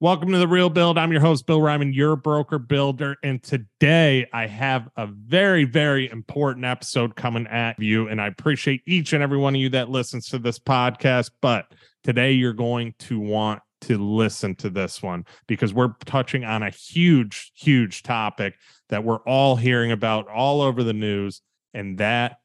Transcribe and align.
Welcome 0.00 0.30
to 0.30 0.38
the 0.38 0.46
Real 0.46 0.70
Build. 0.70 0.96
I'm 0.96 1.10
your 1.10 1.20
host, 1.20 1.44
Bill 1.44 1.60
Ryman, 1.60 1.92
your 1.92 2.14
broker 2.14 2.60
builder. 2.60 3.16
And 3.24 3.42
today 3.42 4.28
I 4.32 4.46
have 4.46 4.88
a 4.96 5.08
very, 5.08 5.64
very 5.64 6.08
important 6.08 6.64
episode 6.64 7.16
coming 7.16 7.48
at 7.48 7.80
you. 7.80 8.06
And 8.06 8.20
I 8.20 8.28
appreciate 8.28 8.82
each 8.86 9.12
and 9.12 9.24
every 9.24 9.38
one 9.38 9.56
of 9.56 9.60
you 9.60 9.70
that 9.70 9.90
listens 9.90 10.26
to 10.28 10.38
this 10.38 10.56
podcast. 10.56 11.32
But 11.42 11.72
today 12.04 12.30
you're 12.30 12.52
going 12.52 12.94
to 13.00 13.18
want 13.18 13.60
to 13.80 13.98
listen 13.98 14.54
to 14.56 14.70
this 14.70 15.02
one 15.02 15.26
because 15.48 15.74
we're 15.74 15.94
touching 16.04 16.44
on 16.44 16.62
a 16.62 16.70
huge, 16.70 17.50
huge 17.56 18.04
topic 18.04 18.54
that 18.90 19.02
we're 19.02 19.22
all 19.22 19.56
hearing 19.56 19.90
about 19.90 20.28
all 20.28 20.60
over 20.60 20.84
the 20.84 20.92
news. 20.92 21.42
And 21.74 21.98
that 21.98 22.36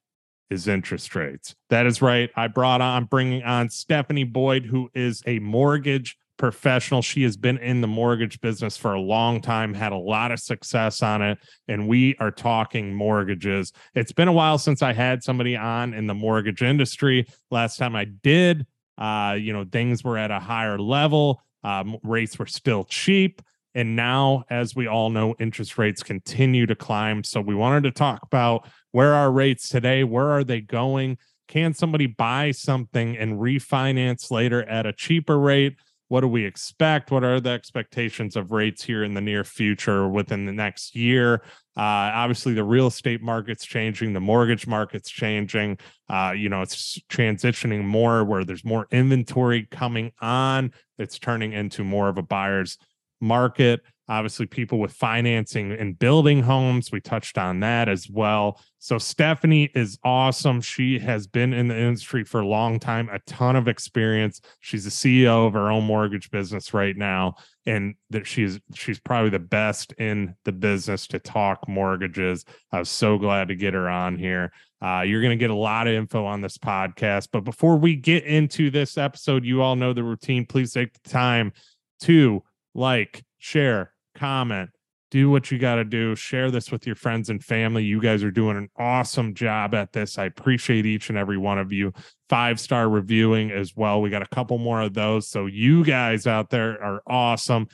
is 0.50 0.68
interest 0.68 1.14
rates. 1.14 1.54
That 1.70 1.86
is 1.86 2.02
right. 2.02 2.32
I 2.36 2.48
brought 2.48 2.82
on, 2.82 3.06
bringing 3.06 3.44
on 3.44 3.70
Stefani 3.70 4.24
Boyd, 4.24 4.66
who 4.66 4.90
is 4.96 5.22
a 5.28 5.38
mortgage 5.38 6.18
professional. 6.44 7.02
She 7.02 7.24
has 7.24 7.38
been 7.38 7.58
in 7.60 7.80
the 7.80 7.88
mortgage 7.88 8.42
business 8.42 8.76
for 8.76 8.92
a 8.92 9.00
long 9.00 9.40
time, 9.40 9.74
had 9.74 9.94
a 9.94 9.98
lot 9.98 10.34
of 10.34 10.42
success 10.42 11.02
on 11.02 11.22
it. 11.22 11.38
And 11.70 11.88
we 11.88 12.18
are 12.20 12.32
talking 12.32 12.94
mortgages. 12.94 13.72
It's 13.96 14.12
been 14.12 14.28
a 14.28 14.34
while 14.34 14.58
since 14.58 14.82
I 14.82 14.92
had 14.92 15.24
somebody 15.24 15.56
on 15.56 15.94
in 15.94 16.06
the 16.06 16.14
mortgage 16.14 16.62
industry. 16.62 17.28
Last 17.50 17.78
time 17.78 17.96
I 17.96 18.04
did, 18.04 18.68
uh, 18.98 19.38
you 19.40 19.54
know, 19.54 19.64
things 19.72 20.04
were 20.04 20.18
at 20.18 20.32
a 20.32 20.40
higher 20.42 20.78
level, 20.78 21.42
um, 21.64 21.96
rates 22.04 22.38
were 22.38 22.46
still 22.46 22.84
cheap. 22.84 23.42
And 23.74 23.96
now, 23.96 24.44
as 24.50 24.76
we 24.76 24.86
all 24.86 25.12
know, 25.12 25.36
interest 25.40 25.78
rates 25.78 26.04
continue 26.04 26.66
to 26.66 26.76
climb. 26.76 27.24
So 27.24 27.40
we 27.40 27.56
wanted 27.56 27.84
to 27.84 27.92
talk 27.92 28.20
about 28.22 28.68
where 28.92 29.14
are 29.14 29.32
rates 29.32 29.70
today? 29.70 30.04
Where 30.04 30.30
are 30.30 30.44
they 30.44 30.60
going? 30.60 31.20
Can 31.48 31.74
somebody 31.74 32.08
buy 32.08 32.52
something 32.52 33.16
and 33.18 33.40
refinance 33.40 34.30
later 34.30 34.64
at 34.64 34.86
a 34.86 34.92
cheaper 34.92 35.40
rate? 35.40 35.78
What 36.14 36.22
do 36.22 36.28
we 36.28 36.46
expect? 36.46 37.10
What 37.10 37.24
are 37.24 37.40
the 37.40 37.50
expectations 37.50 38.36
of 38.36 38.52
rates 38.52 38.84
here 38.84 39.04
in 39.04 39.16
the 39.16 39.20
near 39.20 39.44
future 39.44 40.08
within 40.08 40.46
the 40.46 40.52
next 40.52 40.96
year? 40.96 41.42
Uh, 41.76 42.14
obviously, 42.14 42.54
the 42.54 42.64
real 42.64 42.86
estate 42.86 43.24
market's 43.24 43.66
changing, 43.66 44.14
the 44.14 44.20
mortgage 44.20 44.68
market's 44.68 45.10
changing. 45.10 45.80
Uh, 46.08 46.32
you 46.38 46.50
know, 46.50 46.62
it's 46.62 47.00
transitioning 47.10 47.84
more 47.84 48.24
where 48.24 48.46
there's 48.46 48.64
more 48.64 48.86
inventory 48.92 49.68
coming 49.72 50.12
on. 50.22 50.72
It's 51.00 51.18
turning 51.18 51.52
into 51.52 51.84
more 51.84 52.10
of 52.10 52.20
a 52.20 52.22
buyer's 52.22 52.78
market 53.20 53.82
obviously 54.10 54.46
people 54.46 54.80
with 54.80 54.92
financing 54.92 55.72
and 55.72 55.98
building 55.98 56.44
homes 56.44 56.92
we 56.92 57.00
touched 57.00 57.38
on 57.38 57.62
that 57.62 57.88
as 57.88 58.10
well 58.10 58.60
so 58.84 58.98
stefani 58.98 59.70
is 59.74 59.98
awesome. 60.04 60.60
She 60.60 61.00
has 61.00 61.26
been 61.26 61.54
in 61.54 61.70
the 61.70 61.78
industry 61.78 62.26
for 62.26 62.42
a 62.42 62.46
long 62.46 62.82
time 62.82 63.08
a 63.08 63.20
ton 63.20 63.56
of 63.56 63.70
experience. 63.70 64.42
She's 64.60 64.84
the 64.84 64.90
ceo 64.90 65.48
of 65.48 65.54
her 65.54 65.72
own 65.72 65.86
mortgage 65.86 66.30
business 66.30 66.74
right 66.74 66.98
now 66.98 67.36
and 67.66 67.96
that 68.10 68.28
she's 68.28 68.60
she's 68.76 69.00
probably 69.00 69.30
the 69.30 69.40
best 69.40 69.94
in 69.94 70.36
the 70.44 70.52
business 70.52 71.08
to 71.08 71.20
talk 71.20 71.66
mortgages. 71.66 72.44
I 72.74 72.80
was 72.80 72.90
so 72.90 73.18
glad 73.18 73.48
to 73.48 73.56
get 73.56 73.74
her 73.74 73.88
on 73.88 74.18
here. 74.18 74.52
Uh, 74.82 75.04
you're 75.04 75.22
going 75.22 75.32
to 75.32 75.42
get 75.42 75.50
a 75.50 75.56
lot 75.56 75.88
of 75.88 75.94
info 75.94 76.26
on 76.26 76.42
this 76.42 76.58
podcast 76.58 77.30
but 77.32 77.46
before 77.46 77.78
we 77.78 77.96
get 77.96 78.26
into 78.26 78.70
this 78.70 78.98
episode 78.98 79.46
you 79.46 79.62
all 79.62 79.78
know 79.78 79.94
the 79.94 80.04
routine. 80.04 80.46
Please 80.46 80.74
take 80.74 80.92
the 80.92 81.10
time 81.10 81.54
to 82.02 82.44
like 82.76 83.24
share 83.38 83.94
comment, 84.14 84.72
do 85.14 85.30
what 85.30 85.52
you 85.52 85.60
got 85.60 85.76
to 85.76 85.84
do. 85.84 86.16
Share 86.16 86.50
this 86.50 86.72
with 86.72 86.88
your 86.88 86.96
friends 86.96 87.30
and 87.30 87.44
family. 87.44 87.84
You 87.84 88.02
guys 88.02 88.24
are 88.24 88.32
doing 88.32 88.58
an 88.58 88.68
awesome 88.80 89.36
job 89.36 89.76
at 89.76 89.94
this. 89.94 90.18
I 90.18 90.26
appreciate 90.26 90.88
each 90.88 91.10
and 91.10 91.20
every 91.20 91.38
one 91.38 91.60
of 91.60 91.72
you. 91.72 91.94
Five 92.30 92.60
star 92.60 92.90
reviewing 92.90 93.52
as 93.52 93.76
well. 93.76 94.02
We 94.02 94.10
got 94.10 94.24
a 94.24 94.36
couple 94.36 94.58
more 94.58 94.82
of 94.82 94.96
those. 94.96 95.30
So, 95.30 95.46
you 95.46 95.86
guys 95.86 96.26
out 96.26 96.50
there 96.50 96.84
are 96.84 97.04
awesome. 97.06 97.68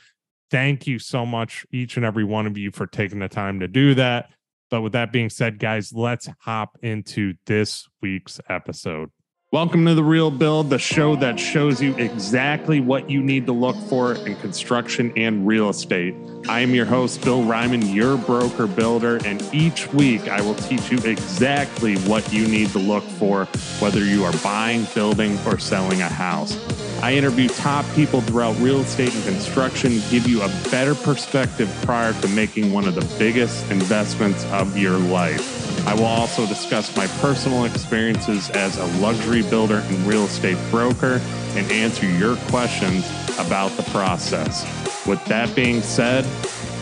Thank 0.51 0.85
you 0.85 0.99
so 0.99 1.25
much, 1.25 1.65
each 1.71 1.95
and 1.95 2.05
every 2.05 2.25
one 2.25 2.45
of 2.45 2.57
you, 2.57 2.71
for 2.71 2.85
taking 2.85 3.19
the 3.19 3.29
time 3.29 3.61
to 3.61 3.69
do 3.69 3.95
that. 3.95 4.31
But 4.69 4.81
with 4.81 4.91
that 4.91 5.13
being 5.13 5.29
said, 5.29 5.59
guys, 5.59 5.93
let's 5.93 6.27
hop 6.41 6.77
into 6.81 7.35
this 7.45 7.87
week's 8.01 8.41
episode. 8.49 9.11
Welcome 9.51 9.83
to 9.87 9.95
The 9.95 10.03
Real 10.03 10.29
Build, 10.29 10.69
the 10.69 10.77
show 10.77 11.15
that 11.15 11.39
shows 11.39 11.81
you 11.81 11.95
exactly 11.95 12.79
what 12.79 13.09
you 13.09 13.19
need 13.19 13.47
to 13.47 13.51
look 13.51 13.75
for 13.75 14.13
in 14.13 14.35
construction 14.35 15.11
and 15.17 15.47
real 15.47 15.69
estate. 15.69 16.13
I 16.47 16.59
am 16.59 16.75
your 16.75 16.85
host, 16.85 17.23
Bill 17.23 17.41
Ryman, 17.41 17.81
your 17.87 18.15
broker 18.15 18.67
builder, 18.67 19.17
and 19.25 19.41
each 19.51 19.91
week 19.91 20.27
I 20.27 20.39
will 20.41 20.53
teach 20.53 20.91
you 20.91 20.99
exactly 20.99 21.95
what 22.01 22.31
you 22.31 22.47
need 22.47 22.69
to 22.73 22.77
look 22.77 23.03
for, 23.03 23.45
whether 23.79 24.05
you 24.05 24.23
are 24.23 24.37
buying, 24.43 24.85
building, 24.93 25.35
or 25.47 25.57
selling 25.57 26.03
a 26.03 26.09
house. 26.09 26.55
I 27.01 27.15
interview 27.15 27.49
top 27.49 27.85
people 27.95 28.21
throughout 28.21 28.55
real 28.59 28.81
estate 28.81 29.15
and 29.15 29.23
construction, 29.23 29.93
give 30.11 30.27
you 30.27 30.43
a 30.43 30.47
better 30.69 30.93
perspective 30.93 31.75
prior 31.85 32.13
to 32.21 32.27
making 32.27 32.71
one 32.71 32.87
of 32.87 32.93
the 32.93 33.15
biggest 33.17 33.71
investments 33.71 34.45
of 34.51 34.77
your 34.77 34.99
life. 34.99 35.68
I 35.85 35.93
will 35.93 36.05
also 36.05 36.45
discuss 36.45 36.95
my 36.95 37.07
personal 37.21 37.65
experiences 37.65 38.49
as 38.51 38.77
a 38.77 38.85
luxury 38.99 39.41
builder 39.43 39.83
and 39.87 39.97
real 40.07 40.25
estate 40.25 40.57
broker 40.69 41.21
and 41.55 41.71
answer 41.71 42.05
your 42.05 42.35
questions 42.47 43.05
about 43.39 43.71
the 43.71 43.83
process. 43.83 44.63
With 45.07 45.23
that 45.25 45.55
being 45.55 45.81
said, 45.81 46.25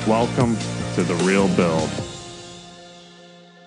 welcome 0.08 0.58
to 0.96 1.04
the 1.04 1.16
Real 1.24 1.48
Build. 1.56 1.90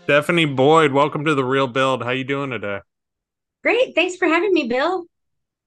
Stefani 0.04 0.44
Boyd, 0.44 0.92
welcome 0.92 1.24
to 1.24 1.34
the 1.34 1.44
Real 1.44 1.66
Build. 1.66 2.02
How 2.02 2.10
you 2.10 2.24
doing 2.24 2.50
today? 2.50 2.80
Great. 3.62 3.94
Thanks 3.94 4.16
for 4.16 4.26
having 4.26 4.52
me, 4.52 4.66
Bill. 4.66 5.06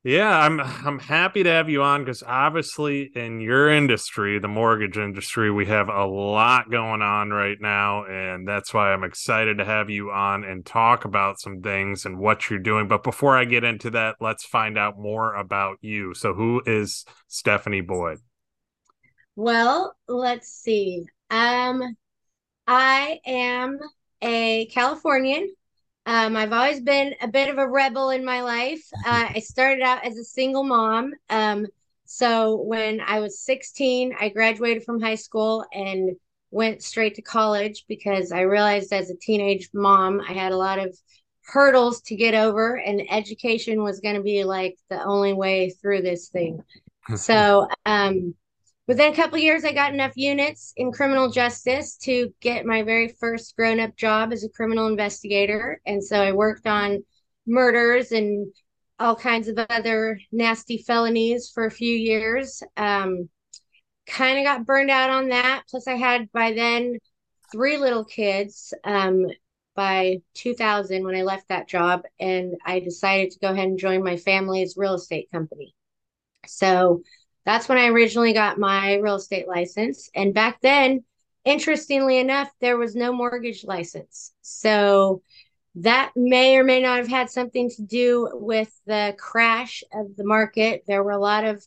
Yeah, 0.05 0.37
I'm 0.37 0.59
I'm 0.59 0.99
happy 0.99 1.43
to 1.43 1.49
have 1.49 1.69
you 1.69 1.81
on 1.81 2.03
because 2.03 2.23
obviously 2.23 3.09
in 3.15 3.39
your 3.39 3.69
industry, 3.69 4.37
the 4.37 4.49
mortgage 4.49 4.97
industry, 4.97 5.49
we 5.49 5.65
have 5.67 5.87
a 5.87 6.05
lot 6.05 6.69
going 6.69 7.01
on 7.01 7.29
right 7.29 7.57
now, 7.61 8.03
and 8.03 8.45
that's 8.45 8.73
why 8.73 8.91
I'm 8.91 9.05
excited 9.05 9.59
to 9.59 9.65
have 9.65 9.89
you 9.89 10.11
on 10.11 10.43
and 10.43 10.65
talk 10.65 11.05
about 11.05 11.39
some 11.39 11.61
things 11.61 12.05
and 12.05 12.19
what 12.19 12.49
you're 12.49 12.59
doing. 12.59 12.89
But 12.89 13.03
before 13.03 13.37
I 13.37 13.45
get 13.45 13.63
into 13.63 13.91
that, 13.91 14.17
let's 14.19 14.45
find 14.45 14.77
out 14.77 14.99
more 14.99 15.35
about 15.35 15.77
you. 15.79 16.13
So, 16.13 16.33
who 16.33 16.61
is 16.65 17.05
Stefani 17.29 17.79
Boyd? 17.79 18.17
Well, 19.37 19.95
let's 20.09 20.49
see. 20.49 21.05
Um, 21.29 21.95
I 22.67 23.21
am 23.25 23.79
a 24.21 24.65
Californian 24.65 25.55
um, 26.05 26.35
I've 26.35 26.53
always 26.53 26.81
been 26.81 27.15
a 27.21 27.27
bit 27.27 27.49
of 27.49 27.57
a 27.57 27.67
rebel 27.67 28.09
in 28.09 28.25
my 28.25 28.41
life. 28.41 28.83
Uh, 29.05 29.27
I 29.35 29.39
started 29.39 29.81
out 29.81 30.05
as 30.05 30.17
a 30.17 30.23
single 30.23 30.63
mom. 30.63 31.13
Um, 31.29 31.67
so 32.05 32.55
when 32.55 33.01
I 33.01 33.19
was 33.19 33.41
16, 33.41 34.15
I 34.19 34.29
graduated 34.29 34.83
from 34.83 35.01
high 35.01 35.15
school 35.15 35.65
and 35.73 36.15
went 36.51 36.83
straight 36.83 37.15
to 37.15 37.21
college 37.21 37.83
because 37.89 38.31
I 38.31 38.41
realized 38.41 38.93
as 38.93 39.09
a 39.09 39.17
teenage 39.17 39.69
mom, 39.73 40.21
I 40.21 40.31
had 40.31 40.51
a 40.51 40.57
lot 40.57 40.79
of 40.79 40.97
hurdles 41.45 42.01
to 42.03 42.15
get 42.15 42.33
over, 42.33 42.75
and 42.77 43.01
education 43.11 43.83
was 43.83 43.99
going 43.99 44.15
to 44.15 44.21
be 44.21 44.43
like 44.43 44.77
the 44.89 45.03
only 45.03 45.33
way 45.33 45.71
through 45.71 46.01
this 46.01 46.29
thing. 46.29 46.63
so, 47.15 47.67
um, 47.85 48.35
Within 48.85 49.13
a 49.13 49.15
couple 49.15 49.37
years, 49.37 49.63
I 49.63 49.71
got 49.71 49.93
enough 49.93 50.11
units 50.15 50.73
in 50.75 50.91
criminal 50.91 51.29
justice 51.29 51.95
to 51.99 52.33
get 52.41 52.65
my 52.65 52.83
very 52.83 53.07
first 53.07 53.55
grown 53.55 53.79
up 53.79 53.95
job 53.95 54.33
as 54.33 54.43
a 54.43 54.49
criminal 54.49 54.87
investigator. 54.87 55.79
And 55.85 56.03
so 56.03 56.21
I 56.21 56.33
worked 56.33 56.67
on 56.67 57.03
murders 57.47 58.11
and 58.11 58.53
all 58.99 59.15
kinds 59.15 59.47
of 59.47 59.57
other 59.69 60.19
nasty 60.31 60.77
felonies 60.77 61.49
for 61.53 61.65
a 61.65 61.71
few 61.71 61.95
years. 61.95 62.61
Um, 62.75 63.29
kind 64.05 64.37
of 64.37 64.43
got 64.43 64.65
burned 64.65 64.91
out 64.91 65.09
on 65.09 65.29
that. 65.29 65.63
Plus, 65.69 65.87
I 65.87 65.95
had 65.95 66.31
by 66.33 66.51
then 66.51 66.97
three 67.51 67.77
little 67.77 68.03
kids 68.03 68.73
um, 68.83 69.27
by 69.75 70.17
2000 70.33 71.05
when 71.05 71.15
I 71.15 71.21
left 71.23 71.47
that 71.47 71.69
job. 71.69 72.01
And 72.19 72.55
I 72.65 72.79
decided 72.79 73.31
to 73.31 73.39
go 73.39 73.51
ahead 73.51 73.67
and 73.67 73.79
join 73.79 74.03
my 74.03 74.17
family's 74.17 74.75
real 74.75 74.95
estate 74.95 75.29
company. 75.31 75.73
So, 76.45 77.01
that's 77.45 77.67
when 77.67 77.77
I 77.77 77.87
originally 77.87 78.33
got 78.33 78.57
my 78.57 78.95
real 78.95 79.15
estate 79.15 79.47
license. 79.47 80.09
And 80.15 80.33
back 80.33 80.61
then, 80.61 81.03
interestingly 81.45 82.17
enough, 82.17 82.49
there 82.61 82.77
was 82.77 82.95
no 82.95 83.11
mortgage 83.11 83.63
license. 83.63 84.33
So 84.41 85.21
that 85.75 86.11
may 86.15 86.57
or 86.57 86.63
may 86.63 86.81
not 86.81 86.99
have 86.99 87.07
had 87.07 87.29
something 87.29 87.69
to 87.71 87.81
do 87.81 88.29
with 88.33 88.71
the 88.85 89.15
crash 89.17 89.83
of 89.93 90.15
the 90.15 90.23
market. 90.23 90.83
There 90.87 91.03
were 91.03 91.11
a 91.11 91.19
lot 91.19 91.43
of 91.43 91.65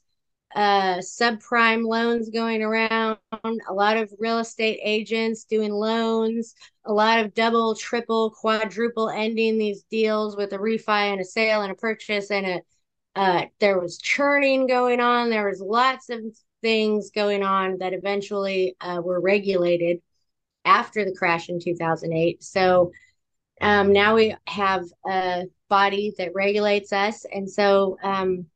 uh, 0.54 0.98
subprime 0.98 1.86
loans 1.86 2.30
going 2.30 2.62
around, 2.62 3.18
a 3.44 3.72
lot 3.74 3.96
of 3.96 4.12
real 4.18 4.38
estate 4.38 4.78
agents 4.82 5.44
doing 5.44 5.72
loans, 5.72 6.54
a 6.86 6.92
lot 6.92 7.18
of 7.18 7.34
double, 7.34 7.74
triple, 7.74 8.30
quadruple 8.30 9.10
ending 9.10 9.58
these 9.58 9.82
deals 9.90 10.36
with 10.36 10.52
a 10.52 10.58
refi 10.58 11.12
and 11.12 11.20
a 11.20 11.24
sale 11.24 11.62
and 11.62 11.72
a 11.72 11.74
purchase 11.74 12.30
and 12.30 12.46
a 12.46 12.62
uh, 13.16 13.46
there 13.60 13.80
was 13.80 13.98
churning 13.98 14.66
going 14.66 15.00
on. 15.00 15.30
There 15.30 15.48
was 15.48 15.60
lots 15.60 16.10
of 16.10 16.20
things 16.62 17.10
going 17.10 17.42
on 17.42 17.78
that 17.78 17.94
eventually 17.94 18.76
uh, 18.80 19.00
were 19.02 19.20
regulated 19.20 20.02
after 20.66 21.04
the 21.04 21.14
crash 21.14 21.48
in 21.48 21.58
2008. 21.58 22.42
So 22.42 22.92
um, 23.62 23.92
now 23.92 24.14
we 24.14 24.36
have 24.46 24.84
a 25.08 25.44
body 25.70 26.12
that 26.18 26.34
regulates 26.34 26.92
us. 26.92 27.24
And 27.32 27.50
so, 27.50 27.96
um, 28.02 28.46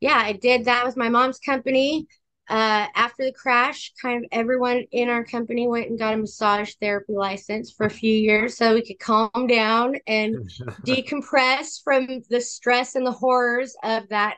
yeah, 0.00 0.16
I 0.16 0.32
did 0.32 0.64
that 0.64 0.84
with 0.84 0.96
my 0.96 1.08
mom's 1.08 1.38
company. 1.38 2.08
Uh, 2.48 2.86
after 2.94 3.24
the 3.24 3.32
crash, 3.32 3.92
kind 4.00 4.24
of 4.24 4.28
everyone 4.32 4.84
in 4.90 5.08
our 5.08 5.24
company 5.24 5.68
went 5.68 5.88
and 5.88 5.98
got 5.98 6.14
a 6.14 6.16
massage 6.16 6.74
therapy 6.80 7.14
license 7.14 7.70
for 7.70 7.86
a 7.86 7.90
few 7.90 8.12
years 8.12 8.56
so 8.56 8.74
we 8.74 8.84
could 8.84 8.98
calm 8.98 9.46
down 9.46 9.96
and 10.06 10.36
decompress 10.86 11.82
from 11.82 12.22
the 12.28 12.40
stress 12.40 12.94
and 12.94 13.06
the 13.06 13.12
horrors 13.12 13.76
of 13.82 14.08
that 14.08 14.36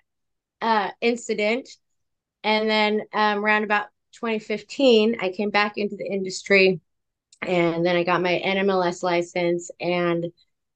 uh, 0.60 0.90
incident. 1.00 1.68
And 2.42 2.68
then 2.68 3.02
um, 3.12 3.44
around 3.44 3.64
about 3.64 3.86
2015, 4.12 5.16
I 5.20 5.30
came 5.30 5.50
back 5.50 5.78
into 5.78 5.96
the 5.96 6.06
industry 6.06 6.80
and 7.42 7.84
then 7.84 7.96
I 7.96 8.04
got 8.04 8.22
my 8.22 8.40
NMLS 8.44 9.02
license. 9.02 9.70
And 9.80 10.26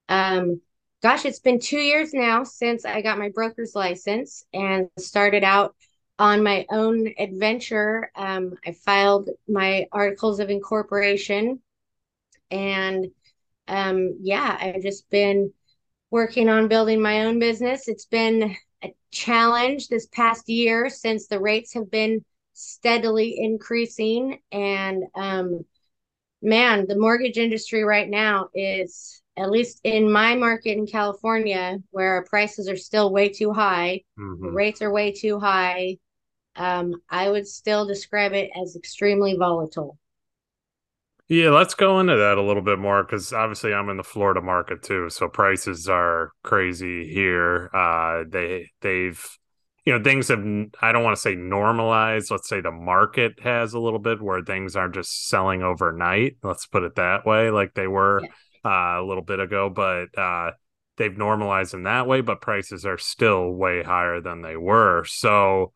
um, 0.08 0.60
gosh, 1.02 1.24
it's 1.24 1.40
been 1.40 1.60
two 1.60 1.78
years 1.78 2.14
now 2.14 2.44
since 2.44 2.84
I 2.84 3.02
got 3.02 3.18
my 3.18 3.28
broker's 3.28 3.74
license 3.74 4.44
and 4.52 4.88
started 4.98 5.44
out 5.44 5.74
on 6.18 6.42
my 6.42 6.66
own 6.70 7.12
adventure. 7.18 8.10
Um, 8.16 8.54
I 8.66 8.72
filed 8.72 9.30
my 9.48 9.86
articles 9.92 10.40
of 10.40 10.50
incorporation 10.50 11.60
and 12.50 13.06
um, 13.68 14.16
yeah, 14.20 14.56
I've 14.60 14.82
just 14.82 15.08
been 15.10 15.52
working 16.10 16.48
on 16.48 16.68
building 16.68 17.00
my 17.02 17.26
own 17.26 17.38
business. 17.38 17.88
It's 17.88 18.06
been 18.06 18.56
a 18.82 18.94
challenge 19.10 19.88
this 19.88 20.06
past 20.06 20.48
year 20.48 20.88
since 20.88 21.26
the 21.26 21.40
rates 21.40 21.74
have 21.74 21.90
been 21.90 22.24
steadily 22.54 23.36
increasing. 23.38 24.40
And 24.50 25.04
um, 25.14 25.64
man, 26.42 26.86
the 26.88 26.98
mortgage 26.98 27.36
industry 27.36 27.84
right 27.84 28.08
now 28.08 28.48
is, 28.54 29.22
at 29.36 29.50
least 29.50 29.80
in 29.84 30.10
my 30.10 30.34
market 30.34 30.78
in 30.78 30.86
California, 30.86 31.78
where 31.90 32.24
prices 32.28 32.68
are 32.68 32.76
still 32.76 33.12
way 33.12 33.28
too 33.28 33.52
high, 33.52 34.02
mm-hmm. 34.18 34.48
rates 34.48 34.82
are 34.82 34.90
way 34.90 35.12
too 35.12 35.38
high. 35.38 35.98
Um, 36.58 37.00
I 37.08 37.30
would 37.30 37.46
still 37.46 37.86
describe 37.86 38.32
it 38.32 38.50
as 38.60 38.76
extremely 38.76 39.36
volatile. 39.36 39.98
Yeah, 41.28 41.50
let's 41.50 41.74
go 41.74 42.00
into 42.00 42.16
that 42.16 42.38
a 42.38 42.42
little 42.42 42.62
bit 42.62 42.78
more 42.78 43.04
because 43.04 43.34
obviously 43.34 43.74
I'm 43.74 43.90
in 43.90 43.98
the 43.98 44.02
Florida 44.02 44.40
market 44.40 44.82
too, 44.82 45.10
so 45.10 45.28
prices 45.28 45.88
are 45.88 46.32
crazy 46.42 47.06
here. 47.12 47.70
Uh, 47.74 48.24
they 48.26 48.70
they've 48.80 49.22
you 49.84 49.92
know 49.92 50.02
things 50.02 50.28
have 50.28 50.42
I 50.80 50.90
don't 50.90 51.04
want 51.04 51.16
to 51.16 51.20
say 51.20 51.34
normalized. 51.34 52.30
Let's 52.30 52.48
say 52.48 52.62
the 52.62 52.72
market 52.72 53.40
has 53.42 53.74
a 53.74 53.78
little 53.78 53.98
bit 53.98 54.22
where 54.22 54.42
things 54.42 54.74
aren't 54.74 54.94
just 54.94 55.28
selling 55.28 55.62
overnight. 55.62 56.38
Let's 56.42 56.66
put 56.66 56.82
it 56.82 56.96
that 56.96 57.26
way, 57.26 57.50
like 57.50 57.74
they 57.74 57.86
were 57.86 58.22
yeah. 58.22 58.96
uh, 58.96 59.02
a 59.02 59.04
little 59.04 59.22
bit 59.22 59.38
ago, 59.38 59.68
but 59.68 60.06
uh, 60.18 60.52
they've 60.96 61.16
normalized 61.16 61.74
in 61.74 61.82
that 61.82 62.06
way. 62.06 62.22
But 62.22 62.40
prices 62.40 62.86
are 62.86 62.98
still 62.98 63.52
way 63.52 63.82
higher 63.82 64.22
than 64.22 64.40
they 64.40 64.56
were. 64.56 65.04
So 65.04 65.72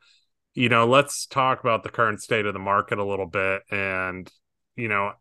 you 0.54 0.68
know, 0.68 0.86
let's 0.86 1.26
talk 1.26 1.60
about 1.60 1.82
the 1.82 1.88
current 1.88 2.20
state 2.20 2.46
of 2.46 2.52
the 2.52 2.60
market 2.60 2.98
a 2.98 3.04
little 3.04 3.26
bit 3.26 3.62
and 3.70 4.30
you 4.76 4.88
know 4.88 5.12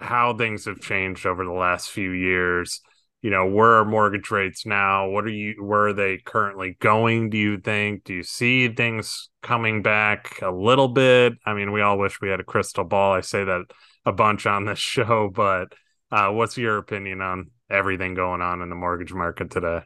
how 0.00 0.36
things 0.36 0.66
have 0.66 0.80
changed 0.80 1.26
over 1.26 1.44
the 1.44 1.52
last 1.52 1.90
few 1.90 2.10
years. 2.10 2.80
You 3.22 3.30
know 3.30 3.46
where 3.46 3.78
are 3.78 3.84
mortgage 3.84 4.30
rates 4.30 4.64
now? 4.64 5.08
What 5.08 5.24
are 5.24 5.30
you 5.30 5.64
where 5.64 5.88
are 5.88 5.92
they 5.92 6.18
currently 6.18 6.76
going 6.80 7.30
do 7.30 7.38
you 7.38 7.58
think? 7.58 8.04
Do 8.04 8.14
you 8.14 8.22
see 8.22 8.68
things 8.68 9.30
coming 9.42 9.82
back 9.82 10.40
a 10.42 10.50
little 10.50 10.88
bit? 10.88 11.34
I 11.44 11.54
mean 11.54 11.72
we 11.72 11.80
all 11.80 11.98
wish 11.98 12.20
we 12.20 12.28
had 12.28 12.40
a 12.40 12.44
crystal 12.44 12.84
ball. 12.84 13.12
I 13.12 13.22
say 13.22 13.44
that 13.44 13.62
a 14.04 14.12
bunch 14.12 14.46
on 14.46 14.66
this 14.66 14.78
show 14.78 15.30
but 15.34 15.72
uh, 16.10 16.30
what's 16.30 16.56
your 16.56 16.78
opinion 16.78 17.20
on 17.20 17.50
everything 17.70 18.14
going 18.14 18.40
on 18.40 18.62
in 18.62 18.68
the 18.68 18.74
mortgage 18.74 19.12
market 19.12 19.50
today? 19.50 19.80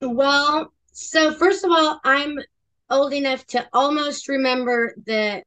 Well 0.00 0.72
so 0.96 1.30
first 1.34 1.62
of 1.62 1.70
all 1.70 2.00
i'm 2.04 2.38
old 2.90 3.12
enough 3.12 3.46
to 3.48 3.66
almost 3.72 4.28
remember 4.28 4.94
the 5.06 5.42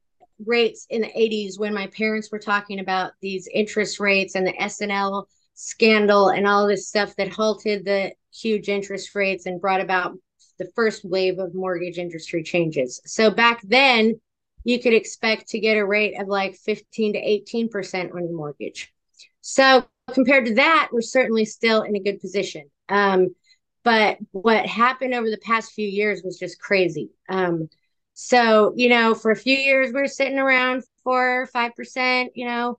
rates 0.46 0.86
in 0.90 1.02
the 1.02 1.08
80s 1.08 1.58
when 1.58 1.74
my 1.74 1.86
parents 1.88 2.30
were 2.30 2.38
talking 2.38 2.80
about 2.80 3.12
these 3.20 3.48
interest 3.52 4.00
rates 4.00 4.34
and 4.34 4.46
the 4.46 4.60
S&L 4.60 5.28
scandal 5.54 6.28
and 6.28 6.46
all 6.46 6.66
this 6.66 6.88
stuff 6.88 7.14
that 7.16 7.32
halted 7.32 7.84
the 7.84 8.12
huge 8.32 8.68
interest 8.68 9.14
rates 9.14 9.46
and 9.46 9.60
brought 9.60 9.80
about 9.80 10.14
the 10.58 10.70
first 10.74 11.04
wave 11.04 11.38
of 11.38 11.54
mortgage 11.54 11.98
industry 11.98 12.42
changes. 12.42 13.00
So 13.04 13.30
back 13.30 13.60
then, 13.62 14.20
you 14.64 14.78
could 14.78 14.92
expect 14.92 15.48
to 15.48 15.60
get 15.60 15.76
a 15.76 15.84
rate 15.84 16.20
of 16.20 16.28
like 16.28 16.54
15 16.54 17.14
to 17.14 17.18
18% 17.18 18.14
on 18.14 18.24
your 18.24 18.36
mortgage. 18.36 18.92
So 19.40 19.86
compared 20.12 20.46
to 20.46 20.54
that, 20.54 20.90
we're 20.92 21.00
certainly 21.00 21.44
still 21.44 21.82
in 21.82 21.96
a 21.96 22.00
good 22.00 22.20
position. 22.20 22.70
Um, 22.88 23.34
but 23.82 24.18
what 24.32 24.66
happened 24.66 25.14
over 25.14 25.30
the 25.30 25.38
past 25.38 25.72
few 25.72 25.88
years 25.88 26.22
was 26.22 26.38
just 26.38 26.60
crazy. 26.60 27.10
Um, 27.28 27.68
so, 28.14 28.74
you 28.76 28.88
know, 28.88 29.14
for 29.14 29.30
a 29.30 29.36
few 29.36 29.56
years, 29.56 29.92
we 29.92 30.00
are 30.00 30.06
sitting 30.06 30.38
around 30.38 30.84
four, 31.04 31.42
or 31.42 31.46
5%, 31.46 32.28
you 32.34 32.46
know, 32.46 32.78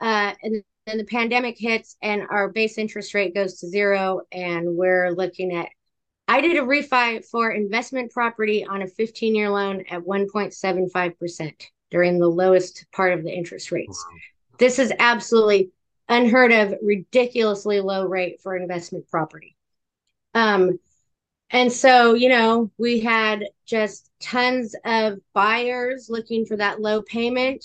uh, 0.00 0.32
and 0.42 0.64
then 0.86 0.98
the 0.98 1.04
pandemic 1.04 1.56
hits 1.58 1.96
and 2.02 2.22
our 2.30 2.48
base 2.48 2.78
interest 2.78 3.14
rate 3.14 3.34
goes 3.34 3.60
to 3.60 3.68
zero. 3.68 4.22
And 4.32 4.76
we're 4.76 5.10
looking 5.10 5.54
at, 5.54 5.68
I 6.26 6.40
did 6.40 6.56
a 6.56 6.62
refi 6.62 7.24
for 7.24 7.50
investment 7.50 8.10
property 8.10 8.64
on 8.64 8.82
a 8.82 8.88
15 8.88 9.34
year 9.34 9.50
loan 9.50 9.84
at 9.90 10.02
1.75% 10.02 11.66
during 11.90 12.18
the 12.18 12.28
lowest 12.28 12.86
part 12.92 13.12
of 13.12 13.22
the 13.22 13.32
interest 13.32 13.70
rates. 13.70 14.04
This 14.58 14.78
is 14.78 14.92
absolutely 14.98 15.70
unheard 16.08 16.52
of, 16.52 16.74
ridiculously 16.82 17.80
low 17.80 18.04
rate 18.06 18.40
for 18.42 18.56
investment 18.56 19.08
property. 19.08 19.56
Um, 20.34 20.78
and 21.50 21.72
so, 21.72 22.14
you 22.14 22.28
know, 22.28 22.70
we 22.78 23.00
had 23.00 23.44
just 23.66 24.10
tons 24.20 24.74
of 24.84 25.18
buyers 25.32 26.08
looking 26.08 26.46
for 26.46 26.56
that 26.56 26.80
low 26.80 27.02
payment 27.02 27.64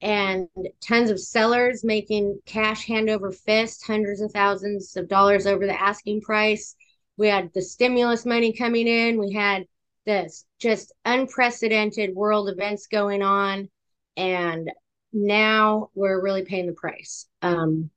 and 0.00 0.48
tons 0.80 1.10
of 1.10 1.20
sellers 1.20 1.84
making 1.84 2.40
cash 2.46 2.86
hand 2.86 3.10
over 3.10 3.32
fist, 3.32 3.84
hundreds 3.86 4.20
of 4.20 4.32
thousands 4.32 4.96
of 4.96 5.08
dollars 5.08 5.46
over 5.46 5.66
the 5.66 5.80
asking 5.80 6.20
price. 6.20 6.74
We 7.16 7.28
had 7.28 7.52
the 7.52 7.62
stimulus 7.62 8.24
money 8.24 8.52
coming 8.52 8.86
in. 8.86 9.18
We 9.18 9.32
had 9.32 9.66
this 10.06 10.46
just 10.58 10.94
unprecedented 11.04 12.14
world 12.14 12.48
events 12.48 12.86
going 12.86 13.22
on. 13.22 13.68
And 14.16 14.70
now 15.12 15.90
we're 15.94 16.22
really 16.22 16.44
paying 16.44 16.66
the 16.66 16.72
price. 16.72 17.26
Um, 17.42 17.90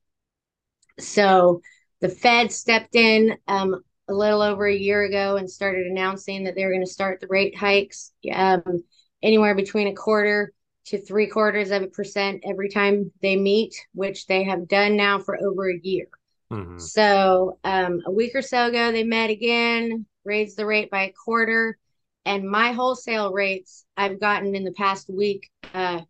so 0.98 1.62
the 2.00 2.08
Fed 2.08 2.52
stepped 2.52 2.96
in 2.96 3.36
um, 3.48 3.82
a 4.08 4.12
little 4.12 4.42
over 4.42 4.66
a 4.66 4.74
year 4.74 5.02
ago 5.04 5.36
and 5.36 5.50
started 5.50 5.86
announcing 5.86 6.44
that 6.44 6.54
they 6.54 6.64
were 6.64 6.72
going 6.72 6.84
to 6.84 6.90
start 6.90 7.20
the 7.20 7.28
rate 7.28 7.56
hikes 7.56 8.12
um, 8.32 8.82
anywhere 9.22 9.54
between 9.54 9.88
a 9.88 9.94
quarter 9.94 10.52
to 10.84 11.00
three 11.00 11.28
quarters 11.28 11.70
of 11.70 11.82
a 11.82 11.86
percent 11.86 12.42
every 12.48 12.68
time 12.68 13.12
they 13.22 13.36
meet, 13.36 13.74
which 13.94 14.26
they 14.26 14.42
have 14.42 14.66
done 14.66 14.96
now 14.96 15.18
for 15.18 15.38
over 15.40 15.70
a 15.70 15.80
year. 15.82 16.06
Mm-hmm. 16.52 16.78
So 16.78 17.58
um, 17.64 18.00
a 18.04 18.10
week 18.10 18.34
or 18.34 18.42
so 18.42 18.66
ago, 18.66 18.92
they 18.92 19.04
met 19.04 19.30
again, 19.30 20.06
raised 20.24 20.56
the 20.56 20.66
rate 20.66 20.90
by 20.90 21.04
a 21.04 21.12
quarter. 21.12 21.78
And 22.24 22.48
my 22.48 22.72
wholesale 22.72 23.32
rates, 23.32 23.84
I've 23.96 24.20
gotten 24.20 24.54
in 24.54 24.64
the 24.64 24.72
past 24.72 25.08
week 25.08 25.50
uh, 25.72 26.00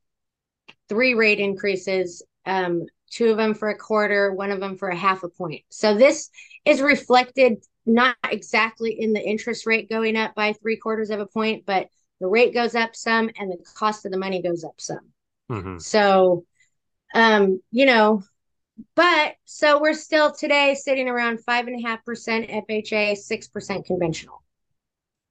three 0.88 1.14
rate 1.14 1.38
increases, 1.38 2.22
um, 2.44 2.84
two 3.10 3.30
of 3.30 3.36
them 3.36 3.54
for 3.54 3.68
a 3.68 3.78
quarter, 3.78 4.34
one 4.34 4.50
of 4.50 4.60
them 4.60 4.76
for 4.76 4.88
a 4.88 4.96
half 4.96 5.22
a 5.22 5.28
point. 5.28 5.62
So 5.70 5.94
this 5.94 6.30
is 6.64 6.80
reflected 6.80 7.62
not 7.86 8.16
exactly 8.30 9.00
in 9.00 9.12
the 9.12 9.22
interest 9.22 9.66
rate 9.66 9.88
going 9.88 10.16
up 10.16 10.34
by 10.34 10.52
three 10.52 10.76
quarters 10.76 11.10
of 11.10 11.20
a 11.20 11.26
point, 11.26 11.64
but 11.66 11.88
the 12.20 12.28
rate 12.28 12.54
goes 12.54 12.74
up 12.74 12.94
some 12.94 13.30
and 13.38 13.50
the 13.50 13.58
cost 13.74 14.06
of 14.06 14.12
the 14.12 14.18
money 14.18 14.42
goes 14.42 14.64
up 14.64 14.80
some. 14.80 15.10
Mm-hmm. 15.50 15.78
So, 15.78 16.44
um, 17.14 17.60
you 17.70 17.86
know, 17.86 18.22
but 18.94 19.34
so 19.44 19.80
we're 19.80 19.94
still 19.94 20.32
today 20.32 20.74
sitting 20.74 21.08
around 21.08 21.44
five 21.44 21.66
and 21.66 21.78
a 21.78 21.86
half 21.86 22.04
percent 22.04 22.48
FHA, 22.48 23.16
six 23.16 23.48
percent 23.48 23.86
conventional. 23.86 24.42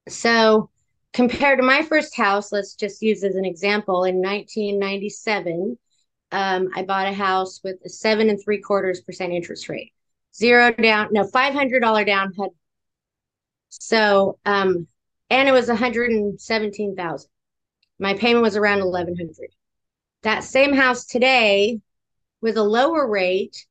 So, 0.08 0.70
compared 1.12 1.58
to 1.58 1.64
my 1.64 1.82
first 1.82 2.16
house, 2.16 2.52
let's 2.52 2.74
just 2.74 3.02
use 3.02 3.24
as 3.24 3.36
an 3.36 3.44
example. 3.44 4.04
In 4.04 4.16
1997, 4.16 5.78
um, 6.30 6.68
I 6.74 6.82
bought 6.82 7.08
a 7.08 7.12
house 7.12 7.60
with 7.64 7.76
a 7.84 7.88
seven 7.88 8.30
and 8.30 8.42
three 8.42 8.60
quarters 8.60 9.00
percent 9.00 9.32
interest 9.32 9.68
rate 9.68 9.92
zero 10.34 10.72
down, 10.72 11.08
no, 11.12 11.24
$500 11.24 12.06
down. 12.06 12.32
So, 13.68 14.38
um, 14.44 14.86
and 15.30 15.48
it 15.48 15.52
was 15.52 15.68
117,000. 15.68 17.30
My 17.98 18.14
payment 18.14 18.42
was 18.42 18.56
around 18.56 18.84
1100. 18.84 19.50
That 20.22 20.44
same 20.44 20.72
house 20.72 21.06
today 21.06 21.80
with 22.40 22.56
a 22.56 22.62
lower 22.62 23.08
rate 23.08 23.66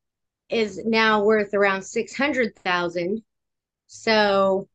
is 0.50 0.82
now 0.86 1.24
worth 1.24 1.53
around 1.53 1.84
600,000. 1.84 3.24
So 3.88 4.68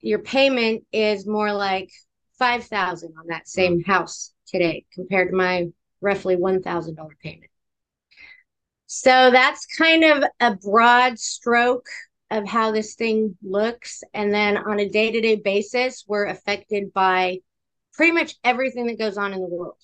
your 0.00 0.18
payment 0.18 0.84
is 0.92 1.26
more 1.26 1.52
like 1.52 1.90
5,000 2.38 3.14
on 3.18 3.26
that 3.28 3.48
same 3.48 3.84
house 3.84 4.32
today 4.46 4.84
compared 4.92 5.30
to 5.30 5.36
my 5.36 5.68
roughly 6.00 6.36
$1,000 6.36 6.96
payment. 7.22 7.51
So 8.94 9.30
that's 9.30 9.64
kind 9.64 10.04
of 10.04 10.22
a 10.38 10.54
broad 10.54 11.18
stroke 11.18 11.86
of 12.30 12.46
how 12.46 12.72
this 12.72 12.94
thing 12.94 13.38
looks. 13.42 14.02
And 14.12 14.34
then 14.34 14.58
on 14.58 14.80
a 14.80 14.88
day 14.90 15.10
to 15.10 15.18
day 15.18 15.36
basis, 15.36 16.04
we're 16.06 16.26
affected 16.26 16.92
by 16.92 17.38
pretty 17.94 18.12
much 18.12 18.34
everything 18.44 18.88
that 18.88 18.98
goes 18.98 19.16
on 19.16 19.32
in 19.32 19.40
the 19.40 19.48
world. 19.48 19.78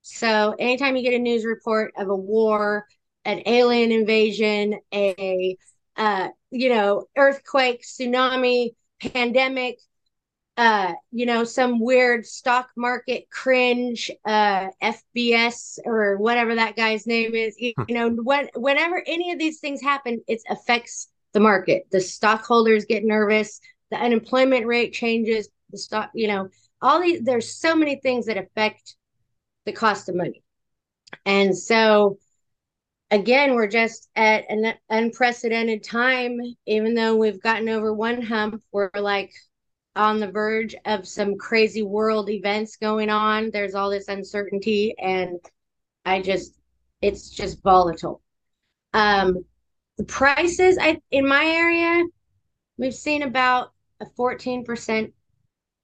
So 0.00 0.54
anytime 0.58 0.96
you 0.96 1.02
get 1.02 1.12
a 1.12 1.18
news 1.18 1.44
report 1.44 1.92
of 1.98 2.08
a 2.08 2.16
war, 2.16 2.86
an 3.26 3.42
alien 3.44 3.92
invasion, 3.92 4.80
a 4.94 5.58
uh, 5.98 6.28
you 6.50 6.70
know, 6.70 7.04
earthquake, 7.18 7.82
tsunami, 7.82 8.70
pandemic, 8.98 9.78
uh, 10.56 10.92
you 11.10 11.26
know, 11.26 11.42
some 11.42 11.80
weird 11.80 12.24
stock 12.24 12.70
market 12.76 13.28
cringe, 13.30 14.10
uh, 14.24 14.68
FBS 14.82 15.78
or 15.84 16.16
whatever 16.16 16.54
that 16.54 16.76
guy's 16.76 17.06
name 17.06 17.34
is. 17.34 17.56
You, 17.58 17.72
you 17.88 17.94
know, 17.94 18.10
when 18.10 18.48
whenever 18.54 19.02
any 19.06 19.32
of 19.32 19.38
these 19.38 19.58
things 19.58 19.82
happen, 19.82 20.22
it 20.28 20.42
affects 20.48 21.08
the 21.32 21.40
market. 21.40 21.86
The 21.90 22.00
stockholders 22.00 22.84
get 22.84 23.04
nervous. 23.04 23.60
The 23.90 23.96
unemployment 23.96 24.66
rate 24.66 24.92
changes. 24.92 25.48
The 25.70 25.78
stock, 25.78 26.10
you 26.14 26.28
know, 26.28 26.48
all 26.80 27.00
these. 27.00 27.22
There's 27.22 27.52
so 27.52 27.74
many 27.74 27.96
things 28.00 28.26
that 28.26 28.36
affect 28.36 28.94
the 29.66 29.72
cost 29.72 30.08
of 30.08 30.14
money, 30.14 30.44
and 31.26 31.56
so 31.56 32.18
again, 33.10 33.54
we're 33.54 33.66
just 33.66 34.08
at 34.14 34.44
an 34.48 34.74
unprecedented 34.88 35.82
time. 35.82 36.38
Even 36.66 36.94
though 36.94 37.16
we've 37.16 37.42
gotten 37.42 37.68
over 37.68 37.92
one 37.92 38.22
hump, 38.22 38.62
we're 38.70 38.90
like 38.94 39.32
on 39.96 40.20
the 40.20 40.30
verge 40.30 40.74
of 40.84 41.06
some 41.06 41.36
crazy 41.36 41.82
world 41.82 42.28
events 42.30 42.76
going 42.76 43.10
on. 43.10 43.50
There's 43.50 43.74
all 43.74 43.90
this 43.90 44.08
uncertainty, 44.08 44.94
and 44.98 45.38
I 46.04 46.20
just, 46.20 46.58
it's 47.00 47.30
just 47.30 47.62
volatile. 47.62 48.20
Um, 48.92 49.44
the 49.98 50.04
prices 50.04 50.78
I 50.80 50.98
in 51.10 51.26
my 51.26 51.44
area, 51.44 52.04
we've 52.78 52.94
seen 52.94 53.22
about 53.22 53.72
a 54.00 54.06
14% 54.18 55.12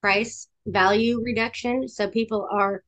price 0.00 0.48
value 0.66 1.22
reduction. 1.22 1.88
So 1.88 2.08
people 2.08 2.48
are 2.50 2.82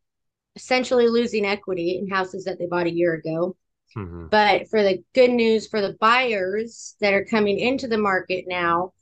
essentially 0.57 1.09
losing 1.09 1.47
equity 1.47 1.99
in 1.99 2.09
houses 2.09 2.45
that 2.45 2.59
they 2.59 2.67
bought 2.67 2.87
a 2.87 2.93
year 2.93 3.15
ago. 3.15 3.57
Mm-hmm. 3.97 4.27
But 4.29 4.69
for 4.69 4.83
the 4.83 5.03
good 5.15 5.31
news 5.31 5.69
for 5.69 5.81
the 5.81 5.97
buyers 6.01 6.97
that 7.01 7.15
are 7.15 7.25
coming 7.25 7.59
into 7.59 7.89
the 7.89 7.99
market 7.99 8.47
now, 8.49 8.93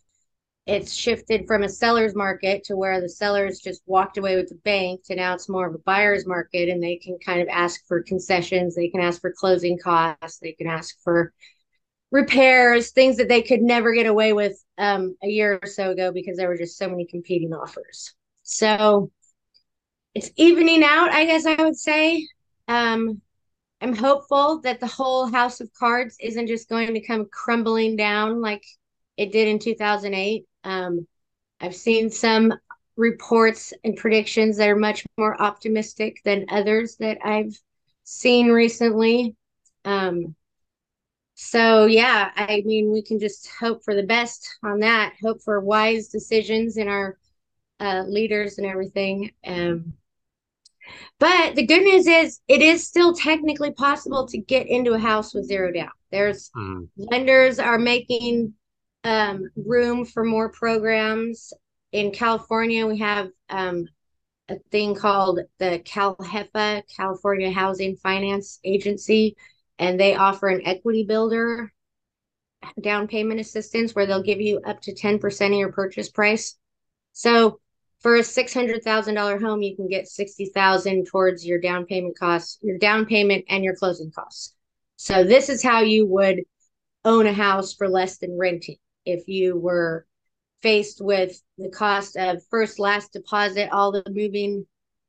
it's 0.66 0.92
shifted 0.92 1.46
from 1.46 1.62
a 1.62 1.68
seller's 1.68 2.14
market 2.14 2.64
to 2.64 2.76
where 2.76 3.00
the 3.00 3.08
sellers 3.08 3.60
just 3.60 3.82
walked 3.86 4.18
away 4.18 4.36
with 4.36 4.48
the 4.48 4.54
bank 4.56 5.02
to 5.04 5.16
now 5.16 5.34
it's 5.34 5.48
more 5.48 5.66
of 5.66 5.74
a 5.74 5.78
buyer's 5.78 6.26
market 6.26 6.68
and 6.68 6.82
they 6.82 6.96
can 6.96 7.18
kind 7.24 7.40
of 7.40 7.48
ask 7.48 7.86
for 7.86 8.02
concessions. 8.02 8.74
They 8.74 8.88
can 8.88 9.00
ask 9.00 9.20
for 9.20 9.32
closing 9.32 9.78
costs. 9.78 10.38
They 10.38 10.52
can 10.52 10.66
ask 10.68 10.96
for 11.02 11.32
repairs, 12.10 12.90
things 12.90 13.16
that 13.16 13.28
they 13.28 13.42
could 13.42 13.62
never 13.62 13.92
get 13.92 14.06
away 14.06 14.32
with 14.32 14.62
um, 14.78 15.16
a 15.22 15.28
year 15.28 15.58
or 15.62 15.66
so 15.66 15.90
ago 15.90 16.12
because 16.12 16.36
there 16.36 16.48
were 16.48 16.56
just 16.56 16.76
so 16.78 16.88
many 16.88 17.06
competing 17.06 17.52
offers. 17.52 18.14
So 18.42 19.10
it's 20.14 20.30
evening 20.36 20.82
out, 20.82 21.10
I 21.10 21.24
guess 21.24 21.46
I 21.46 21.54
would 21.62 21.76
say. 21.76 22.26
Um, 22.68 23.20
I'm 23.80 23.94
hopeful 23.96 24.60
that 24.62 24.80
the 24.80 24.86
whole 24.86 25.26
house 25.26 25.60
of 25.60 25.72
cards 25.72 26.16
isn't 26.20 26.48
just 26.48 26.68
going 26.68 26.92
to 26.94 27.00
come 27.00 27.26
crumbling 27.32 27.96
down 27.96 28.40
like 28.40 28.64
it 29.16 29.32
did 29.32 29.48
in 29.48 29.58
2008. 29.58 30.44
Um, 30.64 31.06
I've 31.60 31.74
seen 31.74 32.10
some 32.10 32.54
reports 32.96 33.72
and 33.84 33.96
predictions 33.96 34.56
that 34.56 34.68
are 34.68 34.76
much 34.76 35.04
more 35.16 35.40
optimistic 35.40 36.20
than 36.24 36.46
others 36.50 36.96
that 36.96 37.18
I've 37.24 37.58
seen 38.04 38.48
recently. 38.48 39.36
Um, 39.84 40.34
so 41.34 41.86
yeah, 41.86 42.30
I 42.36 42.62
mean, 42.66 42.92
we 42.92 43.02
can 43.02 43.18
just 43.18 43.48
hope 43.58 43.82
for 43.82 43.94
the 43.94 44.02
best 44.02 44.58
on 44.62 44.80
that. 44.80 45.14
Hope 45.22 45.42
for 45.42 45.60
wise 45.60 46.08
decisions 46.08 46.76
in 46.76 46.88
our 46.88 47.18
uh, 47.80 48.04
leaders 48.06 48.58
and 48.58 48.66
everything. 48.66 49.32
Um, 49.46 49.94
but 51.18 51.54
the 51.54 51.66
good 51.66 51.82
news 51.82 52.06
is, 52.06 52.40
it 52.48 52.60
is 52.60 52.86
still 52.86 53.14
technically 53.14 53.70
possible 53.70 54.26
to 54.26 54.38
get 54.38 54.66
into 54.66 54.92
a 54.92 54.98
house 54.98 55.32
with 55.32 55.46
zero 55.46 55.72
down. 55.72 55.90
There's 56.10 56.50
mm. 56.56 56.88
lenders 56.96 57.58
are 57.58 57.78
making 57.78 58.52
um, 59.04 59.50
room 59.56 60.04
for 60.04 60.24
more 60.24 60.50
programs. 60.50 61.52
In 61.92 62.12
California, 62.12 62.86
we 62.86 62.98
have 62.98 63.28
um, 63.48 63.86
a 64.48 64.56
thing 64.70 64.94
called 64.94 65.40
the 65.58 65.80
CalHFA, 65.84 66.82
California 66.94 67.50
Housing 67.50 67.96
Finance 67.96 68.60
Agency, 68.64 69.36
and 69.78 69.98
they 69.98 70.14
offer 70.14 70.48
an 70.48 70.62
equity 70.66 71.04
builder 71.04 71.72
down 72.80 73.08
payment 73.08 73.40
assistance 73.40 73.94
where 73.94 74.06
they'll 74.06 74.22
give 74.22 74.40
you 74.40 74.60
up 74.66 74.80
to 74.82 74.94
10% 74.94 75.46
of 75.46 75.52
your 75.58 75.72
purchase 75.72 76.10
price. 76.10 76.58
So 77.12 77.60
for 78.00 78.16
a 78.16 78.20
$600,000 78.20 79.40
home, 79.40 79.62
you 79.62 79.76
can 79.76 79.88
get 79.88 80.08
60,000 80.08 81.06
towards 81.06 81.46
your 81.46 81.58
down 81.58 81.86
payment 81.86 82.18
costs, 82.18 82.58
your 82.62 82.78
down 82.78 83.06
payment 83.06 83.44
and 83.48 83.64
your 83.64 83.76
closing 83.76 84.10
costs. 84.10 84.54
So 84.96 85.24
this 85.24 85.48
is 85.48 85.62
how 85.62 85.80
you 85.80 86.06
would 86.06 86.42
own 87.04 87.26
a 87.26 87.32
house 87.32 87.72
for 87.72 87.88
less 87.88 88.18
than 88.18 88.36
renting 88.38 88.76
if 89.04 89.28
you 89.28 89.56
were 89.56 90.06
faced 90.62 91.00
with 91.00 91.40
the 91.58 91.70
cost 91.70 92.16
of 92.16 92.42
first 92.50 92.78
last 92.78 93.12
deposit 93.12 93.70
all 93.72 93.92
the 93.92 94.02
moving 94.10 94.66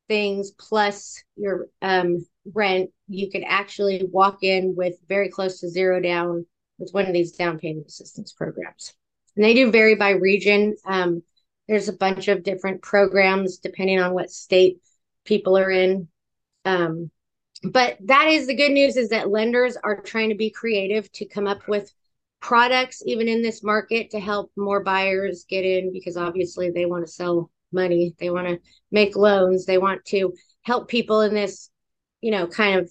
things 0.08 0.50
plus 0.52 1.22
your 1.36 1.66
um, 1.82 2.26
rent 2.54 2.90
you 3.08 3.30
could 3.30 3.44
actually 3.46 4.04
walk 4.10 4.38
in 4.42 4.74
with 4.74 4.94
very 5.08 5.28
close 5.28 5.60
to 5.60 5.68
zero 5.68 6.00
down 6.00 6.46
with 6.78 6.92
one 6.92 7.06
of 7.06 7.12
these 7.12 7.32
down 7.32 7.58
payment 7.58 7.86
assistance 7.86 8.32
programs. 8.32 8.94
And 9.36 9.44
they 9.44 9.54
do 9.54 9.70
vary 9.70 9.94
by 9.94 10.10
region. 10.10 10.76
Um, 10.84 11.22
there's 11.68 11.88
a 11.88 11.94
bunch 11.94 12.28
of 12.28 12.42
different 12.42 12.82
programs 12.82 13.58
depending 13.58 14.00
on 14.00 14.12
what 14.12 14.30
state 14.30 14.78
people 15.24 15.56
are 15.56 15.70
in. 15.70 16.08
Um, 16.64 17.10
but 17.62 17.96
that 18.06 18.28
is 18.28 18.46
the 18.46 18.56
good 18.56 18.72
news 18.72 18.96
is 18.96 19.10
that 19.10 19.30
lenders 19.30 19.76
are 19.82 20.00
trying 20.00 20.30
to 20.30 20.34
be 20.34 20.50
creative 20.50 21.10
to 21.12 21.26
come 21.26 21.46
up 21.46 21.68
with 21.68 21.92
products 22.42 23.02
even 23.06 23.28
in 23.28 23.40
this 23.40 23.62
market 23.62 24.10
to 24.10 24.20
help 24.20 24.50
more 24.56 24.82
buyers 24.82 25.46
get 25.48 25.64
in 25.64 25.92
because 25.92 26.16
obviously 26.16 26.70
they 26.70 26.84
want 26.84 27.06
to 27.06 27.12
sell 27.12 27.50
money. 27.72 28.14
They 28.18 28.30
want 28.30 28.48
to 28.48 28.58
make 28.90 29.16
loans. 29.16 29.64
They 29.64 29.78
want 29.78 30.04
to 30.06 30.34
help 30.62 30.88
people 30.88 31.22
in 31.22 31.32
this 31.34 31.70
you 32.20 32.32
know 32.32 32.46
kind 32.46 32.80
of 32.80 32.90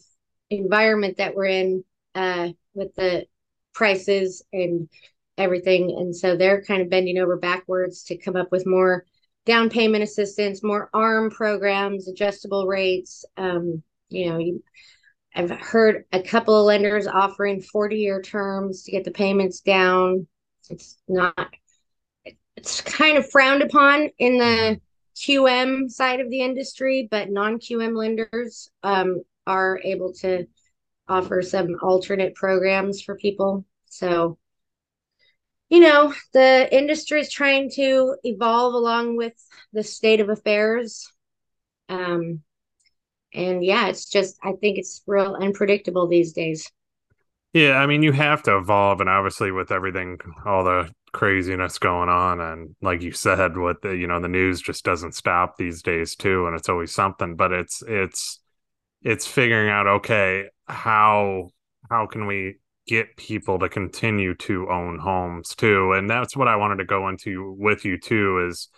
environment 0.49 1.17
that 1.17 1.35
we're 1.35 1.45
in 1.45 1.83
uh, 2.15 2.49
with 2.73 2.95
the 2.95 3.25
prices 3.73 4.43
and 4.51 4.89
everything. 5.37 5.95
And 5.97 6.15
so 6.15 6.35
they're 6.35 6.63
kind 6.63 6.81
of 6.81 6.89
bending 6.89 7.17
over 7.17 7.37
backwards 7.37 8.03
to 8.05 8.17
come 8.17 8.35
up 8.35 8.51
with 8.51 8.65
more 8.65 9.05
down 9.45 9.69
payment 9.69 10.03
assistance 10.03 10.63
more 10.63 10.89
arm 10.93 11.29
programs 11.29 12.07
adjustable 12.07 12.67
rates. 12.67 13.25
Um, 13.37 13.83
you 14.09 14.29
know 14.29 14.37
you 14.37 14.63
I've 15.33 15.51
heard 15.51 16.05
a 16.11 16.21
couple 16.21 16.59
of 16.59 16.65
lenders 16.65 17.07
offering 17.07 17.61
40 17.61 17.97
year 17.97 18.21
terms 18.21 18.83
to 18.83 18.91
get 18.91 19.05
the 19.05 19.11
payments 19.11 19.61
down. 19.61 20.27
It's 20.69 20.97
not, 21.07 21.49
it's 22.55 22.81
kind 22.81 23.17
of 23.17 23.29
frowned 23.29 23.61
upon 23.61 24.09
in 24.17 24.37
the 24.37 24.81
QM 25.15 25.89
side 25.89 26.19
of 26.19 26.29
the 26.29 26.41
industry, 26.41 27.07
but 27.09 27.29
non 27.29 27.59
QM 27.59 27.95
lenders 27.95 28.69
um, 28.83 29.21
are 29.47 29.79
able 29.83 30.13
to 30.15 30.47
offer 31.07 31.41
some 31.41 31.77
alternate 31.81 32.35
programs 32.35 33.01
for 33.01 33.15
people. 33.15 33.65
So, 33.85 34.37
you 35.69 35.79
know, 35.79 36.13
the 36.33 36.67
industry 36.75 37.21
is 37.21 37.31
trying 37.31 37.71
to 37.71 38.15
evolve 38.23 38.73
along 38.73 39.17
with 39.17 39.33
the 39.73 39.83
state 39.83 40.19
of 40.19 40.29
affairs. 40.29 41.11
Um, 41.89 42.41
and 43.33 43.63
yeah, 43.63 43.87
it's 43.87 44.09
just 44.09 44.37
I 44.43 44.53
think 44.53 44.77
it's 44.77 45.01
real 45.07 45.35
unpredictable 45.35 46.07
these 46.07 46.33
days. 46.33 46.69
Yeah, 47.53 47.73
I 47.77 47.85
mean, 47.85 48.01
you 48.01 48.13
have 48.13 48.43
to 48.43 48.57
evolve, 48.57 49.01
and 49.01 49.09
obviously, 49.09 49.51
with 49.51 49.71
everything, 49.71 50.19
all 50.45 50.63
the 50.63 50.89
craziness 51.11 51.77
going 51.79 52.07
on, 52.07 52.39
and 52.39 52.75
like 52.81 53.01
you 53.01 53.11
said, 53.11 53.57
what 53.57 53.81
the 53.81 53.95
you 53.95 54.07
know 54.07 54.21
the 54.21 54.29
news 54.29 54.61
just 54.61 54.85
doesn't 54.85 55.15
stop 55.15 55.57
these 55.57 55.81
days 55.81 56.15
too, 56.15 56.47
and 56.47 56.55
it's 56.55 56.69
always 56.69 56.93
something. 56.93 57.35
But 57.35 57.51
it's 57.51 57.83
it's 57.87 58.39
it's 59.03 59.27
figuring 59.27 59.69
out 59.69 59.87
okay 59.87 60.47
how 60.67 61.49
how 61.89 62.07
can 62.07 62.27
we 62.27 62.57
get 62.87 63.15
people 63.17 63.59
to 63.59 63.69
continue 63.69 64.35
to 64.35 64.69
own 64.69 64.99
homes 64.99 65.55
too, 65.55 65.93
and 65.93 66.09
that's 66.09 66.37
what 66.37 66.47
I 66.47 66.55
wanted 66.55 66.77
to 66.77 66.85
go 66.85 67.09
into 67.09 67.53
with 67.59 67.83
you 67.85 67.97
too. 67.99 68.47
Is 68.47 68.69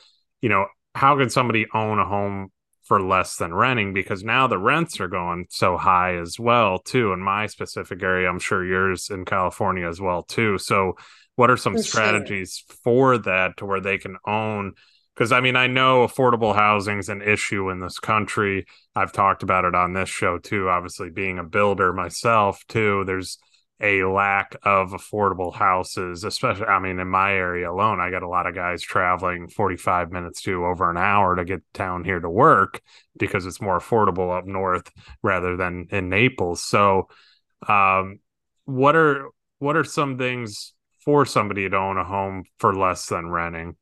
you 0.41 0.50
know 0.50 0.65
how 0.95 1.17
can 1.17 1.29
somebody 1.29 1.67
own 1.74 2.00
a 2.00 2.05
home 2.05 2.51
for 2.84 3.02
less 3.02 3.38
than 3.38 3.54
renting 3.54 3.94
because 3.94 4.24
now 4.24 4.48
the 4.48 4.58
rents 4.58 5.00
are 5.00 5.08
going 5.08 5.46
so 5.50 5.78
high 5.78 6.16
as 6.18 6.38
well 6.40 6.80
too 6.80 7.13
in 7.13 7.20
my 7.20 7.48
specific 7.48 8.04
area. 8.04 8.30
I'm 8.30 8.40
sure 8.40 8.66
yours 8.66 9.10
in 9.10 9.25
california 9.25 9.88
as 9.88 10.02
well 10.02 10.24
too. 10.24 10.58
So 10.58 10.94
what 11.36 11.50
are 11.50 11.58
some 11.58 11.75
for 11.75 11.84
strategies 11.84 12.63
sure. 12.68 12.78
for 12.84 13.18
that 13.20 13.58
to 13.58 13.66
where 13.66 13.80
they 13.80 13.98
can 13.98 14.18
own? 14.28 14.74
Because 15.16 15.32
i 15.32 15.40
mean 15.40 15.56
i 15.56 15.68
know 15.68 16.06
affordable 16.06 16.56
housing 16.56 17.00
is 17.00 17.10
an 17.10 17.22
issue 17.22 17.70
in 17.70 17.80
this 17.80 18.00
country. 18.00 18.66
I've 18.96 19.13
talked 19.13 19.44
about 19.44 19.66
it 19.66 19.75
on 19.75 19.94
this 19.94 20.10
show 20.10 20.38
too 20.38 20.70
obviously 20.70 21.10
being 21.10 21.40
a 21.40 21.44
builder 21.44 21.94
myself 21.94 22.63
too. 22.68 23.04
There's 23.06 23.38
a 23.82 24.03
lack 24.03 24.56
of 24.63 24.92
affordable 24.92 25.53
houses, 25.53 26.24
especially, 26.24 26.65
I 26.65 26.80
mean, 26.80 27.00
in 27.00 27.08
my 27.08 27.34
area 27.34 27.72
alone, 27.72 28.00
I 28.00 28.12
got 28.12 28.24
a 28.24 28.27
lot 28.27 28.48
of 28.48 28.56
guys 28.56 28.82
traveling 28.82 29.50
45 29.50 30.12
minutes 30.12 30.42
to 30.44 30.65
over 30.65 30.89
an 30.89 30.98
hour 30.98 31.36
to 31.36 31.44
get 31.44 31.62
down 31.74 32.03
here 32.03 32.20
to 32.20 32.30
work 32.30 32.82
because 33.18 33.46
it's 33.46 33.62
more 33.62 33.80
affordable 33.80 34.36
up 34.36 34.46
north 34.46 34.92
rather 35.22 35.58
than 35.58 35.88
in 35.89 36.10
Naples. 36.10 36.62
So, 36.62 37.10
um, 37.68 38.20
what 38.65 38.96
are 38.96 39.30
what 39.60 39.75
are 39.75 39.84
some 39.84 40.18
things 40.18 40.74
for 41.03 41.25
somebody 41.25 41.70
to 41.70 41.75
own 41.75 41.98
a 41.98 42.03
home 42.03 42.44
for 42.60 42.75
less 42.75 43.08
than 43.08 43.30
renting? 43.30 43.75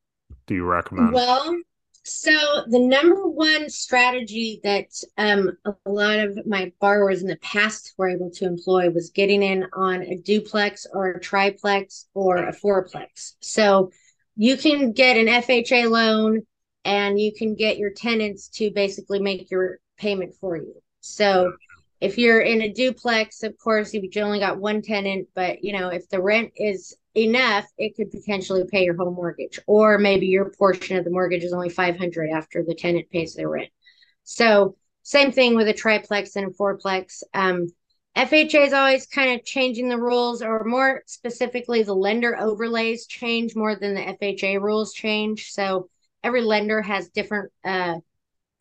Do 0.47 0.55
you 0.55 0.63
recommend? 0.63 1.13
Well, 1.13 1.57
so 2.03 2.31
the 2.67 2.79
number 2.79 3.27
one 3.27 3.69
strategy 3.69 4.59
that 4.63 4.87
um, 5.17 5.55
a 5.65 5.89
lot 5.89 6.19
of 6.19 6.45
my 6.47 6.71
borrowers 6.79 7.21
in 7.21 7.27
the 7.27 7.37
past 7.37 7.93
were 7.97 8.09
able 8.09 8.31
to 8.31 8.45
employ 8.45 8.89
was 8.89 9.11
getting 9.11 9.43
in 9.43 9.67
on 9.73 10.01
a 10.01 10.17
duplex 10.17 10.87
or 10.91 11.11
a 11.11 11.19
triplex 11.19 12.07
or 12.15 12.37
a 12.37 12.53
fourplex. 12.53 13.33
So 13.39 13.91
you 14.35 14.57
can 14.57 14.93
get 14.93 15.17
an 15.17 15.27
FHA 15.27 15.89
loan 15.91 16.41
and 16.85 17.19
you 17.19 17.33
can 17.33 17.53
get 17.53 17.77
your 17.77 17.91
tenants 17.91 18.47
to 18.49 18.71
basically 18.71 19.19
make 19.19 19.51
your 19.51 19.79
payment 19.97 20.33
for 20.41 20.57
you. 20.57 20.73
So 21.01 21.53
if 21.99 22.17
you're 22.17 22.41
in 22.41 22.63
a 22.63 22.73
duplex, 22.73 23.43
of 23.43 23.55
course, 23.59 23.93
you've 23.93 24.11
only 24.17 24.39
got 24.39 24.59
one 24.59 24.81
tenant, 24.81 25.27
but 25.35 25.63
you 25.63 25.71
know, 25.71 25.89
if 25.89 26.09
the 26.09 26.19
rent 26.19 26.51
is 26.55 26.95
enough, 27.15 27.65
it 27.77 27.95
could 27.95 28.11
potentially 28.11 28.63
pay 28.69 28.85
your 28.85 28.95
home 28.95 29.15
mortgage, 29.15 29.59
or 29.67 29.97
maybe 29.97 30.27
your 30.27 30.51
portion 30.51 30.97
of 30.97 31.03
the 31.03 31.11
mortgage 31.11 31.43
is 31.43 31.53
only 31.53 31.69
500 31.69 32.29
after 32.29 32.63
the 32.63 32.75
tenant 32.75 33.09
pays 33.09 33.35
their 33.35 33.49
rent. 33.49 33.69
So, 34.23 34.75
same 35.03 35.31
thing 35.31 35.55
with 35.55 35.67
a 35.67 35.73
triplex 35.73 36.35
and 36.35 36.47
a 36.47 36.49
fourplex. 36.51 37.23
Um, 37.33 37.67
FHA 38.15 38.67
is 38.67 38.73
always 38.73 39.07
kind 39.07 39.39
of 39.39 39.45
changing 39.45 39.89
the 39.89 39.97
rules, 39.97 40.41
or 40.41 40.63
more 40.63 41.03
specifically, 41.05 41.83
the 41.83 41.95
lender 41.95 42.37
overlays 42.37 43.07
change 43.07 43.55
more 43.55 43.75
than 43.75 43.95
the 43.95 44.01
FHA 44.01 44.61
rules 44.61 44.93
change. 44.93 45.51
So, 45.51 45.89
every 46.23 46.41
lender 46.41 46.81
has 46.81 47.09
different 47.09 47.51
uh, 47.63 47.95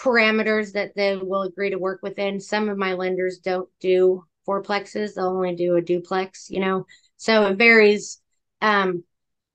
parameters 0.01 0.73
that 0.73 0.95
they 0.97 1.17
will 1.17 1.43
agree 1.43 1.71
to 1.71 1.79
work 1.79 2.01
within. 2.03 2.41
Some 2.41 2.69
of 2.69 2.79
my 2.79 2.95
lenders 2.95 3.39
don't 3.39 3.69
do 3.81 4.25
fourplexes, 4.49 5.15
they'll 5.15 5.27
only 5.27 5.55
do 5.55 5.77
a 5.77 5.83
duplex, 5.83 6.49
you 6.51 6.61
know. 6.61 6.87
So 7.17 7.47
it 7.47 7.59
varies. 7.59 8.20
Um, 8.61 9.05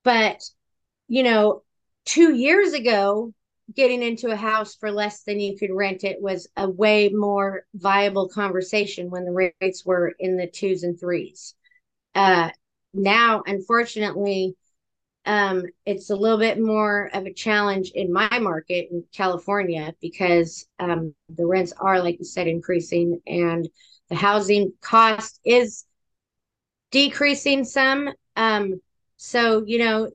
but 0.03 0.41
you 1.07 1.24
know, 1.24 1.63
two 2.05 2.33
years 2.33 2.74
ago, 2.74 3.33
getting 3.74 4.03
into 4.03 4.29
a 4.29 4.35
house 4.35 4.75
for 4.75 4.91
less 4.91 5.24
than 5.24 5.39
you 5.39 5.57
could 5.57 5.71
rent 5.71 6.03
it 6.03 6.21
was 6.21 6.47
a 6.55 6.69
way 6.69 7.09
more 7.09 7.65
viable 7.74 8.29
conversation 8.29 9.09
when 9.09 9.25
the 9.25 9.51
rates 9.59 9.85
were 9.85 10.13
in 10.19 10.38
the 10.38 10.47
twos 10.47 10.83
and 10.83 11.00
threes. 11.00 11.55
Uh, 12.13 12.50
now, 12.93 13.43
unfortunately, 13.45 14.55
um, 15.25 15.63
it's 15.85 16.12
a 16.12 16.15
little 16.15 16.38
bit 16.38 16.59
more 16.59 17.09
of 17.13 17.25
a 17.25 17.33
challenge 17.33 17.91
in 17.95 18.13
my 18.13 18.39
market 18.39 18.89
in 18.91 19.03
California 19.12 19.93
because 20.00 20.67
um, 20.79 21.15
the 21.29 21.45
rents 21.45 21.74
are, 21.79 22.01
like 22.01 22.19
you 22.19 22.25
said, 22.25 22.47
increasing 22.47 23.19
and 23.25 23.67
the 24.09 24.15
housing 24.15 24.71
cost 24.81 25.39
is 25.43 25.85
decreasing 26.91 27.63
some. 27.63 28.09
Um, 28.35 28.79
so, 29.17 29.63
you 29.65 29.79
know, 29.79 30.12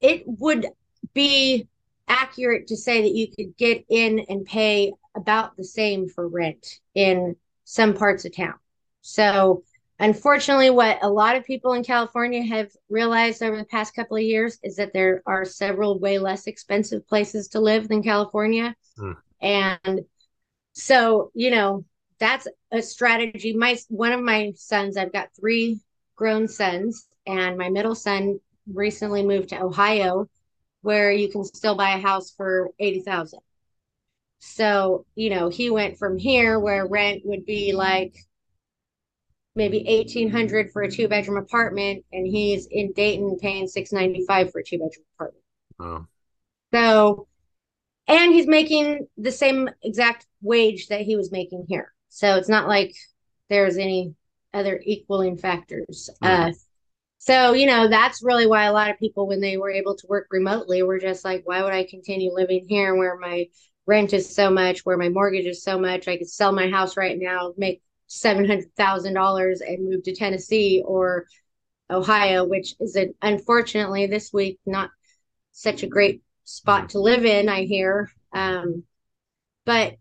it 0.00 0.24
would 0.26 0.66
be 1.14 1.68
accurate 2.08 2.66
to 2.68 2.76
say 2.76 3.02
that 3.02 3.14
you 3.14 3.28
could 3.28 3.56
get 3.56 3.84
in 3.88 4.20
and 4.28 4.44
pay 4.44 4.92
about 5.14 5.56
the 5.56 5.64
same 5.64 6.08
for 6.08 6.28
rent 6.28 6.80
in 6.94 7.36
some 7.64 7.94
parts 7.94 8.24
of 8.24 8.34
town. 8.34 8.54
So, 9.02 9.64
Unfortunately, 10.00 10.70
what 10.70 10.98
a 11.02 11.10
lot 11.10 11.36
of 11.36 11.44
people 11.44 11.74
in 11.74 11.84
California 11.84 12.42
have 12.42 12.70
realized 12.88 13.42
over 13.42 13.58
the 13.58 13.66
past 13.66 13.94
couple 13.94 14.16
of 14.16 14.22
years 14.22 14.58
is 14.62 14.76
that 14.76 14.94
there 14.94 15.22
are 15.26 15.44
several 15.44 15.98
way 15.98 16.18
less 16.18 16.46
expensive 16.46 17.06
places 17.06 17.48
to 17.48 17.60
live 17.60 17.86
than 17.86 18.02
California. 18.02 18.74
Hmm. 18.96 19.12
And 19.42 20.00
so, 20.72 21.30
you 21.34 21.50
know, 21.50 21.84
that's 22.18 22.48
a 22.72 22.80
strategy. 22.80 23.54
My 23.54 23.76
one 23.88 24.12
of 24.12 24.22
my 24.22 24.54
sons, 24.56 24.96
I've 24.96 25.12
got 25.12 25.28
three 25.38 25.80
grown 26.16 26.48
sons, 26.48 27.06
and 27.26 27.56
my 27.56 27.68
middle 27.68 27.94
son 27.94 28.40
recently 28.72 29.24
moved 29.24 29.50
to 29.50 29.62
Ohio, 29.62 30.28
where 30.82 31.12
you 31.12 31.30
can 31.30 31.44
still 31.44 31.76
buy 31.76 31.94
a 31.94 32.00
house 32.00 32.30
for 32.30 32.70
eighty 32.78 33.00
thousand. 33.00 33.40
So, 34.40 35.04
you 35.14 35.30
know, 35.30 35.50
he 35.50 35.70
went 35.70 35.98
from 35.98 36.18
here 36.18 36.58
where 36.58 36.86
rent 36.86 37.22
would 37.24 37.44
be 37.44 37.72
like 37.72 38.16
maybe 39.54 39.84
1800 39.86 40.70
for 40.72 40.82
a 40.82 40.90
two 40.90 41.08
bedroom 41.08 41.36
apartment 41.36 42.04
and 42.12 42.26
he's 42.26 42.66
in 42.70 42.92
Dayton 42.92 43.38
paying 43.40 43.68
695 43.68 44.50
for 44.50 44.60
a 44.60 44.64
two 44.64 44.78
bedroom 44.78 45.04
apartment. 45.14 45.44
Oh. 45.78 46.06
So 46.72 47.26
and 48.06 48.32
he's 48.32 48.46
making 48.46 49.06
the 49.18 49.32
same 49.32 49.68
exact 49.82 50.26
wage 50.40 50.88
that 50.88 51.02
he 51.02 51.16
was 51.16 51.30
making 51.30 51.66
here. 51.68 51.92
So 52.08 52.36
it's 52.36 52.48
not 52.48 52.66
like 52.66 52.94
there's 53.48 53.76
any 53.76 54.14
other 54.52 54.80
equaling 54.84 55.36
factors. 55.36 56.10
Mm. 56.22 56.48
Uh, 56.48 56.52
so, 57.22 57.52
you 57.52 57.66
know, 57.66 57.86
that's 57.86 58.22
really 58.22 58.46
why 58.46 58.64
a 58.64 58.72
lot 58.72 58.90
of 58.90 58.98
people, 58.98 59.28
when 59.28 59.42
they 59.42 59.58
were 59.58 59.70
able 59.70 59.94
to 59.94 60.06
work 60.06 60.28
remotely, 60.30 60.82
were 60.82 60.98
just 60.98 61.22
like, 61.22 61.42
why 61.44 61.62
would 61.62 61.74
I 61.74 61.84
continue 61.84 62.32
living 62.32 62.64
here 62.66 62.94
where 62.96 63.18
my 63.18 63.48
rent 63.84 64.14
is 64.14 64.34
so 64.34 64.50
much, 64.50 64.86
where 64.86 64.96
my 64.96 65.10
mortgage 65.10 65.44
is 65.44 65.62
so 65.62 65.78
much? 65.78 66.08
I 66.08 66.16
could 66.16 66.30
sell 66.30 66.50
my 66.50 66.70
house 66.70 66.96
right 66.96 67.18
now, 67.20 67.52
make 67.58 67.82
seven 68.06 68.46
hundred 68.46 68.74
thousand 68.74 69.12
dollars 69.12 69.60
and 69.60 69.86
move 69.86 70.02
to 70.04 70.14
Tennessee 70.14 70.82
or 70.82 71.26
Ohio, 71.90 72.46
which 72.46 72.74
is 72.80 72.96
a, 72.96 73.10
unfortunately 73.20 74.06
this 74.06 74.32
week 74.32 74.58
not 74.64 74.88
such 75.52 75.82
a 75.82 75.88
great 75.88 76.22
spot 76.44 76.88
to 76.90 77.00
live 77.00 77.26
in. 77.26 77.50
I 77.50 77.64
hear, 77.64 78.10
um, 78.32 78.84
but 79.66 79.96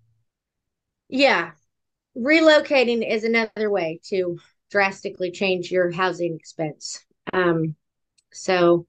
yeah, 1.10 1.51
relocating 2.17 3.05
is 3.05 3.25
another 3.25 3.69
way 3.69 3.99
to 4.05 4.39
drastically 4.71 5.32
change 5.32 5.69
your 5.69 5.91
housing 5.91 6.36
expense. 6.36 7.03
Um, 7.34 7.76
so, 8.32 8.86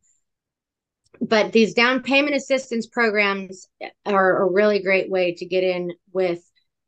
but 1.21 1.53
these 1.53 1.75
down 1.75 2.03
payment 2.03 2.35
assistance 2.35 2.87
programs 2.87 3.69
are 4.07 4.43
a 4.43 4.51
really 4.51 4.83
great 4.83 5.11
way 5.11 5.35
to 5.35 5.47
get 5.47 5.65
in 5.65 5.93
with 6.13 6.43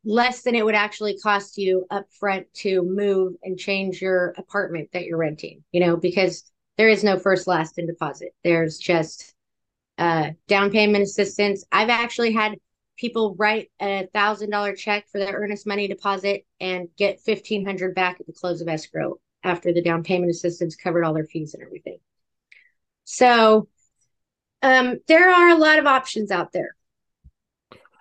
less 0.04 0.42
than 0.42 0.54
it 0.54 0.64
would 0.64 0.74
actually 0.74 1.16
cost 1.18 1.58
you 1.58 1.86
up 1.90 2.06
front 2.18 2.46
to 2.54 2.82
move 2.82 3.34
and 3.42 3.58
change 3.58 4.00
your 4.00 4.34
apartment 4.36 4.88
that 4.92 5.04
you're 5.04 5.18
renting, 5.18 5.62
you 5.70 5.80
know, 5.80 5.96
because 5.96 6.50
there 6.76 6.88
is 6.88 7.04
no 7.04 7.18
first, 7.18 7.46
last, 7.46 7.78
and 7.78 7.86
deposit. 7.86 8.34
There's 8.42 8.78
just 8.78 9.34
uh, 9.98 10.30
down 10.48 10.70
payment 10.70 11.04
assistance. 11.04 11.64
I've 11.70 11.90
actually 11.90 12.32
had 12.32 12.56
people 12.96 13.34
write 13.38 13.70
a 13.80 14.08
thousand 14.12 14.50
dollar 14.50 14.74
check 14.74 15.06
for 15.10 15.18
their 15.18 15.34
earnest 15.34 15.66
money 15.66 15.88
deposit 15.88 16.46
and 16.60 16.88
get 16.96 17.20
fifteen 17.20 17.64
hundred 17.64 17.94
back 17.94 18.18
at 18.20 18.26
the 18.26 18.32
close 18.32 18.60
of 18.60 18.68
escrow 18.68 19.18
after 19.44 19.72
the 19.72 19.82
down 19.82 20.02
payment 20.02 20.30
assistance 20.30 20.76
covered 20.76 21.04
all 21.04 21.14
their 21.14 21.24
fees 21.24 21.54
and 21.54 21.62
everything. 21.62 21.98
So 23.04 23.68
um, 24.62 24.98
there 25.08 25.30
are 25.30 25.48
a 25.48 25.56
lot 25.56 25.78
of 25.78 25.86
options 25.86 26.30
out 26.30 26.52
there. 26.52 26.76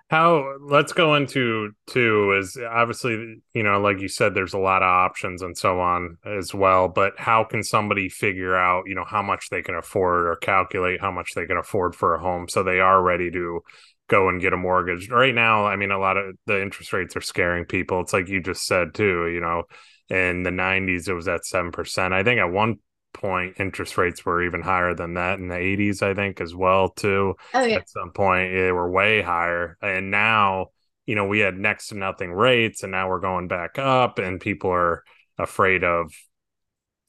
How 0.08 0.58
let's 0.60 0.92
go 0.92 1.14
into 1.14 1.70
two 1.86 2.36
is 2.38 2.58
obviously 2.70 3.40
you 3.54 3.62
know 3.62 3.80
like 3.80 3.98
you 3.98 4.08
said 4.08 4.34
there's 4.34 4.52
a 4.52 4.58
lot 4.58 4.82
of 4.82 4.88
options 4.88 5.40
and 5.40 5.56
so 5.56 5.80
on 5.80 6.18
as 6.26 6.52
well 6.52 6.88
but 6.88 7.14
how 7.16 7.44
can 7.44 7.62
somebody 7.62 8.10
figure 8.10 8.54
out 8.54 8.84
you 8.86 8.94
know 8.94 9.06
how 9.06 9.22
much 9.22 9.48
they 9.50 9.62
can 9.62 9.74
afford 9.74 10.26
or 10.26 10.36
calculate 10.36 11.00
how 11.00 11.10
much 11.10 11.30
they 11.34 11.46
can 11.46 11.56
afford 11.56 11.94
for 11.94 12.14
a 12.14 12.20
home 12.20 12.46
so 12.46 12.62
they 12.62 12.78
are 12.78 13.02
ready 13.02 13.30
to 13.30 13.60
go 14.08 14.28
and 14.28 14.42
get 14.42 14.52
a 14.52 14.56
mortgage? 14.58 15.08
Right 15.08 15.34
now 15.34 15.64
i 15.64 15.76
mean 15.76 15.90
a 15.90 15.98
lot 15.98 16.18
of 16.18 16.36
the 16.44 16.60
interest 16.60 16.92
rates 16.92 17.16
are 17.16 17.22
scaring 17.22 17.64
people. 17.64 18.02
It's 18.02 18.12
like 18.12 18.28
you 18.28 18.42
just 18.42 18.66
said 18.66 18.92
too 18.92 19.28
you 19.28 19.40
know 19.40 19.62
in 20.08 20.42
the 20.42 20.50
90s 20.50 21.08
it 21.08 21.14
was 21.14 21.28
at 21.28 21.42
7% 21.42 22.12
i 22.12 22.22
think 22.22 22.40
at 22.40 22.50
one 22.50 22.78
point 23.12 23.54
interest 23.58 23.98
rates 23.98 24.24
were 24.24 24.42
even 24.42 24.62
higher 24.62 24.94
than 24.94 25.14
that 25.14 25.38
in 25.38 25.48
the 25.48 25.54
80s 25.54 26.02
i 26.02 26.14
think 26.14 26.40
as 26.40 26.54
well 26.54 26.88
too. 26.88 27.34
Oh, 27.54 27.64
yeah. 27.64 27.76
at 27.76 27.88
some 27.88 28.12
point 28.12 28.52
they 28.54 28.72
were 28.72 28.90
way 28.90 29.22
higher. 29.22 29.76
And 29.82 30.10
now 30.10 30.68
you 31.06 31.14
know 31.14 31.26
we 31.26 31.40
had 31.40 31.56
next 31.56 31.88
to 31.88 31.96
nothing 31.96 32.32
rates 32.32 32.82
and 32.82 32.92
now 32.92 33.08
we're 33.08 33.20
going 33.20 33.48
back 33.48 33.78
up 33.78 34.18
and 34.18 34.40
people 34.40 34.70
are 34.70 35.02
afraid 35.38 35.84
of 35.84 36.12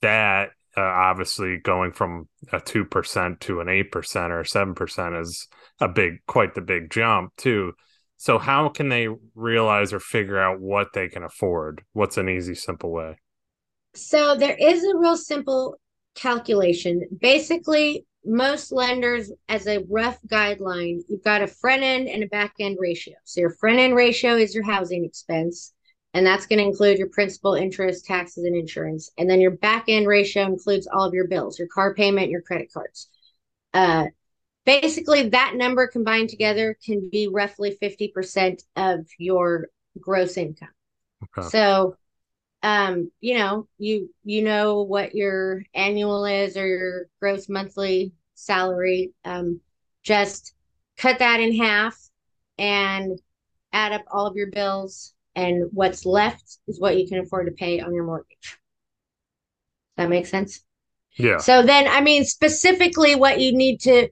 that. 0.02 0.50
Uh, 0.76 0.82
obviously 0.82 1.58
going 1.58 1.92
from 1.92 2.28
a 2.52 2.60
2% 2.60 3.40
to 3.40 3.62
an 3.62 3.68
8% 3.68 4.32
or 4.32 4.42
7% 4.42 5.22
is 5.22 5.48
a 5.80 5.88
big 5.88 6.14
quite 6.26 6.56
the 6.56 6.62
big 6.62 6.90
jump 6.90 7.32
too 7.38 7.74
so 8.24 8.38
how 8.38 8.70
can 8.70 8.90
they 8.90 9.08
realize 9.36 9.92
or 9.92 10.00
figure 10.00 10.40
out 10.40 10.60
what 10.60 10.94
they 10.94 11.08
can 11.08 11.24
afford 11.24 11.82
what's 11.94 12.18
an 12.18 12.30
easy 12.30 12.56
simple 12.56 12.92
way 12.92 13.18
so 13.96 14.36
there 14.36 14.56
is 14.56 14.84
a 14.84 14.98
real 14.98 15.18
simple 15.18 15.78
calculation. 16.16 17.04
Basically, 17.20 18.06
most 18.26 18.72
lenders, 18.72 19.32
as 19.50 19.68
a 19.68 19.84
rough 19.90 20.18
guideline, 20.28 21.02
you've 21.08 21.24
got 21.24 21.42
a 21.42 21.48
front 21.48 21.84
end 21.84 22.08
and 22.08 22.24
a 22.24 22.28
back 22.28 22.54
end 22.60 22.78
ratio. 22.80 23.16
So 23.26 23.42
your 23.42 23.50
front 23.52 23.80
end 23.80 23.96
ratio 23.96 24.36
is 24.36 24.56
your 24.56 24.64
housing 24.64 25.06
expense. 25.06 25.74
and 26.16 26.26
that's 26.28 26.46
going 26.46 26.60
to 26.60 26.66
include 26.66 27.00
your 27.00 27.10
principal, 27.10 27.56
interest, 27.56 28.06
taxes, 28.06 28.44
and 28.44 28.56
insurance. 28.56 29.10
And 29.18 29.28
then 29.28 29.42
your 29.42 29.52
back 29.52 29.86
end 29.88 30.08
ratio 30.08 30.46
includes 30.46 30.88
all 30.88 31.06
of 31.06 31.14
your 31.16 31.28
bills, 31.28 31.58
your 31.58 31.68
car 31.68 31.96
payment, 31.96 32.30
your 32.30 32.42
credit 32.44 32.72
cards. 32.72 33.10
Uh, 33.74 34.06
basically, 34.65 35.30
that 35.30 35.54
number 35.56 35.88
combined 35.88 36.30
together 36.30 36.78
can 36.86 37.10
be 37.12 37.28
roughly 37.28 37.78
50% 37.82 38.63
of 38.76 39.06
your 39.17 39.67
gross 39.99 40.38
income. 40.38 40.69
Okay. 41.38 41.47
So, 41.49 41.97
um, 42.62 43.12
you 43.19 43.38
know, 43.38 43.67
you 43.78 44.10
you 44.23 44.41
know 44.41 44.84
what 44.84 45.13
your 45.13 45.63
annual 45.73 46.26
is 46.26 46.56
or 46.56 46.65
your 46.65 47.06
gross 47.19 47.49
monthly 47.49 48.13
salary. 48.36 49.12
Um, 49.26 49.60
just 50.02 50.54
cut 50.97 51.19
that 51.19 51.39
in 51.39 51.56
half 51.56 51.97
and 52.58 53.19
add 53.71 53.91
up 53.91 54.04
all 54.12 54.28
of 54.28 54.36
your 54.36 54.52
bills 54.52 55.13
and 55.36 55.69
what's 55.71 56.06
left 56.06 56.60
is 56.67 56.80
what 56.80 56.97
you 56.97 57.08
can 57.08 57.19
afford 57.19 57.47
to 57.47 57.52
pay 57.52 57.80
on 57.80 57.93
your 57.93 58.06
mortgage. 58.06 58.38
Does 58.41 58.58
that 59.97 60.10
make 60.10 60.28
sense? 60.28 60.63
Yeah. 61.17 61.38
So 61.38 61.63
then, 61.63 61.88
I 61.88 62.02
mean, 62.02 62.23
specifically, 62.26 63.15
what 63.15 63.39
you 63.39 63.56
need 63.56 63.82
to 63.82 64.10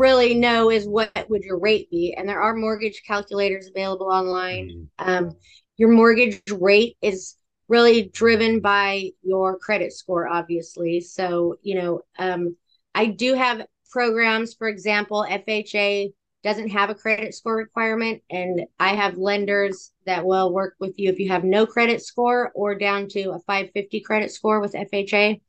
really 0.00 0.34
know 0.34 0.70
is 0.70 0.88
what 0.88 1.12
would 1.28 1.42
your 1.42 1.58
rate 1.58 1.90
be, 1.90 2.14
and 2.16 2.28
there 2.28 2.40
are 2.40 2.54
mortgage 2.54 3.02
calculators 3.06 3.68
available 3.68 4.06
online. 4.06 4.88
Mm-hmm. 4.98 5.08
Um, 5.10 5.36
your 5.76 5.90
mortgage 5.90 6.42
rate 6.50 6.96
is 7.02 7.36
really 7.68 8.08
driven 8.08 8.60
by 8.60 9.10
your 9.22 9.58
credit 9.58 9.92
score, 9.92 10.26
obviously. 10.26 11.00
So 11.00 11.56
you 11.62 11.76
know, 11.76 12.00
um, 12.18 12.56
I 12.94 13.06
do 13.06 13.34
have 13.34 13.66
programs, 13.90 14.54
for 14.54 14.68
example, 14.68 15.26
FHA 15.28 16.12
doesn't 16.42 16.70
have 16.70 16.90
a 16.90 16.94
credit 16.94 17.34
score 17.34 17.56
requirement. 17.56 18.22
And 18.30 18.62
I 18.78 18.94
have 18.94 19.18
lenders 19.18 19.92
that 20.06 20.24
will 20.24 20.52
work 20.52 20.74
with 20.80 20.98
you 20.98 21.10
if 21.10 21.18
you 21.18 21.28
have 21.28 21.44
no 21.44 21.66
credit 21.66 22.02
score 22.02 22.50
or 22.54 22.74
down 22.74 23.08
to 23.08 23.30
a 23.30 23.38
550 23.40 24.00
credit 24.00 24.30
score 24.30 24.60
with 24.60 24.72
FHA. 24.72 25.40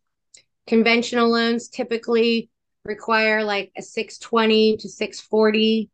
Conventional 0.67 1.29
loans 1.31 1.69
typically 1.69 2.50
require 2.85 3.43
like 3.43 3.71
a 3.77 3.81
620 3.81 4.77
to 4.77 4.89
640 4.89 5.89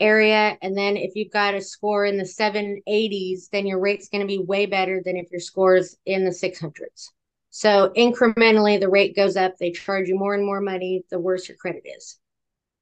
area. 0.00 0.56
And 0.62 0.76
then 0.76 0.96
if 0.96 1.14
you've 1.16 1.32
got 1.32 1.54
a 1.54 1.60
score 1.60 2.04
in 2.04 2.16
the 2.16 2.24
780s, 2.24 3.48
then 3.50 3.66
your 3.66 3.80
rate's 3.80 4.08
going 4.08 4.20
to 4.20 4.26
be 4.26 4.38
way 4.38 4.66
better 4.66 5.02
than 5.04 5.16
if 5.16 5.30
your 5.30 5.40
score 5.40 5.76
is 5.76 5.96
in 6.06 6.24
the 6.24 6.30
600s. 6.30 7.10
So 7.50 7.90
incrementally, 7.96 8.78
the 8.78 8.88
rate 8.88 9.16
goes 9.16 9.36
up. 9.36 9.56
They 9.56 9.72
charge 9.72 10.08
you 10.08 10.16
more 10.16 10.34
and 10.34 10.44
more 10.44 10.60
money 10.60 11.04
the 11.10 11.18
worse 11.18 11.48
your 11.48 11.56
credit 11.56 11.82
is. 11.84 12.18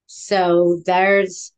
So 0.07 0.81
there's 0.85 1.53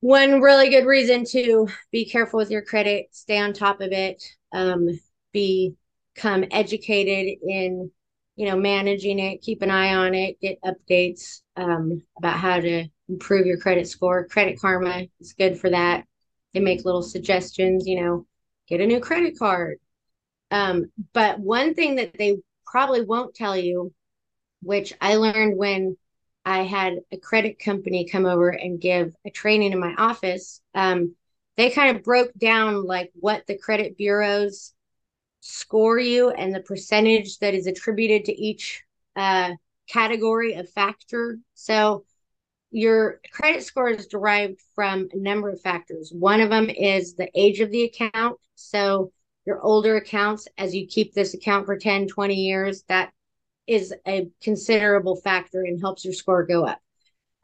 one 0.00 0.40
really 0.40 0.70
good 0.70 0.86
reason 0.86 1.24
to 1.26 1.68
be 1.90 2.04
careful 2.04 2.38
with 2.38 2.50
your 2.50 2.62
credit, 2.62 3.08
stay 3.12 3.38
on 3.38 3.52
top 3.52 3.80
of 3.80 3.92
it, 3.92 4.22
um, 4.52 4.88
become 5.32 6.44
educated 6.50 7.38
in, 7.42 7.90
you 8.38 8.46
know, 8.46 8.56
managing 8.56 9.18
it, 9.18 9.42
keep 9.42 9.62
an 9.62 9.70
eye 9.70 9.96
on 9.96 10.14
it, 10.14 10.40
get 10.40 10.62
updates 10.62 11.40
um, 11.56 12.00
about 12.18 12.38
how 12.38 12.60
to 12.60 12.86
improve 13.08 13.46
your 13.46 13.58
credit 13.58 13.88
score. 13.88 14.28
Credit 14.28 14.60
Karma 14.60 15.08
is 15.20 15.32
good 15.32 15.58
for 15.58 15.70
that. 15.70 16.04
They 16.54 16.60
make 16.60 16.84
little 16.84 17.02
suggestions, 17.02 17.84
you 17.84 18.00
know, 18.00 18.26
get 18.68 18.80
a 18.80 18.86
new 18.86 19.00
credit 19.00 19.36
card. 19.36 19.78
Um, 20.52 20.92
but 21.12 21.40
one 21.40 21.74
thing 21.74 21.96
that 21.96 22.16
they 22.16 22.36
probably 22.64 23.04
won't 23.04 23.34
tell 23.34 23.56
you, 23.56 23.92
which 24.62 24.92
I 25.00 25.16
learned 25.16 25.58
when 25.58 25.96
I 26.44 26.62
had 26.62 27.00
a 27.10 27.16
credit 27.16 27.58
company 27.58 28.08
come 28.08 28.24
over 28.24 28.50
and 28.50 28.80
give 28.80 29.16
a 29.26 29.30
training 29.30 29.72
in 29.72 29.80
my 29.80 29.94
office. 29.98 30.60
Um, 30.76 31.16
they 31.56 31.70
kind 31.70 31.96
of 31.96 32.04
broke 32.04 32.32
down 32.38 32.86
like 32.86 33.10
what 33.14 33.48
the 33.48 33.58
credit 33.58 33.96
bureaus 33.96 34.74
score 35.40 35.98
you 35.98 36.30
and 36.30 36.54
the 36.54 36.60
percentage 36.60 37.38
that 37.38 37.54
is 37.54 37.66
attributed 37.66 38.24
to 38.26 38.40
each 38.40 38.82
uh, 39.16 39.52
category 39.88 40.54
of 40.54 40.68
factor. 40.70 41.38
So 41.54 42.04
your 42.70 43.20
credit 43.32 43.62
score 43.62 43.88
is 43.88 44.06
derived 44.06 44.60
from 44.74 45.08
a 45.12 45.16
number 45.16 45.48
of 45.48 45.60
factors. 45.60 46.12
One 46.12 46.40
of 46.40 46.50
them 46.50 46.68
is 46.68 47.14
the 47.14 47.30
age 47.34 47.60
of 47.60 47.70
the 47.70 47.84
account. 47.84 48.38
So 48.54 49.12
your 49.46 49.62
older 49.62 49.96
accounts, 49.96 50.46
as 50.58 50.74
you 50.74 50.86
keep 50.86 51.14
this 51.14 51.34
account 51.34 51.66
for 51.66 51.78
10, 51.78 52.08
20 52.08 52.34
years, 52.34 52.82
that 52.88 53.12
is 53.66 53.94
a 54.06 54.28
considerable 54.42 55.16
factor 55.16 55.62
and 55.62 55.80
helps 55.80 56.04
your 56.04 56.14
score 56.14 56.44
go 56.44 56.66
up. 56.66 56.80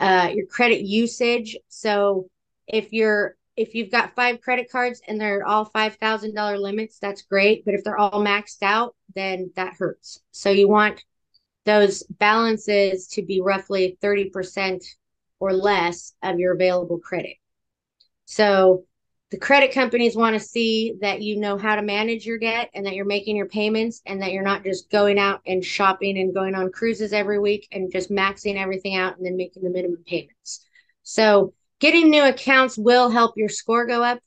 Uh, 0.00 0.30
your 0.34 0.46
credit 0.46 0.82
usage. 0.82 1.56
So 1.68 2.28
if 2.66 2.92
you're 2.92 3.36
if 3.56 3.74
you've 3.74 3.90
got 3.90 4.14
five 4.14 4.40
credit 4.40 4.70
cards 4.70 5.00
and 5.06 5.20
they're 5.20 5.46
all 5.46 5.64
five 5.64 5.96
thousand 5.96 6.34
dollar 6.34 6.58
limits, 6.58 6.98
that's 6.98 7.22
great. 7.22 7.64
But 7.64 7.74
if 7.74 7.84
they're 7.84 7.98
all 7.98 8.24
maxed 8.24 8.62
out, 8.62 8.94
then 9.14 9.50
that 9.56 9.74
hurts. 9.74 10.20
So 10.32 10.50
you 10.50 10.68
want 10.68 11.04
those 11.64 12.02
balances 12.04 13.06
to 13.08 13.22
be 13.22 13.40
roughly 13.40 13.96
30% 14.02 14.84
or 15.40 15.52
less 15.52 16.14
of 16.22 16.38
your 16.38 16.54
available 16.54 16.98
credit. 16.98 17.36
So 18.26 18.84
the 19.30 19.38
credit 19.38 19.72
companies 19.72 20.16
want 20.16 20.34
to 20.34 20.40
see 20.40 20.94
that 21.00 21.22
you 21.22 21.40
know 21.40 21.58
how 21.58 21.74
to 21.74 21.82
manage 21.82 22.24
your 22.24 22.38
debt 22.38 22.70
and 22.74 22.86
that 22.86 22.94
you're 22.94 23.04
making 23.04 23.36
your 23.36 23.48
payments 23.48 24.00
and 24.06 24.22
that 24.22 24.32
you're 24.32 24.44
not 24.44 24.62
just 24.62 24.90
going 24.90 25.18
out 25.18 25.40
and 25.46 25.64
shopping 25.64 26.18
and 26.18 26.34
going 26.34 26.54
on 26.54 26.70
cruises 26.70 27.12
every 27.12 27.38
week 27.38 27.66
and 27.72 27.90
just 27.90 28.10
maxing 28.10 28.56
everything 28.56 28.94
out 28.96 29.16
and 29.16 29.26
then 29.26 29.36
making 29.36 29.62
the 29.62 29.70
minimum 29.70 30.04
payments. 30.06 30.64
So, 31.02 31.52
getting 31.84 32.08
new 32.08 32.24
accounts 32.24 32.78
will 32.78 33.10
help 33.10 33.36
your 33.36 33.50
score 33.50 33.84
go 33.86 34.02
up, 34.02 34.18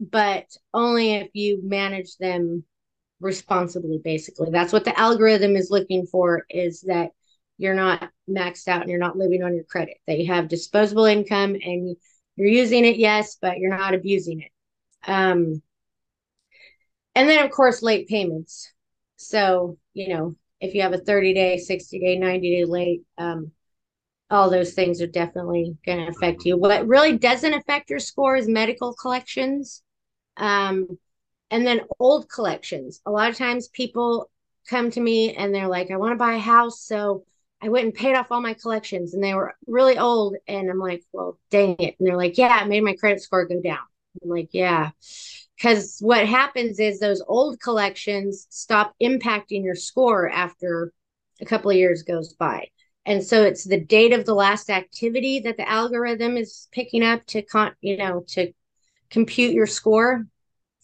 but 0.00 0.46
only 0.72 1.12
if 1.16 1.28
you 1.34 1.60
manage 1.62 2.16
them 2.16 2.64
responsibly 3.20 4.00
basically. 4.02 4.48
That's 4.50 4.72
what 4.72 4.86
the 4.86 4.98
algorithm 4.98 5.56
is 5.56 5.70
looking 5.70 6.06
for 6.06 6.46
is 6.48 6.80
that 6.88 7.10
you're 7.58 7.74
not 7.74 8.10
maxed 8.26 8.66
out 8.66 8.80
and 8.80 8.88
you're 8.88 8.98
not 8.98 9.18
living 9.18 9.42
on 9.42 9.54
your 9.54 9.64
credit, 9.64 9.98
that 10.06 10.18
you 10.18 10.28
have 10.28 10.48
disposable 10.48 11.04
income 11.04 11.54
and 11.54 11.96
you're 12.34 12.48
using 12.48 12.86
it, 12.86 12.96
yes, 12.96 13.36
but 13.42 13.58
you're 13.58 13.76
not 13.76 13.92
abusing 13.92 14.40
it. 14.40 14.50
Um, 15.06 15.60
and 17.14 17.28
then, 17.28 17.44
of 17.44 17.50
course, 17.50 17.82
late 17.82 18.08
payments. 18.08 18.72
So, 19.16 19.76
you 19.92 20.14
know, 20.14 20.34
if 20.62 20.74
you 20.74 20.80
have 20.80 20.94
a 20.94 20.98
30 20.98 21.34
day, 21.34 21.58
60 21.58 21.98
day, 21.98 22.18
90 22.18 22.56
day 22.56 22.64
late, 22.64 23.02
um, 23.18 23.52
all 24.30 24.50
those 24.50 24.72
things 24.72 25.00
are 25.00 25.06
definitely 25.06 25.76
going 25.84 26.04
to 26.04 26.10
affect 26.10 26.44
you. 26.44 26.56
What 26.56 26.86
really 26.86 27.16
doesn't 27.16 27.54
affect 27.54 27.90
your 27.90 27.98
score 27.98 28.36
is 28.36 28.48
medical 28.48 28.94
collections. 28.94 29.82
Um, 30.36 30.98
and 31.50 31.66
then 31.66 31.82
old 32.00 32.28
collections. 32.28 33.00
A 33.06 33.10
lot 33.10 33.30
of 33.30 33.36
times 33.36 33.68
people 33.68 34.30
come 34.68 34.90
to 34.90 35.00
me 35.00 35.34
and 35.34 35.54
they're 35.54 35.68
like, 35.68 35.90
I 35.90 35.96
want 35.96 36.12
to 36.12 36.16
buy 36.16 36.34
a 36.34 36.38
house. 36.38 36.80
So 36.80 37.24
I 37.62 37.68
went 37.68 37.84
and 37.84 37.94
paid 37.94 38.16
off 38.16 38.32
all 38.32 38.40
my 38.40 38.54
collections 38.54 39.14
and 39.14 39.22
they 39.22 39.34
were 39.34 39.54
really 39.66 39.96
old. 39.96 40.36
And 40.48 40.68
I'm 40.68 40.78
like, 40.78 41.04
well, 41.12 41.38
dang 41.50 41.76
it. 41.78 41.96
And 41.98 42.06
they're 42.06 42.16
like, 42.16 42.36
yeah, 42.36 42.62
it 42.62 42.68
made 42.68 42.82
my 42.82 42.94
credit 42.94 43.22
score 43.22 43.46
go 43.46 43.60
down. 43.60 43.78
I'm 44.22 44.28
like, 44.28 44.50
yeah. 44.52 44.90
Because 45.56 45.98
what 46.00 46.26
happens 46.26 46.80
is 46.80 46.98
those 46.98 47.22
old 47.26 47.60
collections 47.60 48.46
stop 48.50 48.94
impacting 49.00 49.64
your 49.64 49.74
score 49.74 50.28
after 50.28 50.92
a 51.40 51.46
couple 51.46 51.70
of 51.70 51.76
years 51.76 52.02
goes 52.02 52.34
by. 52.34 52.68
And 53.06 53.22
so 53.22 53.44
it's 53.44 53.62
the 53.62 53.80
date 53.80 54.12
of 54.12 54.26
the 54.26 54.34
last 54.34 54.68
activity 54.68 55.38
that 55.40 55.56
the 55.56 55.68
algorithm 55.68 56.36
is 56.36 56.66
picking 56.72 57.04
up 57.04 57.24
to 57.26 57.40
con, 57.40 57.72
you 57.80 57.96
know, 57.96 58.24
to 58.30 58.52
compute 59.10 59.54
your 59.54 59.68
score. 59.68 60.26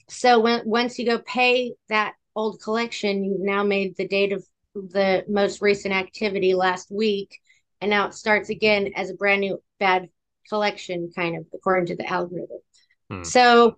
So 0.09 0.39
when 0.39 0.63
once 0.65 0.99
you 0.99 1.05
go 1.05 1.19
pay 1.19 1.75
that 1.89 2.15
old 2.37 2.63
collection, 2.63 3.25
you've 3.25 3.41
now 3.41 3.65
made 3.65 3.97
the 3.97 4.07
date 4.07 4.33
of 4.33 4.47
the 4.75 5.25
most 5.29 5.61
recent 5.61 5.93
activity 5.93 6.55
last 6.55 6.93
week, 6.93 7.41
and 7.81 7.91
now 7.91 8.07
it 8.07 8.15
starts 8.15 8.51
again 8.51 8.93
as 8.95 9.11
a 9.11 9.15
brand 9.15 9.41
new 9.41 9.61
bad 9.81 10.09
collection, 10.49 11.11
kind 11.15 11.37
of 11.37 11.47
according 11.53 11.87
to 11.87 11.97
the 11.97 12.07
algorithm. 12.09 12.59
Hmm. 13.11 13.25
So, 13.25 13.77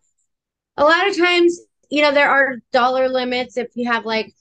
a 0.77 0.85
lot 0.85 1.09
of 1.09 1.17
times, 1.17 1.61
you 1.89 2.03
know, 2.03 2.13
there 2.13 2.31
are 2.31 2.57
dollar 2.73 3.09
limits 3.09 3.57
if 3.57 3.69
you 3.75 3.91
have 3.91 4.05
like 4.05 4.33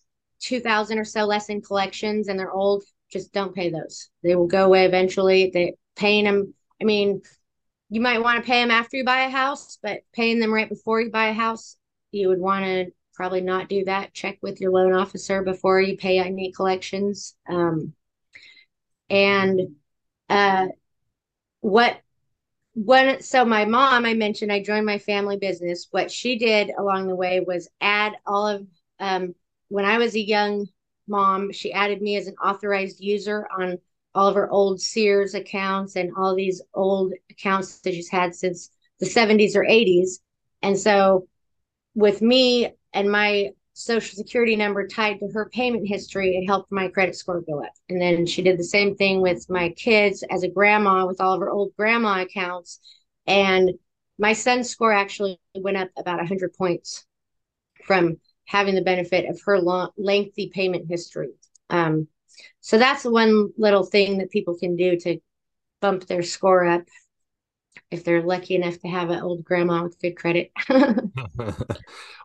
2000 0.42 1.00
or 1.00 1.06
so 1.06 1.24
less 1.24 1.48
in 1.48 1.62
collections 1.62 2.28
and 2.28 2.38
they're 2.38 2.52
old 2.52 2.84
just 3.14 3.32
don't 3.32 3.56
pay 3.56 3.70
those 3.70 4.10
they 4.24 4.36
will 4.36 4.48
go 4.48 4.66
away 4.66 4.86
eventually 4.86 5.52
they 5.54 5.76
paying 5.96 6.26
them 6.26 6.54
i 6.82 6.84
mean 6.84 7.22
you 7.90 8.02
might 8.02 8.22
want 8.22 8.38
to 8.38 8.48
pay 8.48 8.62
them 8.62 8.72
after 8.72 8.98
you 8.98 9.06
buy 9.06 9.22
a 9.22 9.30
house 9.30 9.78
but 9.82 10.02
paying 10.14 10.40
them 10.40 10.54
right 10.54 10.70
before 10.70 11.00
you 11.00 11.12
buy 11.12 11.28
a 11.28 11.34
house 11.34 11.78
you 12.12 12.28
would 12.30 12.40
want 12.40 12.66
to 12.66 12.92
probably 13.14 13.42
not 13.42 13.70
do 13.70 13.86
that. 13.86 14.14
Check 14.14 14.40
with 14.42 14.60
your 14.60 14.72
loan 14.72 14.94
officer 14.94 15.44
before 15.44 15.80
you 15.82 15.98
pay 15.98 16.20
any 16.20 16.52
collections. 16.52 17.36
Um, 17.48 17.94
and 19.10 19.76
uh, 20.30 20.68
what 21.62 22.00
when 22.76 23.22
so 23.22 23.46
my 23.46 23.66
mom 23.66 24.06
I 24.06 24.16
mentioned 24.16 24.52
I 24.52 24.64
joined 24.64 24.86
my 24.86 24.98
family 24.98 25.38
business. 25.38 25.88
What 25.92 26.12
she 26.12 26.38
did 26.38 26.72
along 26.78 27.08
the 27.08 27.16
way 27.16 27.40
was 27.40 27.70
add 27.80 28.14
all 28.26 28.48
of 28.48 28.68
um, 29.00 29.36
when 29.70 29.86
I 29.86 30.00
was 30.00 30.16
a 30.16 30.26
young 30.26 30.68
mom, 31.08 31.52
she 31.52 31.74
added 31.74 32.02
me 32.02 32.16
as 32.18 32.28
an 32.28 32.36
authorized 32.44 33.00
user 33.00 33.48
on 33.58 33.78
all 34.16 34.28
of 34.28 34.36
her 34.36 34.50
old 34.50 34.80
Sears 34.80 35.34
accounts 35.34 35.96
and 35.96 36.12
all 36.16 36.36
these 36.36 36.62
old 36.74 37.14
accounts 37.30 37.80
that 37.80 37.94
she's 37.94 38.10
had 38.10 38.36
since 38.36 38.70
the 39.00 39.06
70s 39.06 39.56
or 39.56 39.64
80s. 39.64 40.20
And 40.62 40.78
so 40.78 41.28
with 41.96 42.22
me 42.22 42.74
and 42.94 43.12
my 43.12 43.50
social 43.74 44.16
security 44.16 44.56
number 44.56 44.88
tied 44.88 45.20
to 45.20 45.28
her 45.34 45.50
payment 45.50 45.88
history, 45.88 46.38
it 46.38 46.46
helped 46.46 46.72
my 46.72 46.88
credit 46.88 47.16
score 47.16 47.42
go 47.42 47.64
up. 47.64 47.74
And 47.90 48.00
then 48.00 48.26
she 48.26 48.44
did 48.44 48.60
the 48.60 48.64
same 48.64 48.96
thing 48.96 49.22
with 49.22 49.50
my 49.50 49.70
kids 49.70 50.24
as 50.30 50.44
a 50.44 50.50
grandma 50.50 51.08
with 51.08 51.20
all 51.20 51.34
of 51.34 51.42
her 51.42 51.50
old 51.50 51.76
grandma 51.76 52.22
accounts. 52.22 52.80
And 53.26 53.72
my 54.20 54.34
son's 54.34 54.70
score 54.70 54.94
actually 54.94 55.40
went 55.56 55.78
up 55.78 55.90
about 55.98 56.18
100 56.18 56.54
points 56.54 57.06
from 57.86 58.18
having 58.46 58.76
the 58.76 58.82
benefit 58.82 59.30
of 59.30 59.40
her 59.46 59.60
long, 59.60 59.90
lengthy 59.98 60.50
payment 60.50 60.86
history. 60.90 61.30
Um, 61.70 62.08
so 62.60 62.78
that's 62.78 63.04
one 63.04 63.50
little 63.58 63.84
thing 63.84 64.18
that 64.18 64.32
people 64.32 64.58
can 64.58 64.76
do 64.76 64.98
to 65.02 65.20
bump 65.82 66.08
their 66.08 66.24
score 66.24 66.66
up 66.66 66.84
if 67.92 68.04
they're 68.04 68.24
lucky 68.24 68.56
enough 68.56 68.80
to 68.80 68.88
have 68.88 69.10
an 69.10 69.22
old 69.22 69.44
grandma 69.44 69.84
with 69.84 70.00
good 70.00 70.16
credit. 70.16 70.52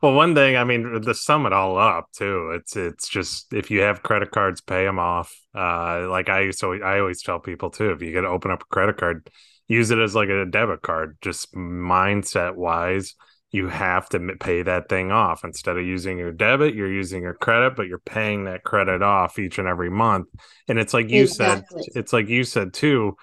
well, 0.02 0.14
one 0.14 0.34
thing, 0.34 0.56
I 0.56 0.64
mean, 0.64 1.02
to 1.02 1.14
sum 1.14 1.46
it 1.46 1.52
all 1.52 1.78
up 1.78 2.08
too, 2.12 2.52
it's 2.54 2.74
it's 2.76 3.08
just 3.08 3.52
if 3.52 3.70
you 3.70 3.82
have 3.82 4.02
credit 4.02 4.30
cards, 4.30 4.60
pay 4.60 4.84
them 4.84 4.98
off. 4.98 5.38
Uh, 5.54 6.08
like 6.08 6.28
I 6.28 6.50
to, 6.50 6.82
I 6.82 7.00
always 7.00 7.22
tell 7.22 7.38
people 7.38 7.70
too, 7.70 7.90
if 7.90 8.00
you 8.00 8.12
get 8.12 8.22
to 8.22 8.28
open 8.28 8.50
up 8.50 8.62
a 8.62 8.74
credit 8.74 8.96
card, 8.96 9.28
use 9.66 9.90
it 9.90 9.98
as 9.98 10.14
like 10.14 10.30
a 10.30 10.46
debit 10.46 10.82
card. 10.82 11.18
Just 11.20 11.52
mindset 11.54 12.54
wise, 12.54 13.14
you 13.50 13.68
have 13.68 14.08
to 14.10 14.20
pay 14.38 14.62
that 14.62 14.88
thing 14.88 15.10
off 15.10 15.42
instead 15.42 15.78
of 15.78 15.86
using 15.86 16.18
your 16.18 16.32
debit. 16.32 16.74
You're 16.74 16.92
using 16.92 17.22
your 17.22 17.34
credit, 17.34 17.76
but 17.76 17.86
you're 17.86 17.98
paying 17.98 18.44
that 18.44 18.62
credit 18.62 19.02
off 19.02 19.38
each 19.38 19.58
and 19.58 19.66
every 19.66 19.90
month. 19.90 20.28
And 20.68 20.78
it's 20.78 20.92
like 20.92 21.08
you 21.08 21.22
exactly. 21.22 21.82
said, 21.82 21.96
it's 21.96 22.12
like 22.12 22.28
you 22.28 22.44
said 22.44 22.74
too 22.74 23.16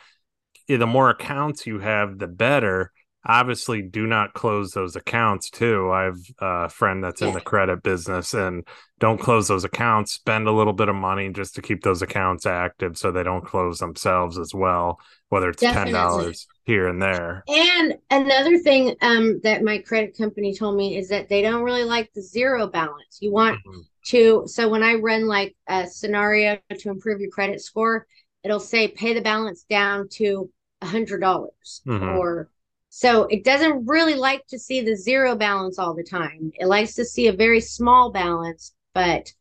eh, 0.67 0.77
the 0.77 0.87
more 0.87 1.09
accounts 1.09 1.67
you 1.67 1.79
have, 1.79 2.17
the 2.17 2.27
better. 2.27 2.91
Obviously, 3.27 3.81
do 3.81 4.05
not 4.05 4.33
close 4.33 4.71
those 4.71 4.95
accounts 4.95 5.49
too. 5.49 5.91
I 5.91 6.03
have 6.03 6.19
a 6.39 6.69
friend 6.69 7.03
that's 7.03 7.23
in 7.23 7.33
the 7.33 7.41
credit 7.41 7.81
business 7.81 8.35
and 8.35 8.67
don't 8.99 9.19
close 9.19 9.47
those 9.47 9.63
accounts. 9.63 10.13
Spend 10.13 10.47
a 10.47 10.51
little 10.51 10.73
bit 10.73 10.89
of 10.89 10.95
money 10.95 11.31
just 11.31 11.55
to 11.55 11.63
keep 11.63 11.81
those 11.81 12.03
accounts 12.03 12.45
active 12.45 12.97
so 12.97 13.11
they 13.11 13.23
don't 13.23 13.45
close 13.45 13.79
themselves 13.79 14.37
as 14.37 14.53
well, 14.53 14.99
whether 15.35 15.49
it's 15.49 15.59
ten 15.59 15.91
dollars 15.91 16.47
here 16.63 16.87
and 16.87 17.01
there. 17.01 17.43
And 17.49 17.97
another 18.09 18.57
thing 18.57 18.95
um, 19.01 19.41
that 19.43 19.63
my 19.63 19.79
credit 19.79 20.17
company 20.17 20.55
told 20.55 20.77
me 20.77 20.97
is 20.97 21.09
that 21.09 21.27
they 21.27 21.41
don't 21.41 21.63
really 21.63 21.83
like 21.83 22.09
the 22.13 22.21
zero 22.21 22.67
balance. 22.67 23.19
You 23.19 23.33
want 23.33 23.57
mm-hmm. 23.57 23.81
to 24.05 24.43
so 24.47 24.69
when 24.69 24.81
I 24.81 24.93
run 24.93 25.27
like 25.27 25.57
a 25.67 25.87
scenario 25.87 26.57
to 26.79 26.89
improve 26.89 27.19
your 27.19 27.31
credit 27.31 27.61
score, 27.61 28.07
it'll 28.43 28.61
say 28.61 28.87
pay 28.87 29.13
the 29.13 29.21
balance 29.21 29.63
down 29.69 30.07
to 30.13 30.49
a 30.81 30.85
hundred 30.85 31.19
dollars 31.19 31.81
mm-hmm. 31.85 32.17
or 32.17 32.49
so 32.87 33.23
it 33.23 33.43
doesn't 33.43 33.87
really 33.87 34.15
like 34.15 34.47
to 34.47 34.57
see 34.57 34.79
the 34.79 34.95
zero 34.95 35.35
balance 35.35 35.77
all 35.77 35.93
the 35.93 36.03
time. 36.03 36.53
It 36.55 36.67
likes 36.67 36.95
to 36.95 37.03
see 37.03 37.27
a 37.27 37.33
very 37.33 37.59
small 37.59 38.09
balance, 38.09 38.73
but 38.93 39.33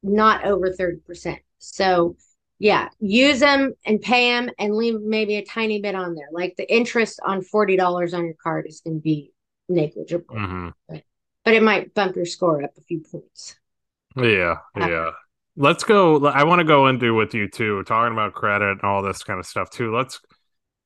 not 0.00 0.44
over 0.44 0.70
30%. 0.70 1.38
So 1.58 2.14
yeah, 2.60 2.90
use 3.00 3.40
them 3.40 3.72
and 3.86 4.02
pay 4.02 4.30
them 4.32 4.50
and 4.58 4.76
leave 4.76 5.00
maybe 5.00 5.36
a 5.36 5.44
tiny 5.44 5.80
bit 5.80 5.94
on 5.94 6.14
there. 6.14 6.28
Like 6.30 6.56
the 6.56 6.72
interest 6.72 7.18
on 7.24 7.40
$40 7.40 8.12
on 8.12 8.26
your 8.26 8.34
card 8.34 8.66
is 8.68 8.82
going 8.82 8.98
to 8.98 9.02
be 9.02 9.32
negligible, 9.70 10.36
mm-hmm. 10.36 10.68
but, 10.86 11.02
but 11.42 11.54
it 11.54 11.62
might 11.62 11.94
bump 11.94 12.16
your 12.16 12.26
score 12.26 12.62
up 12.62 12.72
a 12.76 12.82
few 12.82 13.00
points. 13.00 13.56
Yeah. 14.14 14.56
Uh, 14.78 14.88
yeah. 14.88 15.10
Let's 15.56 15.84
go. 15.84 16.26
I 16.26 16.44
want 16.44 16.58
to 16.60 16.64
go 16.64 16.86
into 16.86 17.14
with 17.14 17.32
you 17.32 17.48
too, 17.48 17.82
talking 17.84 18.12
about 18.12 18.34
credit 18.34 18.72
and 18.72 18.82
all 18.82 19.02
this 19.02 19.22
kind 19.22 19.40
of 19.40 19.46
stuff 19.46 19.70
too. 19.70 19.94
Let's 19.94 20.20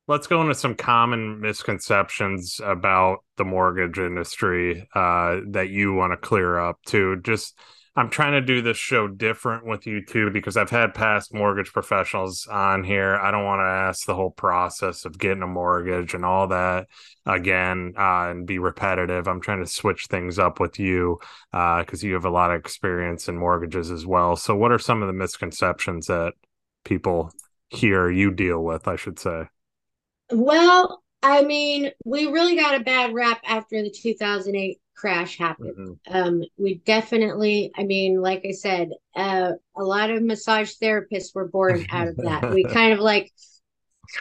let's 0.06 0.28
go 0.28 0.42
into 0.42 0.54
some 0.54 0.76
common 0.76 1.40
misconceptions 1.40 2.60
about 2.62 3.24
the 3.36 3.44
mortgage 3.44 3.98
industry 3.98 4.88
uh, 4.94 5.40
that 5.50 5.70
you 5.70 5.92
want 5.92 6.12
to 6.12 6.16
clear 6.16 6.58
up 6.58 6.78
too. 6.86 7.20
Just 7.22 7.58
I'm 7.96 8.10
trying 8.10 8.32
to 8.32 8.40
do 8.40 8.60
this 8.60 8.76
show 8.76 9.06
different 9.06 9.64
with 9.64 9.86
you 9.86 10.04
too 10.04 10.30
because 10.30 10.56
I've 10.56 10.70
had 10.70 10.94
past 10.94 11.32
mortgage 11.32 11.72
professionals 11.72 12.48
on 12.50 12.82
here. 12.82 13.14
I 13.14 13.30
don't 13.30 13.44
want 13.44 13.60
to 13.60 13.66
ask 13.66 14.04
the 14.04 14.16
whole 14.16 14.32
process 14.32 15.04
of 15.04 15.16
getting 15.16 15.44
a 15.44 15.46
mortgage 15.46 16.12
and 16.12 16.24
all 16.24 16.48
that 16.48 16.88
again 17.24 17.94
uh, 17.96 18.30
and 18.30 18.48
be 18.48 18.58
repetitive. 18.58 19.28
I'm 19.28 19.40
trying 19.40 19.60
to 19.60 19.70
switch 19.70 20.06
things 20.06 20.40
up 20.40 20.58
with 20.58 20.80
you 20.80 21.20
because 21.52 22.02
uh, 22.02 22.06
you 22.06 22.14
have 22.14 22.24
a 22.24 22.30
lot 22.30 22.50
of 22.50 22.58
experience 22.58 23.28
in 23.28 23.38
mortgages 23.38 23.92
as 23.92 24.04
well. 24.04 24.34
So, 24.34 24.56
what 24.56 24.72
are 24.72 24.78
some 24.80 25.00
of 25.00 25.06
the 25.06 25.12
misconceptions 25.12 26.06
that 26.06 26.34
people 26.84 27.30
here 27.68 28.10
you 28.10 28.32
deal 28.32 28.64
with? 28.64 28.88
I 28.88 28.96
should 28.96 29.20
say. 29.20 29.44
Well, 30.32 31.03
I 31.24 31.42
mean, 31.42 31.90
we 32.04 32.26
really 32.26 32.54
got 32.54 32.78
a 32.78 32.84
bad 32.84 33.14
rap 33.14 33.40
after 33.44 33.82
the 33.82 33.90
2008 33.90 34.78
crash 34.94 35.38
happened. 35.38 35.98
Mm-hmm. 36.06 36.16
Um, 36.16 36.42
we 36.58 36.82
definitely, 36.84 37.72
I 37.76 37.84
mean, 37.84 38.20
like 38.20 38.44
I 38.46 38.52
said, 38.52 38.90
uh, 39.16 39.52
a 39.74 39.82
lot 39.82 40.10
of 40.10 40.22
massage 40.22 40.72
therapists 40.82 41.34
were 41.34 41.48
born 41.48 41.86
out 41.90 42.08
of 42.08 42.16
that. 42.18 42.50
we 42.52 42.62
kind 42.72 42.92
of 42.92 42.98
like 42.98 43.32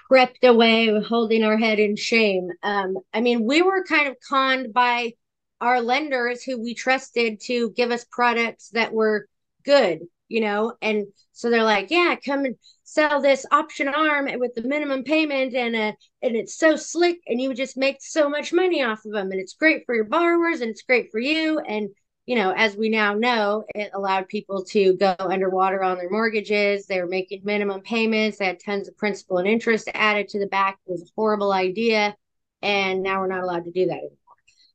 crept 0.08 0.46
away, 0.46 0.98
holding 1.02 1.44
our 1.44 1.58
head 1.58 1.78
in 1.78 1.98
shame. 1.98 2.50
Um, 2.64 2.98
I 3.14 3.20
mean, 3.20 3.46
we 3.46 3.62
were 3.62 3.84
kind 3.84 4.08
of 4.08 4.16
conned 4.26 4.74
by 4.74 5.14
our 5.60 5.82
lenders 5.82 6.42
who 6.42 6.62
we 6.62 6.74
trusted 6.74 7.42
to 7.42 7.72
give 7.72 7.92
us 7.92 8.06
products 8.10 8.70
that 8.70 8.94
were 8.94 9.28
good, 9.66 10.00
you 10.30 10.40
know, 10.40 10.74
and 10.82 11.08
so 11.34 11.50
they're 11.50 11.64
like, 11.64 11.92
yeah, 11.92 12.16
come 12.26 12.46
and 12.46 12.56
sell 12.84 13.22
this 13.22 13.46
option 13.52 13.88
arm 13.88 14.28
with 14.40 14.54
the 14.56 14.62
minimum 14.62 15.04
payment 15.04 15.54
and 15.56 15.76
uh 15.76 15.92
and 16.22 16.36
it's 16.36 16.58
so 16.58 16.76
slick 16.76 17.20
and 17.28 17.42
you 17.42 17.54
just 17.54 17.78
make 17.78 17.98
so 18.02 18.30
much 18.30 18.52
money 18.52 18.84
off 18.84 19.06
of 19.06 19.12
them 19.14 19.32
and 19.32 19.40
it's 19.40 19.54
great 19.54 19.86
for 19.86 19.96
your 19.96 20.06
borrowers 20.06 20.62
and 20.62 20.70
it's 20.70 20.82
great 20.84 21.10
for 21.12 21.20
you 21.20 21.60
and 21.60 21.90
you 22.26 22.36
know 22.36 22.54
as 22.56 22.76
we 22.76 22.90
now 22.90 23.14
know 23.14 23.64
it 23.74 23.92
allowed 23.94 24.28
people 24.28 24.64
to 24.66 24.96
go 24.98 25.16
underwater 25.20 25.82
on 25.84 25.98
their 25.98 26.10
mortgages. 26.10 26.86
They 26.86 27.02
were 27.02 27.08
making 27.08 27.42
minimum 27.44 27.82
payments. 27.82 28.38
They 28.38 28.46
had 28.46 28.60
tons 28.64 28.88
of 28.88 28.98
principal 28.98 29.38
and 29.38 29.48
interest 29.48 29.90
added 29.94 30.28
to 30.30 30.40
the 30.40 30.48
back. 30.48 30.78
It 30.86 30.92
was 30.92 31.04
a 31.04 31.14
horrible 31.16 31.54
idea 31.54 32.16
and 32.62 33.02
now 33.02 33.20
we're 33.22 33.28
not 33.28 33.44
allowed 33.44 33.66
to 33.66 33.72
do 33.72 33.86
that 33.88 33.98
anymore. 33.98 34.18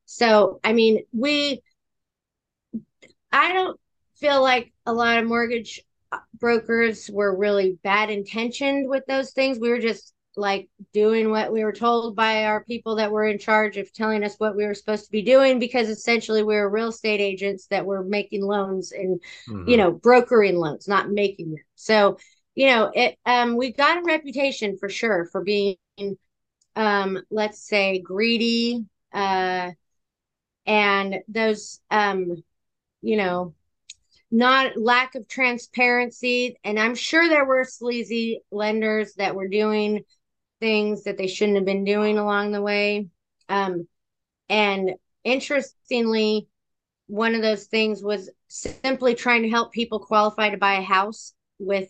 So 0.05 0.59
i 0.63 0.73
mean 0.73 1.03
we 1.13 1.61
i 3.31 3.53
don't 3.53 3.79
feel 4.17 4.41
like 4.41 4.73
a 4.85 4.93
lot 4.93 5.19
of 5.19 5.25
mortgage 5.25 5.81
brokers 6.33 7.09
were 7.11 7.35
really 7.35 7.77
bad 7.83 8.09
intentioned 8.09 8.89
with 8.89 9.05
those 9.07 9.31
things. 9.31 9.59
We 9.59 9.69
were 9.69 9.79
just 9.79 10.13
like 10.35 10.69
doing 10.93 11.29
what 11.29 11.51
we 11.51 11.63
were 11.63 11.73
told 11.73 12.15
by 12.15 12.45
our 12.45 12.63
people 12.63 12.95
that 12.95 13.11
were 13.11 13.25
in 13.25 13.37
charge 13.37 13.77
of 13.77 13.91
telling 13.93 14.23
us 14.23 14.35
what 14.37 14.55
we 14.55 14.65
were 14.65 14.73
supposed 14.73 15.05
to 15.05 15.11
be 15.11 15.21
doing 15.21 15.59
because 15.59 15.89
essentially 15.89 16.43
we 16.43 16.55
were 16.55 16.69
real 16.69 16.89
estate 16.89 17.19
agents 17.19 17.67
that 17.67 17.85
were 17.85 18.03
making 18.03 18.43
loans 18.43 18.91
and 18.91 19.21
mm-hmm. 19.47 19.67
you 19.67 19.75
know 19.75 19.91
brokering 19.91 20.55
loans 20.55 20.87
not 20.87 21.09
making 21.09 21.51
them 21.51 21.63
so 21.75 22.17
you 22.55 22.67
know 22.67 22.91
it 22.93 23.17
um 23.25 23.57
we 23.57 23.73
got 23.73 23.97
a 23.97 24.03
reputation 24.03 24.77
for 24.77 24.87
sure 24.87 25.27
for 25.31 25.43
being 25.43 25.77
um 26.75 27.21
let's 27.29 27.67
say 27.67 27.99
greedy 27.99 28.85
uh 29.13 29.71
and 30.65 31.15
those 31.27 31.81
um 31.91 32.35
you 33.01 33.17
know 33.17 33.53
not 34.31 34.77
lack 34.77 35.15
of 35.15 35.27
transparency. 35.27 36.57
And 36.63 36.79
I'm 36.79 36.95
sure 36.95 37.27
there 37.27 37.45
were 37.45 37.63
sleazy 37.63 38.41
lenders 38.51 39.13
that 39.15 39.35
were 39.35 39.47
doing 39.47 40.03
things 40.59 41.03
that 41.03 41.17
they 41.17 41.27
shouldn't 41.27 41.57
have 41.57 41.65
been 41.65 41.83
doing 41.83 42.17
along 42.17 42.51
the 42.51 42.61
way. 42.61 43.07
Um, 43.47 43.87
and 44.49 44.91
interestingly, 45.23 46.47
one 47.07 47.33
of 47.33 47.41
those 47.41 47.65
things 47.65 48.03
was 48.03 48.29
simply 48.47 49.15
trying 49.15 49.43
to 49.43 49.49
help 49.49 49.71
people 49.71 49.99
qualify 49.99 50.49
to 50.49 50.57
buy 50.57 50.75
a 50.75 50.81
house 50.81 51.33
with 51.57 51.89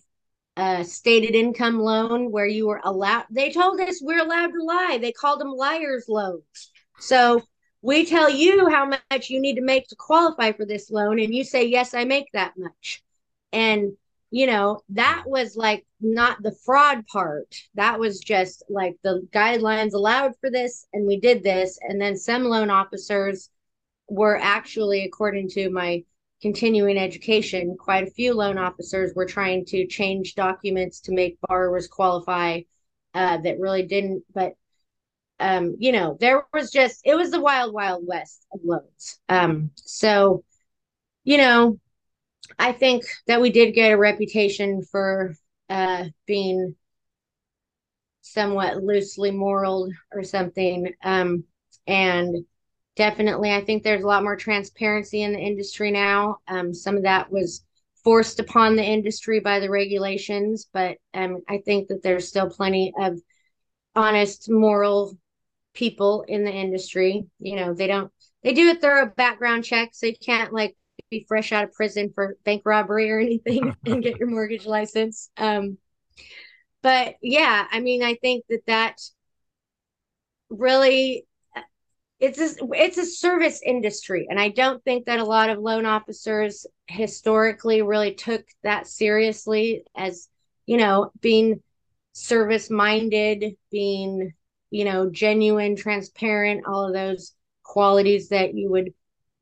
a 0.56 0.84
stated 0.84 1.36
income 1.36 1.80
loan 1.80 2.32
where 2.32 2.46
you 2.46 2.68
were 2.68 2.82
allowed 2.84 3.26
they 3.30 3.52
told 3.52 3.80
us 3.80 4.02
we're 4.02 4.20
allowed 4.20 4.48
to 4.48 4.64
lie 4.64 4.98
they 5.00 5.12
called 5.12 5.40
them 5.40 5.52
liars 5.52 6.06
loans 6.10 6.72
so 7.00 7.42
we 7.82 8.06
tell 8.06 8.30
you 8.30 8.70
how 8.70 8.86
much 8.86 9.30
you 9.30 9.40
need 9.40 9.56
to 9.56 9.62
make 9.62 9.88
to 9.88 9.96
qualify 9.96 10.52
for 10.52 10.66
this 10.66 10.92
loan 10.92 11.20
and 11.20 11.34
you 11.34 11.44
say 11.44 11.66
yes 11.66 11.94
i 11.94 12.04
make 12.04 12.28
that 12.34 12.54
much. 12.58 13.04
And 13.54 13.94
you 14.32 14.46
know 14.46 14.82
that 14.90 15.24
was 15.26 15.56
like 15.56 15.86
not 16.02 16.42
the 16.44 16.56
fraud 16.66 17.06
part. 17.08 17.56
That 17.76 18.00
was 18.00 18.20
just 18.20 18.64
like 18.70 18.98
the 19.04 19.28
guidelines 19.32 19.94
allowed 19.94 20.34
for 20.40 20.52
this 20.52 20.88
and 20.94 21.08
we 21.08 21.20
did 21.20 21.44
this 21.44 21.80
and 21.82 22.00
then 22.00 22.16
some 22.16 22.44
loan 22.44 22.70
officers 22.70 23.50
were 24.08 24.38
actually 24.38 25.06
according 25.06 25.50
to 25.50 25.70
my 25.70 26.04
continuing 26.42 26.98
education 26.98 27.76
quite 27.78 28.08
a 28.08 28.12
few 28.12 28.34
loan 28.34 28.58
officers 28.58 29.14
were 29.16 29.26
trying 29.26 29.66
to 29.66 29.86
change 29.88 30.36
documents 30.36 31.02
to 31.02 31.12
make 31.12 31.38
borrowers 31.48 31.88
qualify 31.88 32.62
uh, 33.14 33.38
that 33.38 33.60
really 33.60 33.84
didn't 33.84 34.24
but 34.34 34.54
um, 35.40 35.76
you 35.80 35.92
know, 35.92 36.18
there 36.20 36.44
was 36.54 36.72
just 36.72 37.02
it 37.06 37.16
was 37.16 37.32
the 37.32 37.42
wild, 37.42 37.74
wild 37.74 38.06
west 38.06 38.46
of 38.54 38.60
loans. 38.64 39.20
Um, 39.30 39.72
so, 39.76 40.44
you 41.24 41.38
know, 41.38 41.80
I 42.58 42.72
think 42.72 43.06
that 43.28 43.42
we 43.42 43.52
did 43.52 43.74
get 43.74 43.92
a 43.92 43.98
reputation 43.98 44.84
for 44.84 45.36
uh 45.70 46.06
being 46.26 46.76
somewhat 48.22 48.84
loosely 48.84 49.32
moral 49.32 49.90
or 50.12 50.24
something. 50.24 50.94
Um, 51.04 51.44
and 51.88 52.46
definitely. 52.96 53.52
I 53.52 53.64
think 53.64 53.84
there's 53.84 54.04
a 54.04 54.08
lot 54.08 54.24
more 54.24 54.36
transparency 54.36 55.22
in 55.24 55.34
the 55.34 55.40
industry 55.40 55.92
now. 55.92 56.38
Um, 56.48 56.74
some 56.74 56.98
of 56.98 57.04
that 57.04 57.32
was 57.32 57.66
forced 58.04 58.40
upon 58.40 58.76
the 58.76 58.84
industry 58.84 59.40
by 59.40 59.60
the 59.60 59.70
regulations, 59.70 60.68
but 60.72 60.98
um, 61.14 61.42
I 61.48 61.60
think 61.66 61.88
that 61.88 62.04
there's 62.04 62.28
still 62.28 62.50
plenty 62.50 62.94
of 63.00 63.20
honest, 63.96 64.50
moral 64.50 65.18
people 65.74 66.24
in 66.28 66.44
the 66.44 66.52
industry. 66.52 67.26
You 67.40 67.56
know, 67.56 67.74
they 67.74 67.88
don't 67.88 68.12
they 68.44 68.54
do 68.54 68.72
a 68.72 68.76
thorough 68.76 69.12
background 69.16 69.66
check, 69.66 69.90
so 69.94 70.08
you 70.08 70.16
can't 70.24 70.54
like 70.54 70.76
be 71.10 71.26
fresh 71.28 71.52
out 71.52 71.64
of 71.64 71.74
prison 71.74 72.12
for 72.14 72.38
bank 72.46 72.64
robbery 72.66 73.12
or 73.12 73.20
anything 73.20 73.76
and 73.86 74.04
get 74.04 74.18
your 74.18 74.30
mortgage 74.30 74.66
license. 74.66 75.30
Um, 75.38 75.78
but 76.82 77.16
yeah, 77.22 77.68
I 77.72 77.80
mean, 77.82 78.04
I 78.04 78.16
think 78.16 78.46
that 78.50 78.66
that 78.68 78.96
really 80.50 81.26
it's 82.20 82.40
a, 82.40 82.66
it's 82.74 82.98
a 82.98 83.06
service 83.06 83.62
industry 83.66 84.28
and 84.30 84.40
i 84.40 84.50
don't 84.50 84.84
think 84.84 85.06
that 85.06 85.20
a 85.20 85.24
lot 85.24 85.50
of 85.50 85.60
loan 85.60 85.86
officers 85.86 86.66
historically 86.88 87.82
really 87.82 88.14
took 88.14 88.44
that 88.64 88.88
seriously 88.88 89.84
as 89.96 90.28
you 90.66 90.78
know 90.78 91.12
being 91.22 91.62
service 92.14 92.70
minded 92.70 93.56
being 93.72 94.34
you 94.72 94.86
know 94.86 95.10
genuine 95.10 95.76
transparent 95.76 96.66
all 96.68 96.86
of 96.88 96.94
those 96.94 97.34
qualities 97.64 98.30
that 98.30 98.54
you 98.54 98.70
would 98.70 98.94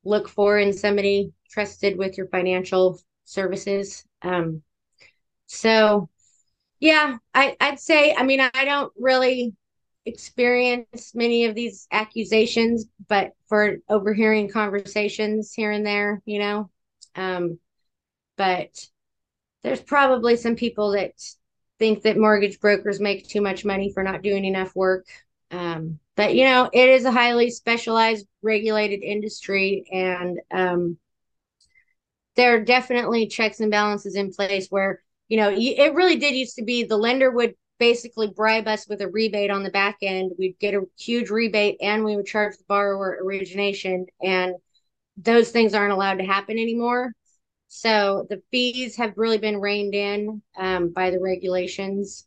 look 0.04 0.28
for 0.28 0.58
in 0.58 0.72
somebody 0.72 1.32
trusted 1.50 1.96
with 1.96 2.16
your 2.16 2.28
financial 2.28 3.00
services 3.24 4.04
um 4.22 4.62
so 5.46 6.08
yeah 6.80 7.16
i 7.34 7.56
i'd 7.60 7.80
say 7.80 8.14
i 8.14 8.22
mean 8.22 8.40
i 8.40 8.64
don't 8.64 8.92
really 8.98 9.54
experience 10.08 11.14
many 11.14 11.44
of 11.44 11.54
these 11.54 11.86
accusations, 11.92 12.86
but 13.08 13.32
for 13.46 13.76
overhearing 13.88 14.48
conversations 14.48 15.52
here 15.52 15.70
and 15.70 15.86
there, 15.86 16.22
you 16.24 16.38
know. 16.40 16.70
Um, 17.14 17.58
but 18.36 18.86
there's 19.62 19.80
probably 19.80 20.36
some 20.36 20.56
people 20.56 20.92
that 20.92 21.12
think 21.78 22.02
that 22.02 22.16
mortgage 22.16 22.60
brokers 22.60 23.00
make 23.00 23.28
too 23.28 23.40
much 23.40 23.64
money 23.64 23.92
for 23.92 24.02
not 24.02 24.22
doing 24.22 24.44
enough 24.44 24.74
work. 24.74 25.06
Um, 25.50 25.98
but 26.16 26.34
you 26.34 26.44
know, 26.44 26.68
it 26.72 26.88
is 26.88 27.04
a 27.04 27.12
highly 27.12 27.50
specialized, 27.50 28.26
regulated 28.42 29.02
industry, 29.02 29.84
and 29.92 30.38
um, 30.50 30.98
there 32.36 32.54
are 32.54 32.64
definitely 32.64 33.26
checks 33.26 33.60
and 33.60 33.70
balances 33.70 34.14
in 34.14 34.32
place 34.32 34.68
where 34.68 35.02
you 35.28 35.36
know 35.36 35.52
it 35.54 35.94
really 35.94 36.16
did 36.16 36.34
used 36.34 36.56
to 36.56 36.64
be 36.64 36.84
the 36.84 36.96
lender 36.96 37.30
would 37.30 37.54
basically 37.78 38.28
bribe 38.28 38.66
us 38.66 38.88
with 38.88 39.00
a 39.00 39.08
rebate 39.08 39.50
on 39.50 39.62
the 39.62 39.70
back 39.70 39.98
end. 40.02 40.32
We'd 40.38 40.58
get 40.58 40.74
a 40.74 40.82
huge 40.98 41.30
rebate 41.30 41.76
and 41.80 42.04
we 42.04 42.16
would 42.16 42.26
charge 42.26 42.56
the 42.56 42.64
borrower 42.68 43.18
origination. 43.24 44.06
And 44.22 44.54
those 45.16 45.50
things 45.50 45.74
aren't 45.74 45.92
allowed 45.92 46.18
to 46.18 46.24
happen 46.24 46.58
anymore. 46.58 47.12
So 47.68 48.26
the 48.28 48.42
fees 48.50 48.96
have 48.96 49.12
really 49.16 49.38
been 49.38 49.60
reined 49.60 49.94
in 49.94 50.42
um, 50.56 50.90
by 50.90 51.10
the 51.10 51.20
regulations, 51.20 52.26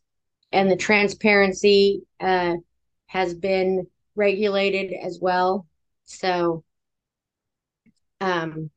and 0.52 0.70
the 0.70 0.76
transparency 0.76 2.02
uh, 2.20 2.54
has 3.06 3.34
been 3.34 3.86
regulated 4.14 4.92
as 4.92 5.18
well. 5.20 5.66
So, 6.04 6.64
um, 8.20 8.70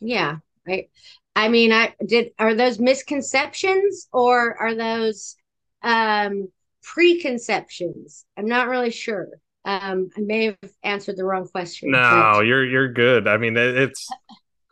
yeah, 0.00 0.38
right. 0.66 0.90
I 1.34 1.48
mean, 1.48 1.72
I 1.72 1.94
did. 2.04 2.30
Are 2.38 2.54
those 2.54 2.78
misconceptions 2.78 4.08
or 4.12 4.56
are 4.60 4.74
those 4.74 5.36
um, 5.82 6.48
preconceptions. 6.82 8.24
I'm 8.36 8.46
not 8.46 8.68
really 8.68 8.90
sure. 8.90 9.28
Um, 9.64 10.10
I 10.16 10.20
may 10.20 10.44
have 10.44 10.70
answered 10.82 11.16
the 11.16 11.24
wrong 11.24 11.48
question. 11.48 11.90
No, 11.90 12.32
but... 12.34 12.46
you're 12.46 12.64
you're 12.64 12.92
good. 12.92 13.26
I 13.26 13.36
mean, 13.36 13.56
it's. 13.56 14.08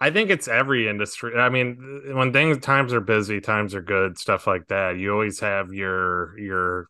I 0.04 0.10
think 0.10 0.28
it's 0.28 0.48
every 0.48 0.86
industry. 0.86 1.34
I 1.34 1.48
mean, 1.48 2.12
when 2.12 2.30
things 2.30 2.58
times 2.58 2.92
are 2.92 3.00
busy, 3.00 3.40
times 3.40 3.74
are 3.74 3.80
good, 3.80 4.18
stuff 4.18 4.46
like 4.46 4.66
that. 4.68 4.98
You 4.98 5.10
always 5.14 5.40
have 5.40 5.72
your 5.72 6.38
your 6.38 6.88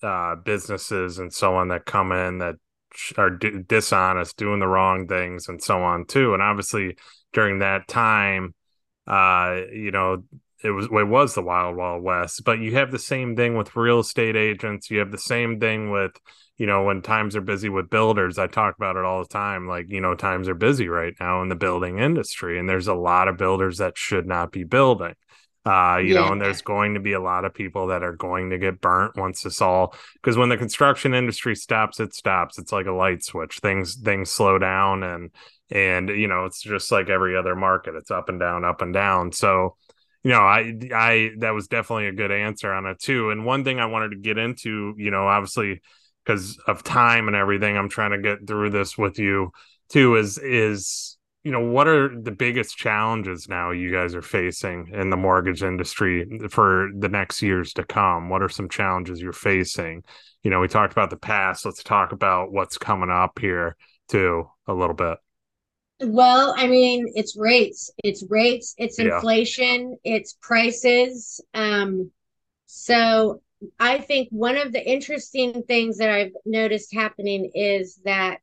uh, 0.00 0.36
businesses 0.36 1.18
and 1.18 1.34
so 1.34 1.56
on 1.56 1.68
that 1.68 1.86
come 1.86 2.12
in 2.12 2.38
that 2.38 2.54
are 3.16 3.30
d- 3.30 3.64
dishonest, 3.66 4.36
doing 4.36 4.60
the 4.60 4.68
wrong 4.68 5.08
things, 5.08 5.48
and 5.48 5.60
so 5.60 5.82
on 5.82 6.06
too. 6.06 6.34
And 6.34 6.42
obviously, 6.42 6.96
during 7.32 7.58
that 7.58 7.88
time, 7.88 8.54
uh, 9.08 9.62
you 9.72 9.90
know, 9.90 10.22
it 10.62 10.70
was 10.70 10.86
it 10.86 11.08
was 11.08 11.34
the 11.34 11.42
wild 11.42 11.74
wild 11.74 12.04
west 12.04 12.44
but 12.44 12.60
you 12.60 12.76
have 12.76 12.92
the 12.92 12.98
same 12.98 13.34
thing 13.34 13.56
with 13.56 13.74
real 13.74 13.98
estate 13.98 14.36
agents 14.36 14.92
you 14.92 15.00
have 15.00 15.10
the 15.10 15.18
same 15.18 15.58
thing 15.58 15.90
with 15.90 16.12
you 16.62 16.68
know 16.68 16.84
when 16.84 17.02
times 17.02 17.34
are 17.34 17.40
busy 17.40 17.68
with 17.68 17.90
builders 17.90 18.38
i 18.38 18.46
talk 18.46 18.76
about 18.76 18.94
it 18.94 19.04
all 19.04 19.18
the 19.18 19.28
time 19.28 19.66
like 19.66 19.90
you 19.90 20.00
know 20.00 20.14
times 20.14 20.48
are 20.48 20.54
busy 20.54 20.86
right 20.86 21.14
now 21.18 21.42
in 21.42 21.48
the 21.48 21.56
building 21.56 21.98
industry 21.98 22.56
and 22.56 22.68
there's 22.68 22.86
a 22.86 22.94
lot 22.94 23.26
of 23.26 23.36
builders 23.36 23.78
that 23.78 23.98
should 23.98 24.26
not 24.28 24.52
be 24.52 24.62
building. 24.62 25.14
Uh 25.66 25.98
you 26.00 26.14
yeah. 26.14 26.20
know 26.20 26.32
and 26.32 26.40
there's 26.40 26.62
going 26.62 26.94
to 26.94 27.00
be 27.00 27.14
a 27.14 27.20
lot 27.20 27.44
of 27.44 27.52
people 27.52 27.88
that 27.88 28.04
are 28.04 28.14
going 28.14 28.50
to 28.50 28.58
get 28.58 28.80
burnt 28.80 29.16
once 29.16 29.42
this 29.42 29.60
all 29.60 29.92
because 30.14 30.36
when 30.36 30.50
the 30.50 30.56
construction 30.56 31.14
industry 31.14 31.56
stops 31.56 31.98
it 31.98 32.14
stops. 32.14 32.60
It's 32.60 32.72
like 32.72 32.86
a 32.86 32.92
light 32.92 33.24
switch. 33.24 33.58
Things 33.58 33.96
things 33.96 34.30
slow 34.30 34.56
down 34.58 35.02
and 35.02 35.30
and 35.68 36.10
you 36.10 36.28
know 36.28 36.44
it's 36.44 36.62
just 36.62 36.92
like 36.92 37.08
every 37.08 37.36
other 37.36 37.56
market. 37.56 37.96
It's 37.96 38.12
up 38.12 38.28
and 38.28 38.38
down 38.38 38.64
up 38.64 38.82
and 38.82 38.94
down. 38.94 39.32
So 39.32 39.76
you 40.22 40.30
know, 40.30 40.40
I 40.40 40.78
I 40.94 41.30
that 41.38 41.54
was 41.54 41.66
definitely 41.66 42.06
a 42.06 42.12
good 42.12 42.30
answer 42.30 42.72
on 42.72 42.86
it 42.86 43.00
too. 43.00 43.30
And 43.30 43.44
one 43.44 43.64
thing 43.64 43.80
I 43.80 43.86
wanted 43.86 44.10
to 44.10 44.18
get 44.18 44.38
into, 44.38 44.94
you 44.96 45.10
know, 45.10 45.26
obviously 45.26 45.80
because 46.24 46.58
of 46.66 46.82
time 46.82 47.26
and 47.26 47.36
everything, 47.36 47.76
I'm 47.76 47.88
trying 47.88 48.12
to 48.12 48.18
get 48.18 48.46
through 48.46 48.70
this 48.70 48.96
with 48.96 49.18
you 49.18 49.52
too. 49.88 50.16
Is 50.16 50.38
is 50.38 51.16
you 51.44 51.50
know 51.50 51.60
what 51.60 51.88
are 51.88 52.08
the 52.20 52.30
biggest 52.30 52.76
challenges 52.76 53.48
now 53.48 53.70
you 53.70 53.92
guys 53.92 54.14
are 54.14 54.22
facing 54.22 54.88
in 54.92 55.10
the 55.10 55.16
mortgage 55.16 55.62
industry 55.62 56.40
for 56.50 56.90
the 56.96 57.08
next 57.08 57.42
years 57.42 57.72
to 57.74 57.84
come? 57.84 58.28
What 58.28 58.42
are 58.42 58.48
some 58.48 58.68
challenges 58.68 59.20
you're 59.20 59.32
facing? 59.32 60.04
You 60.42 60.50
know, 60.50 60.60
we 60.60 60.68
talked 60.68 60.92
about 60.92 61.10
the 61.10 61.16
past. 61.16 61.64
Let's 61.64 61.82
talk 61.82 62.12
about 62.12 62.52
what's 62.52 62.78
coming 62.78 63.10
up 63.10 63.38
here 63.38 63.76
too 64.08 64.48
a 64.66 64.74
little 64.74 64.94
bit. 64.94 65.18
Well, 66.00 66.54
I 66.56 66.66
mean, 66.66 67.12
it's 67.14 67.36
rates, 67.36 67.90
it's 68.02 68.24
rates, 68.28 68.74
it's 68.76 68.98
yeah. 68.98 69.14
inflation, 69.14 69.96
it's 70.02 70.36
prices. 70.40 71.40
Um, 71.54 72.10
so 72.66 73.40
I 73.78 73.98
think 73.98 74.28
one 74.30 74.56
of 74.56 74.72
the 74.72 74.84
interesting 74.84 75.62
things 75.64 75.98
that 75.98 76.10
I've 76.10 76.32
noticed 76.44 76.94
happening 76.94 77.50
is 77.54 78.00
that 78.04 78.40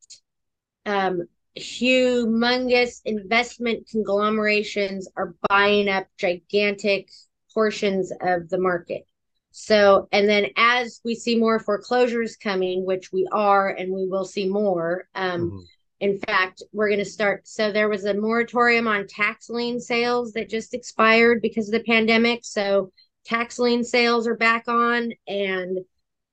um, 0.86 1.28
humongous 1.58 3.02
investment 3.06 3.88
conglomerations 3.90 5.08
are 5.16 5.36
buying 5.50 5.90
up 5.90 6.08
gigantic 6.18 7.10
portions 7.54 8.12
of 8.22 8.50
the 8.50 8.60
market. 8.60 9.06
So, 9.52 10.08
and 10.12 10.30
then 10.30 10.48
as 10.56 11.02
we 11.04 11.16
see 11.16 11.36
more 11.36 11.60
foreclosures 11.60 12.38
coming, 12.38 12.86
which 12.86 13.12
we 13.12 13.28
are, 13.32 13.70
and 13.70 13.92
we 13.92 14.08
will 14.08 14.26
see 14.26 14.48
more, 14.48 15.08
um, 15.16 15.42
mm-hmm 15.42 15.60
in 16.00 16.18
fact, 16.20 16.64
we're 16.72 16.88
going 16.88 17.00
to 17.00 17.06
start. 17.06 17.48
So 17.48 17.72
there 17.72 17.90
was 17.90 18.06
a 18.06 18.14
moratorium 18.14 18.88
on 18.88 19.08
tax 19.08 19.50
lien 19.50 19.80
sales 19.80 20.34
that 20.34 20.50
just 20.50 20.74
expired 20.74 21.42
because 21.42 21.68
of 21.68 21.74
the 21.74 21.84
pandemic. 21.84 22.42
So 22.44 22.92
tax 23.26 23.60
lien 23.60 23.84
sales 23.84 24.28
are 24.28 24.36
back 24.36 24.68
on, 24.68 25.12
and 25.28 25.80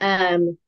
um, 0.01 0.59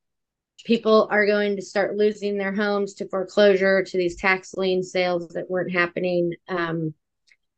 people 0.64 1.08
are 1.10 1.26
going 1.26 1.56
to 1.56 1.62
start 1.62 1.96
losing 1.96 2.36
their 2.36 2.54
homes 2.54 2.94
to 2.94 3.08
foreclosure 3.08 3.82
to 3.82 3.96
these 3.96 4.16
tax 4.16 4.54
lien 4.54 4.82
sales 4.82 5.28
that 5.28 5.50
weren't 5.50 5.72
happening. 5.72 6.34
Um, 6.48 6.94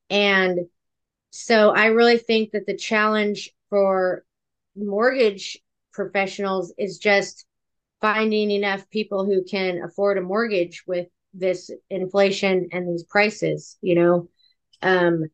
and 0.08 0.60
so 1.30 1.70
I 1.70 1.86
really 1.86 2.18
think 2.18 2.52
that 2.52 2.66
the 2.66 2.76
challenge 2.76 3.50
for 3.68 4.24
mortgage 4.76 5.58
professionals 5.92 6.72
is 6.78 6.98
just 6.98 7.46
finding 8.00 8.50
enough 8.50 8.88
people 8.90 9.24
who 9.24 9.44
can 9.44 9.82
afford 9.82 10.18
a 10.18 10.22
mortgage 10.22 10.84
with 10.86 11.06
this 11.34 11.70
inflation 11.90 12.68
and 12.72 12.88
these 12.88 13.04
prices, 13.04 13.78
you 13.82 13.94
know. 13.94 14.28
Um 14.82 15.26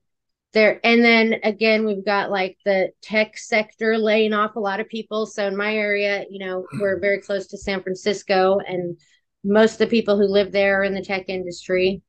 there 0.56 0.80
and 0.84 1.04
then 1.04 1.34
again 1.44 1.84
we've 1.84 2.04
got 2.04 2.30
like 2.30 2.56
the 2.64 2.88
tech 3.02 3.36
sector 3.36 3.98
laying 3.98 4.32
off 4.32 4.56
a 4.56 4.60
lot 4.60 4.80
of 4.80 4.88
people. 4.88 5.26
So 5.26 5.46
in 5.46 5.56
my 5.56 5.76
area, 5.76 6.24
you 6.30 6.44
know, 6.44 6.66
we're 6.80 6.98
very 6.98 7.20
close 7.20 7.46
to 7.48 7.58
San 7.58 7.82
Francisco 7.82 8.58
and 8.66 8.98
most 9.44 9.74
of 9.74 9.78
the 9.80 9.86
people 9.86 10.16
who 10.16 10.26
live 10.26 10.52
there 10.52 10.80
are 10.80 10.84
in 10.84 10.94
the 10.94 11.04
tech 11.04 11.28
industry. 11.28 12.00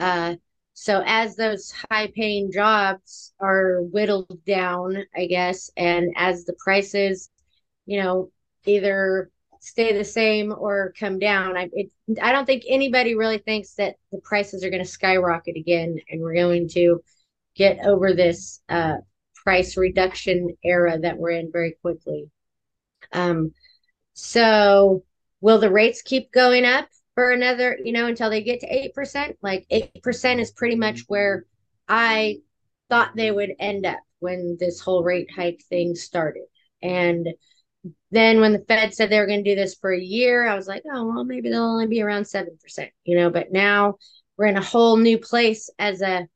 Uh 0.00 0.36
so 0.72 1.02
as 1.04 1.36
those 1.36 1.70
high 1.90 2.10
paying 2.14 2.50
jobs 2.50 3.34
are 3.38 3.82
whittled 3.82 4.44
down, 4.46 5.04
I 5.14 5.26
guess, 5.26 5.70
and 5.76 6.14
as 6.16 6.44
the 6.44 6.56
prices, 6.64 7.28
you 7.84 8.00
know, 8.00 8.30
either 8.64 9.30
stay 9.60 9.92
the 9.92 10.04
same 10.04 10.54
or 10.56 10.94
come 10.98 11.18
down. 11.18 11.56
I 11.58 11.68
it, 11.72 11.90
I 12.22 12.32
don't 12.32 12.46
think 12.46 12.62
anybody 12.66 13.14
really 13.14 13.38
thinks 13.38 13.74
that 13.74 13.96
the 14.10 14.20
prices 14.24 14.64
are 14.64 14.70
going 14.70 14.82
to 14.82 14.88
skyrocket 14.88 15.56
again, 15.56 15.98
and 16.08 16.22
we're 16.22 16.34
going 16.34 16.68
to 16.70 17.02
get 17.58 17.84
over 17.84 18.14
this 18.14 18.62
uh, 18.70 18.96
price 19.34 19.76
reduction 19.76 20.56
era 20.64 20.98
that 20.98 21.18
we're 21.18 21.32
in 21.32 21.52
very 21.52 21.76
quickly. 21.82 22.30
Um, 23.12 23.52
so 24.14 25.04
will 25.42 25.58
the 25.58 25.70
rates 25.70 26.00
keep 26.00 26.32
going 26.32 26.64
up? 26.64 26.88
for 27.18 27.32
another, 27.32 27.76
you 27.82 27.90
know, 27.90 28.06
until 28.06 28.30
they 28.30 28.44
get 28.44 28.60
to 28.60 28.92
8%. 28.96 29.34
Like 29.42 29.66
8% 29.72 30.38
is 30.38 30.52
pretty 30.52 30.76
much 30.76 31.00
where 31.08 31.46
I 31.88 32.36
thought 32.88 33.16
they 33.16 33.32
would 33.32 33.50
end 33.58 33.84
up 33.86 33.98
when 34.20 34.56
this 34.60 34.78
whole 34.78 35.02
rate 35.02 35.28
hike 35.28 35.60
thing 35.68 35.96
started. 35.96 36.44
And 36.80 37.26
then 38.12 38.40
when 38.40 38.52
the 38.52 38.64
Fed 38.68 38.94
said 38.94 39.10
they 39.10 39.18
were 39.18 39.26
going 39.26 39.42
to 39.42 39.50
do 39.50 39.56
this 39.56 39.74
for 39.74 39.92
a 39.92 40.00
year, 40.00 40.46
I 40.46 40.54
was 40.54 40.68
like, 40.68 40.84
oh, 40.88 41.06
well, 41.06 41.24
maybe 41.24 41.50
they'll 41.50 41.64
only 41.64 41.88
be 41.88 42.02
around 42.02 42.22
7%, 42.22 42.46
you 43.02 43.16
know, 43.16 43.30
but 43.30 43.50
now 43.50 43.96
we're 44.36 44.46
in 44.46 44.56
a 44.56 44.62
whole 44.62 44.96
new 44.96 45.18
place 45.18 45.70
as 45.76 46.02
a 46.02 46.28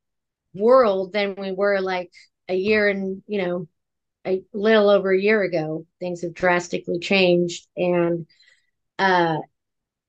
world 0.54 1.12
than 1.12 1.34
we 1.36 1.52
were 1.52 1.80
like 1.80 2.10
a 2.48 2.54
year 2.54 2.88
and, 2.88 3.22
you 3.26 3.42
know, 3.42 3.68
a 4.26 4.42
little 4.52 4.88
over 4.88 5.12
a 5.12 5.20
year 5.20 5.42
ago. 5.42 5.86
Things 6.00 6.22
have 6.22 6.34
drastically 6.34 6.98
changed. 6.98 7.66
And, 7.76 8.26
uh, 8.98 9.38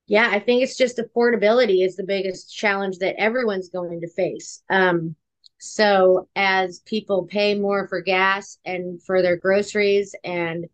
yeah, 0.08 0.30
I 0.30 0.40
think 0.40 0.64
it's 0.64 0.78
just 0.78 0.98
affordability 0.98 1.86
is 1.86 1.96
the 1.96 2.04
biggest 2.04 2.54
challenge 2.54 2.98
that 3.00 3.16
everyone's 3.18 3.70
going 3.70 4.02
to 4.02 4.10
face. 4.10 4.62
Um, 4.70 5.16
so 5.60 6.28
as 6.36 6.80
people 6.82 7.26
pay 7.26 7.56
more 7.56 7.88
for 7.88 8.02
gas 8.02 8.58
and 8.66 9.02
for 9.02 9.22
their 9.22 9.38
groceries 9.38 10.14
and 10.24 10.66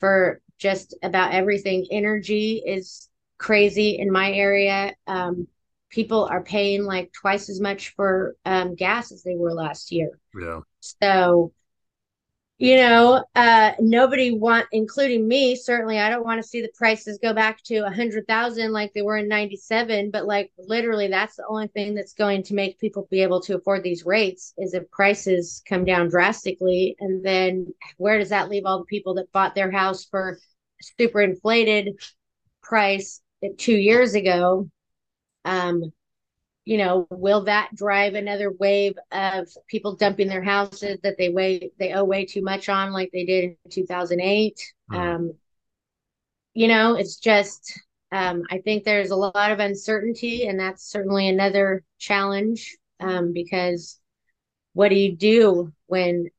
for 0.00 0.40
just 0.58 0.94
about 1.02 1.32
everything, 1.32 1.86
energy 1.90 2.62
is 2.66 3.08
crazy 3.38 3.98
in 3.98 4.10
my 4.10 4.32
area. 4.32 4.92
Um, 5.06 5.46
people 5.94 6.24
are 6.24 6.42
paying 6.42 6.84
like 6.84 7.12
twice 7.12 7.48
as 7.48 7.60
much 7.60 7.94
for 7.94 8.36
um, 8.44 8.74
gas 8.74 9.12
as 9.12 9.22
they 9.22 9.36
were 9.36 9.52
last 9.52 9.92
year. 9.92 10.18
Yeah. 10.34 10.60
So 10.80 11.52
you 12.58 12.76
know 12.76 13.24
uh 13.34 13.72
nobody 13.80 14.30
want 14.30 14.66
including 14.70 15.26
me 15.26 15.56
certainly 15.56 15.98
i 15.98 16.08
don't 16.08 16.24
want 16.24 16.40
to 16.40 16.48
see 16.48 16.62
the 16.62 16.70
prices 16.76 17.18
go 17.20 17.32
back 17.32 17.60
to 17.64 17.78
a 17.78 17.90
hundred 17.90 18.24
thousand 18.28 18.72
like 18.72 18.92
they 18.92 19.02
were 19.02 19.16
in 19.16 19.26
97 19.26 20.12
but 20.12 20.24
like 20.24 20.52
literally 20.56 21.08
that's 21.08 21.34
the 21.34 21.44
only 21.48 21.66
thing 21.68 21.94
that's 21.94 22.14
going 22.14 22.44
to 22.44 22.54
make 22.54 22.78
people 22.78 23.08
be 23.10 23.22
able 23.22 23.40
to 23.40 23.56
afford 23.56 23.82
these 23.82 24.06
rates 24.06 24.54
is 24.56 24.72
if 24.72 24.88
prices 24.92 25.62
come 25.68 25.84
down 25.84 26.08
drastically 26.08 26.94
and 27.00 27.24
then 27.24 27.66
where 27.96 28.18
does 28.18 28.28
that 28.28 28.48
leave 28.48 28.66
all 28.66 28.78
the 28.78 28.84
people 28.84 29.14
that 29.14 29.32
bought 29.32 29.56
their 29.56 29.72
house 29.72 30.04
for 30.04 30.38
super 30.80 31.20
inflated 31.20 32.00
price 32.62 33.20
two 33.58 33.76
years 33.76 34.14
ago 34.14 34.68
um 35.44 35.92
you 36.64 36.78
know, 36.78 37.06
will 37.10 37.44
that 37.44 37.74
drive 37.74 38.14
another 38.14 38.50
wave 38.50 38.94
of 39.12 39.48
people 39.68 39.96
dumping 39.96 40.28
their 40.28 40.42
houses 40.42 40.98
that 41.02 41.18
they 41.18 41.28
weigh 41.28 41.70
they 41.78 41.92
owe 41.92 42.04
way 42.04 42.24
too 42.24 42.42
much 42.42 42.68
on, 42.68 42.92
like 42.92 43.10
they 43.12 43.24
did 43.26 43.44
in 43.44 43.70
2008? 43.70 44.72
Mm. 44.90 44.96
Um, 44.96 45.32
you 46.54 46.68
know, 46.68 46.94
it's 46.94 47.16
just 47.16 47.78
um, 48.12 48.44
I 48.50 48.58
think 48.58 48.84
there's 48.84 49.10
a 49.10 49.16
lot 49.16 49.50
of 49.50 49.58
uncertainty, 49.58 50.46
and 50.46 50.58
that's 50.58 50.88
certainly 50.88 51.28
another 51.28 51.82
challenge 51.98 52.76
um, 53.00 53.32
because 53.32 54.00
what 54.72 54.88
do 54.88 54.94
you 54.94 55.16
do 55.16 55.72
when? 55.86 56.30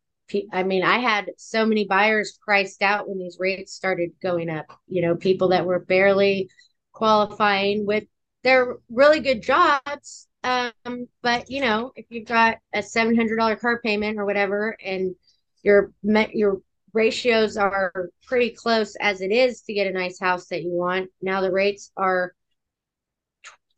I 0.51 0.63
mean, 0.63 0.83
I 0.83 0.97
had 0.97 1.33
so 1.37 1.67
many 1.67 1.85
buyers 1.85 2.39
priced 2.43 2.81
out 2.81 3.07
when 3.07 3.19
these 3.19 3.37
rates 3.39 3.73
started 3.73 4.09
going 4.23 4.49
up. 4.49 4.65
You 4.87 5.03
know, 5.03 5.15
people 5.15 5.49
that 5.49 5.65
were 5.65 5.79
barely 5.79 6.49
qualifying 6.93 7.85
with 7.85 8.05
they're 8.45 8.77
really 8.89 9.19
good 9.19 9.41
jobs. 9.41 10.27
Um, 10.43 11.07
but 11.23 11.49
you 11.49 11.61
know, 11.61 11.91
if 11.95 12.05
you've 12.09 12.27
got 12.27 12.59
a 12.73 12.83
seven 12.83 13.15
hundred 13.15 13.37
dollar 13.37 13.55
car 13.55 13.81
payment 13.81 14.19
or 14.19 14.25
whatever, 14.25 14.77
and 14.85 15.15
your 15.63 15.91
your 16.03 16.61
ratios 16.93 17.57
are 17.57 18.11
pretty 18.27 18.51
close 18.51 18.95
as 19.01 19.21
it 19.21 19.31
is 19.31 19.63
to 19.63 19.73
get 19.73 19.87
a 19.87 19.91
nice 19.91 20.19
house 20.19 20.45
that 20.49 20.61
you 20.61 20.69
want. 20.69 21.09
Now 21.23 21.41
the 21.41 21.51
rates 21.51 21.91
are 21.97 22.33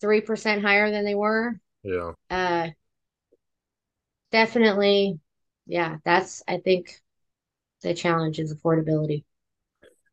three 0.02 0.20
percent 0.20 0.62
higher 0.62 0.92
than 0.92 1.06
they 1.06 1.16
were. 1.16 1.58
Yeah. 1.84 2.12
Uh, 2.30 2.68
definitely. 4.32 5.18
Yeah, 5.66 5.98
that's 6.04 6.44
I 6.46 6.58
think 6.58 7.02
the 7.84 7.94
challenge 7.94 8.38
is 8.40 8.54
affordability. 8.54 9.24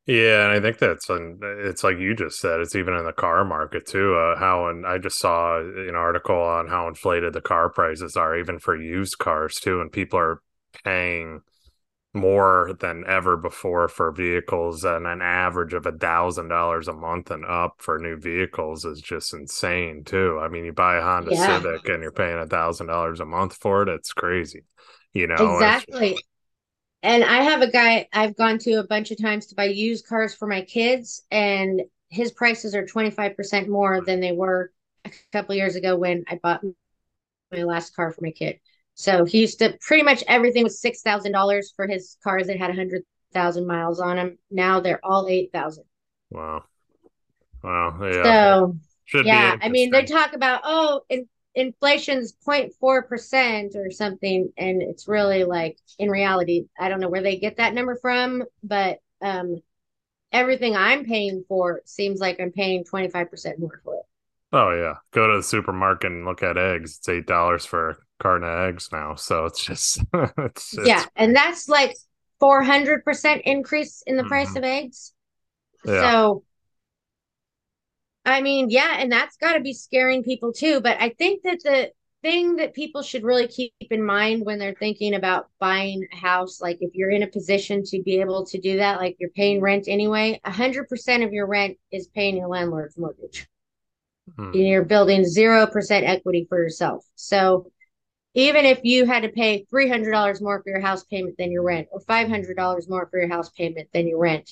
Yeah, 0.06 0.44
and 0.44 0.52
I 0.52 0.60
think 0.60 0.78
that's 0.78 1.08
and 1.08 1.42
it's 1.42 1.82
like 1.82 1.98
you 1.98 2.14
just 2.14 2.38
said. 2.38 2.60
It's 2.60 2.76
even 2.76 2.94
in 2.94 3.06
the 3.06 3.12
car 3.12 3.42
market 3.42 3.86
too. 3.86 4.14
Uh, 4.14 4.36
how 4.38 4.68
and 4.68 4.86
I 4.86 4.98
just 4.98 5.18
saw 5.18 5.58
an 5.58 5.94
article 5.94 6.36
on 6.36 6.68
how 6.68 6.88
inflated 6.88 7.32
the 7.32 7.40
car 7.40 7.70
prices 7.70 8.14
are, 8.14 8.36
even 8.36 8.58
for 8.58 8.76
used 8.76 9.18
cars 9.18 9.58
too, 9.58 9.80
and 9.80 9.90
people 9.90 10.18
are 10.18 10.42
paying 10.84 11.40
more 12.12 12.74
than 12.80 13.04
ever 13.06 13.38
before 13.38 13.88
for 13.88 14.12
vehicles, 14.12 14.84
and 14.84 15.06
an 15.06 15.22
average 15.22 15.72
of 15.72 15.86
a 15.86 15.92
thousand 15.92 16.48
dollars 16.48 16.86
a 16.86 16.92
month 16.92 17.30
and 17.30 17.46
up 17.46 17.76
for 17.78 17.98
new 17.98 18.18
vehicles 18.18 18.84
is 18.84 19.00
just 19.00 19.32
insane 19.32 20.04
too. 20.04 20.38
I 20.38 20.48
mean, 20.48 20.66
you 20.66 20.74
buy 20.74 20.96
a 20.96 21.02
Honda 21.02 21.34
yeah. 21.34 21.46
Civic 21.46 21.88
and 21.88 22.02
you're 22.02 22.12
paying 22.12 22.38
a 22.38 22.46
thousand 22.46 22.88
dollars 22.88 23.20
a 23.20 23.24
month 23.24 23.54
for 23.54 23.82
it. 23.82 23.88
It's 23.88 24.12
crazy, 24.12 24.64
you 25.14 25.28
know. 25.28 25.54
Exactly 25.54 26.18
and 27.04 27.22
I 27.22 27.42
have 27.42 27.60
a 27.60 27.70
guy 27.70 28.08
I've 28.12 28.34
gone 28.34 28.58
to 28.60 28.80
a 28.80 28.86
bunch 28.86 29.10
of 29.10 29.20
times 29.20 29.46
to 29.46 29.54
buy 29.54 29.66
used 29.66 30.06
cars 30.06 30.34
for 30.34 30.48
my 30.48 30.62
kids, 30.62 31.22
and 31.30 31.82
his 32.08 32.32
prices 32.32 32.74
are 32.74 32.86
25% 32.86 33.68
more 33.68 34.00
than 34.00 34.20
they 34.20 34.32
were 34.32 34.72
a 35.04 35.10
couple 35.30 35.54
years 35.54 35.76
ago 35.76 35.96
when 35.96 36.24
I 36.28 36.40
bought 36.42 36.62
my 37.52 37.62
last 37.62 37.94
car 37.94 38.10
for 38.10 38.22
my 38.22 38.30
kid. 38.30 38.58
So 38.94 39.26
he 39.26 39.42
used 39.42 39.58
to 39.58 39.76
pretty 39.80 40.02
much 40.02 40.24
everything 40.28 40.64
was 40.64 40.80
six 40.80 41.02
thousand 41.02 41.32
dollars 41.32 41.72
for 41.76 41.86
his 41.86 42.16
cars 42.24 42.46
that 42.46 42.58
had 42.58 42.70
a 42.70 42.74
hundred 42.74 43.02
thousand 43.34 43.66
miles 43.66 44.00
on 44.00 44.16
them. 44.16 44.38
Now 44.50 44.80
they're 44.80 45.04
all 45.04 45.28
eight 45.28 45.52
thousand. 45.52 45.84
Wow. 46.30 46.64
Wow. 47.62 47.98
Yeah. 48.02 48.24
So 48.24 48.76
Should 49.04 49.26
yeah, 49.26 49.56
I 49.60 49.68
mean 49.68 49.90
they 49.90 50.04
talk 50.04 50.32
about 50.32 50.62
oh, 50.64 51.02
and 51.10 51.26
inflation's 51.54 52.34
0.4% 52.46 53.76
or 53.76 53.90
something 53.90 54.52
and 54.56 54.82
it's 54.82 55.06
really 55.06 55.44
like 55.44 55.78
in 55.98 56.10
reality 56.10 56.66
i 56.78 56.88
don't 56.88 57.00
know 57.00 57.08
where 57.08 57.22
they 57.22 57.36
get 57.36 57.58
that 57.58 57.74
number 57.74 57.96
from 57.96 58.42
but 58.62 58.98
um 59.22 59.56
everything 60.32 60.76
i'm 60.76 61.04
paying 61.04 61.44
for 61.48 61.80
seems 61.84 62.18
like 62.18 62.40
i'm 62.40 62.50
paying 62.50 62.82
25% 62.84 63.58
more 63.58 63.80
for 63.84 63.94
it 63.94 64.02
oh 64.52 64.74
yeah 64.74 64.94
go 65.12 65.30
to 65.30 65.36
the 65.36 65.42
supermarket 65.42 66.10
and 66.10 66.24
look 66.24 66.42
at 66.42 66.58
eggs 66.58 66.98
it's 66.98 67.08
eight 67.08 67.26
dollars 67.26 67.64
for 67.64 67.90
a 67.90 67.96
carton 68.20 68.48
of 68.48 68.58
eggs 68.68 68.88
now 68.90 69.14
so 69.14 69.44
it's 69.44 69.64
just 69.64 70.02
it's, 70.38 70.76
it's, 70.76 70.88
yeah 70.88 71.04
and 71.14 71.36
that's 71.36 71.68
like 71.68 71.96
400% 72.42 73.42
increase 73.44 74.02
in 74.06 74.16
the 74.16 74.22
mm-hmm. 74.22 74.28
price 74.28 74.56
of 74.56 74.64
eggs 74.64 75.12
yeah. 75.84 76.10
so 76.10 76.42
I 78.24 78.40
mean, 78.40 78.70
yeah, 78.70 78.96
and 78.98 79.12
that's 79.12 79.36
got 79.36 79.54
to 79.54 79.60
be 79.60 79.74
scaring 79.74 80.22
people 80.22 80.52
too. 80.52 80.80
But 80.80 80.96
I 81.00 81.10
think 81.10 81.42
that 81.42 81.60
the 81.62 81.90
thing 82.22 82.56
that 82.56 82.74
people 82.74 83.02
should 83.02 83.22
really 83.22 83.46
keep 83.46 83.72
in 83.90 84.02
mind 84.02 84.46
when 84.46 84.58
they're 84.58 84.74
thinking 84.74 85.14
about 85.14 85.48
buying 85.60 86.06
a 86.10 86.16
house, 86.16 86.60
like 86.60 86.78
if 86.80 86.94
you're 86.94 87.10
in 87.10 87.22
a 87.22 87.26
position 87.26 87.84
to 87.84 88.02
be 88.02 88.20
able 88.20 88.46
to 88.46 88.58
do 88.58 88.78
that, 88.78 88.98
like 88.98 89.16
you're 89.20 89.30
paying 89.30 89.60
rent 89.60 89.84
anyway, 89.88 90.40
100% 90.46 91.24
of 91.24 91.32
your 91.32 91.46
rent 91.46 91.76
is 91.92 92.08
paying 92.08 92.38
your 92.38 92.48
landlord's 92.48 92.96
mortgage. 92.96 93.46
Hmm. 94.36 94.52
And 94.54 94.66
you're 94.66 94.84
building 94.84 95.20
0% 95.20 95.68
equity 96.02 96.46
for 96.48 96.58
yourself. 96.58 97.04
So 97.14 97.70
even 98.32 98.64
if 98.64 98.80
you 98.82 99.04
had 99.04 99.22
to 99.22 99.28
pay 99.28 99.66
$300 99.72 100.40
more 100.40 100.62
for 100.62 100.70
your 100.70 100.80
house 100.80 101.04
payment 101.04 101.36
than 101.38 101.52
your 101.52 101.62
rent 101.62 101.88
or 101.92 102.00
$500 102.00 102.88
more 102.88 103.06
for 103.10 103.20
your 103.20 103.28
house 103.28 103.50
payment 103.50 103.88
than 103.92 104.08
your 104.08 104.18
rent, 104.18 104.50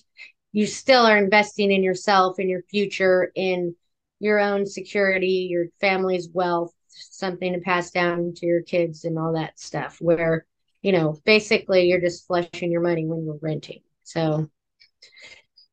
you 0.53 0.67
still 0.67 1.05
are 1.07 1.19
investing 1.19 1.73
in 1.73 1.83
yourself 1.83 2.39
in 2.39 2.49
your 2.49 2.63
future 2.63 3.33
in 3.35 3.75
your 4.21 4.39
own 4.39 4.67
security 4.67 5.49
your 5.51 5.67
family's 5.81 6.29
wealth 6.33 6.73
something 6.95 7.53
to 7.53 7.61
pass 7.61 7.91
down 7.91 8.35
to 8.35 8.47
your 8.47 8.63
kids 8.63 9.05
and 9.05 9.19
all 9.19 9.33
that 9.35 9.59
stuff 9.59 9.99
where 10.01 10.47
you 10.83 10.93
know 10.93 11.19
basically 11.25 11.89
you're 11.89 12.01
just 12.01 12.27
flushing 12.27 12.71
your 12.71 12.81
money 12.81 13.07
when 13.07 13.25
you're 13.25 13.39
renting. 13.41 13.81
So 14.05 14.51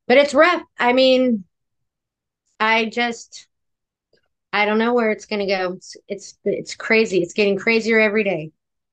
but 0.07 0.17
it's 0.17 0.34
rough. 0.34 0.63
I 0.77 0.93
mean 0.93 1.43
i 2.61 2.86
just 2.86 3.47
i 4.51 4.65
don't 4.65 4.80
know 4.80 4.93
where 4.93 5.11
it's 5.11 5.25
going 5.25 5.39
to 5.39 5.45
go. 5.45 5.73
It's, 5.73 5.97
it's 6.07 6.38
it's 6.45 6.75
crazy. 6.75 7.21
It's 7.21 7.34
getting 7.34 7.57
crazier 7.57 7.99
every 7.99 8.23
day. 8.23 8.51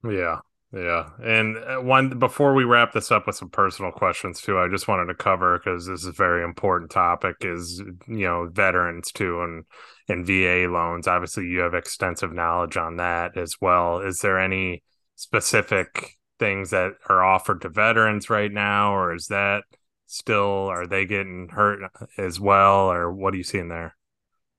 Yeah 0.08 0.40
yeah, 0.76 1.08
and 1.24 1.56
uh, 1.56 1.76
one 1.78 2.18
before 2.18 2.52
we 2.52 2.64
wrap 2.64 2.92
this 2.92 3.10
up 3.10 3.26
with 3.26 3.36
some 3.36 3.48
personal 3.48 3.92
questions 3.92 4.42
too, 4.42 4.58
I 4.58 4.68
just 4.68 4.86
wanted 4.86 5.06
to 5.06 5.14
cover 5.14 5.58
because 5.58 5.86
this 5.86 6.02
is 6.02 6.06
a 6.06 6.12
very 6.12 6.44
important 6.44 6.90
topic. 6.90 7.36
Is 7.40 7.82
you 8.06 8.26
know 8.26 8.50
veterans 8.52 9.10
too 9.10 9.40
and 9.40 9.64
and 10.06 10.26
VA 10.26 10.70
loans. 10.70 11.08
Obviously, 11.08 11.46
you 11.46 11.60
have 11.60 11.72
extensive 11.72 12.34
knowledge 12.34 12.76
on 12.76 12.96
that 12.96 13.38
as 13.38 13.56
well. 13.58 14.00
Is 14.00 14.20
there 14.20 14.38
any 14.38 14.82
specific 15.14 16.18
things 16.38 16.70
that 16.70 16.92
are 17.08 17.24
offered 17.24 17.62
to 17.62 17.70
veterans 17.70 18.28
right 18.28 18.52
now, 18.52 18.94
or 18.94 19.14
is 19.14 19.28
that 19.28 19.64
still 20.04 20.66
are 20.66 20.86
they 20.86 21.06
getting 21.06 21.48
hurt 21.50 21.90
as 22.18 22.38
well, 22.38 22.92
or 22.92 23.10
what 23.10 23.32
are 23.32 23.38
you 23.38 23.44
seeing 23.44 23.68
there? 23.68 23.96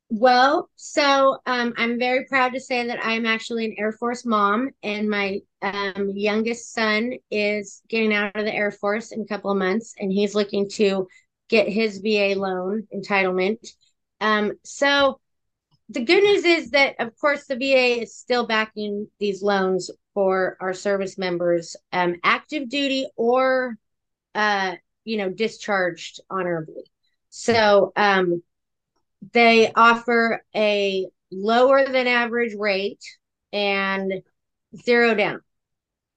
Well, 0.09 0.69
so 0.77 1.37
um, 1.45 1.73
I'm 1.75 1.99
very 1.99 2.25
proud 2.25 2.53
to 2.53 2.61
say 2.61 2.87
that 2.87 3.05
I'm 3.05 3.25
actually 3.25 3.65
an 3.65 3.75
Air 3.77 3.91
Force 3.91 4.25
mom, 4.25 4.69
and 4.81 5.09
my 5.09 5.41
um, 5.61 6.11
youngest 6.15 6.71
son 6.71 7.13
is 7.29 7.81
getting 7.89 8.13
out 8.13 8.35
of 8.35 8.45
the 8.45 8.53
Air 8.53 8.71
Force 8.71 9.11
in 9.11 9.21
a 9.21 9.25
couple 9.25 9.51
of 9.51 9.57
months, 9.57 9.95
and 9.99 10.11
he's 10.11 10.33
looking 10.33 10.69
to 10.71 11.07
get 11.49 11.67
his 11.67 11.97
VA 11.97 12.35
loan 12.37 12.87
entitlement. 12.95 13.67
Um, 14.21 14.53
so 14.63 15.19
the 15.89 16.05
good 16.05 16.23
news 16.23 16.45
is 16.45 16.71
that, 16.71 16.95
of 16.99 17.17
course, 17.19 17.45
the 17.45 17.57
VA 17.57 18.01
is 18.01 18.15
still 18.15 18.47
backing 18.47 19.09
these 19.19 19.43
loans 19.43 19.91
for 20.13 20.55
our 20.61 20.73
service 20.73 21.17
members, 21.17 21.75
um, 21.91 22.15
active 22.23 22.69
duty 22.69 23.07
or, 23.17 23.77
uh, 24.35 24.75
you 25.03 25.17
know, 25.17 25.29
discharged 25.29 26.21
honorably. 26.29 26.83
So 27.29 27.91
um, 27.95 28.41
they 29.33 29.71
offer 29.73 30.43
a 30.55 31.07
lower 31.31 31.85
than 31.85 32.07
average 32.07 32.53
rate 32.55 33.03
and 33.51 34.13
zero 34.83 35.13
down 35.15 35.41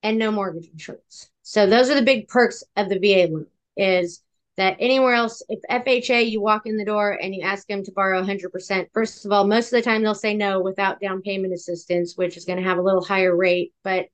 and 0.02 0.18
no 0.18 0.30
mortgage 0.30 0.68
insurance. 0.68 1.30
So 1.42 1.66
those 1.66 1.90
are 1.90 1.94
the 1.94 2.02
big 2.02 2.28
perks 2.28 2.62
of 2.76 2.88
the 2.88 2.98
VA 2.98 3.32
loan 3.32 3.46
is 3.76 4.22
that 4.56 4.76
anywhere 4.78 5.14
else, 5.14 5.42
if 5.48 5.60
FHA, 5.70 6.30
you 6.30 6.40
walk 6.40 6.66
in 6.66 6.76
the 6.76 6.84
door 6.84 7.18
and 7.20 7.34
you 7.34 7.42
ask 7.42 7.66
them 7.66 7.82
to 7.84 7.92
borrow 7.92 8.22
100%, 8.22 8.88
first 8.92 9.24
of 9.24 9.32
all, 9.32 9.46
most 9.46 9.72
of 9.72 9.78
the 9.78 9.82
time 9.82 10.02
they'll 10.02 10.14
say 10.14 10.34
no 10.34 10.60
without 10.60 11.00
down 11.00 11.22
payment 11.22 11.54
assistance, 11.54 12.16
which 12.16 12.36
is 12.36 12.44
going 12.44 12.58
to 12.58 12.68
have 12.68 12.78
a 12.78 12.82
little 12.82 13.02
higher 13.02 13.34
rate, 13.34 13.72
but 13.82 14.06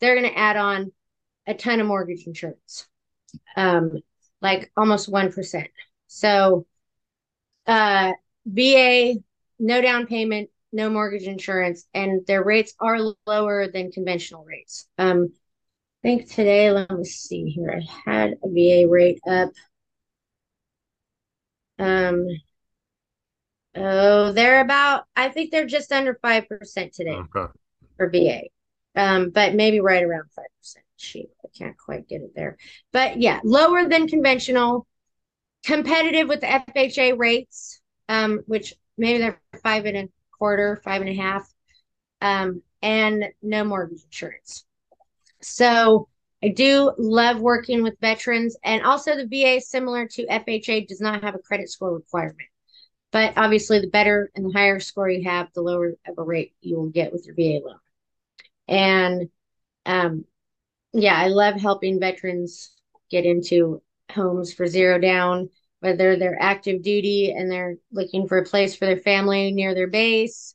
they're 0.00 0.14
going 0.14 0.30
to 0.30 0.38
add 0.38 0.56
on 0.56 0.92
a 1.46 1.54
ton 1.54 1.80
of 1.80 1.86
mortgage 1.86 2.26
insurance, 2.26 2.86
um, 3.56 4.02
like 4.42 4.70
almost 4.76 5.10
1%. 5.10 5.66
So, 6.06 6.66
uh, 7.66 8.12
VA, 8.46 9.14
no 9.58 9.80
down 9.80 10.06
payment, 10.06 10.50
no 10.72 10.90
mortgage 10.90 11.24
insurance, 11.24 11.86
and 11.94 12.26
their 12.26 12.42
rates 12.42 12.74
are 12.80 12.98
lower 13.26 13.68
than 13.68 13.92
conventional 13.92 14.44
rates. 14.44 14.88
Um, 14.98 15.32
I 16.02 16.08
think 16.08 16.30
today, 16.30 16.70
let 16.70 16.90
me 16.90 17.04
see 17.04 17.48
here. 17.48 17.80
I 17.80 18.10
had 18.10 18.34
a 18.42 18.48
VA 18.48 18.88
rate 18.90 19.20
up. 19.26 19.50
Um, 21.78 22.26
oh, 23.74 24.32
they're 24.32 24.60
about, 24.60 25.04
I 25.16 25.28
think 25.28 25.50
they're 25.50 25.66
just 25.66 25.92
under 25.92 26.18
5% 26.22 26.92
today 26.92 27.10
okay. 27.10 27.52
for 27.96 28.10
VA. 28.10 28.42
Um, 28.96 29.30
but 29.30 29.54
maybe 29.54 29.80
right 29.80 30.02
around 30.02 30.28
5%. 30.38 30.76
Shoot, 30.96 31.30
I 31.44 31.48
can't 31.56 31.76
quite 31.76 32.08
get 32.08 32.22
it 32.22 32.34
there. 32.36 32.56
But 32.92 33.20
yeah, 33.20 33.40
lower 33.44 33.88
than 33.88 34.06
conventional, 34.06 34.86
competitive 35.64 36.28
with 36.28 36.40
the 36.40 36.46
FHA 36.46 37.18
rates, 37.18 37.80
um, 38.08 38.42
which 38.46 38.74
maybe 38.96 39.18
they're 39.18 39.40
five 39.62 39.86
and 39.86 39.96
a 39.96 40.08
quarter, 40.38 40.80
five 40.84 41.00
and 41.00 41.10
a 41.10 41.14
half, 41.14 41.48
um, 42.20 42.62
and 42.82 43.26
no 43.42 43.64
mortgage 43.64 44.02
insurance. 44.04 44.64
So 45.42 46.08
I 46.42 46.48
do 46.48 46.92
love 46.98 47.40
working 47.40 47.82
with 47.82 47.98
veterans, 48.00 48.56
and 48.62 48.82
also 48.82 49.16
the 49.16 49.26
VA, 49.26 49.60
similar 49.60 50.06
to 50.08 50.26
FHA, 50.26 50.88
does 50.88 51.00
not 51.00 51.22
have 51.22 51.34
a 51.34 51.38
credit 51.38 51.70
score 51.70 51.94
requirement. 51.94 52.48
But 53.12 53.34
obviously, 53.36 53.80
the 53.80 53.88
better 53.88 54.30
and 54.34 54.46
the 54.46 54.52
higher 54.52 54.80
score 54.80 55.08
you 55.08 55.28
have, 55.28 55.48
the 55.54 55.62
lower 55.62 55.94
of 56.06 56.18
a 56.18 56.22
rate 56.22 56.54
you 56.60 56.76
will 56.76 56.90
get 56.90 57.12
with 57.12 57.26
your 57.26 57.34
VA 57.34 57.64
loan. 57.64 57.78
And 58.66 59.28
um, 59.86 60.24
yeah, 60.92 61.16
I 61.16 61.28
love 61.28 61.54
helping 61.60 62.00
veterans 62.00 62.72
get 63.10 63.24
into 63.24 63.82
homes 64.10 64.52
for 64.52 64.66
zero 64.66 64.98
down 64.98 65.50
whether 65.84 66.16
they're 66.16 66.40
active 66.40 66.82
duty 66.82 67.32
and 67.32 67.50
they're 67.50 67.76
looking 67.92 68.26
for 68.26 68.38
a 68.38 68.44
place 68.44 68.74
for 68.74 68.86
their 68.86 68.96
family 68.96 69.52
near 69.52 69.74
their 69.74 69.86
base, 69.86 70.54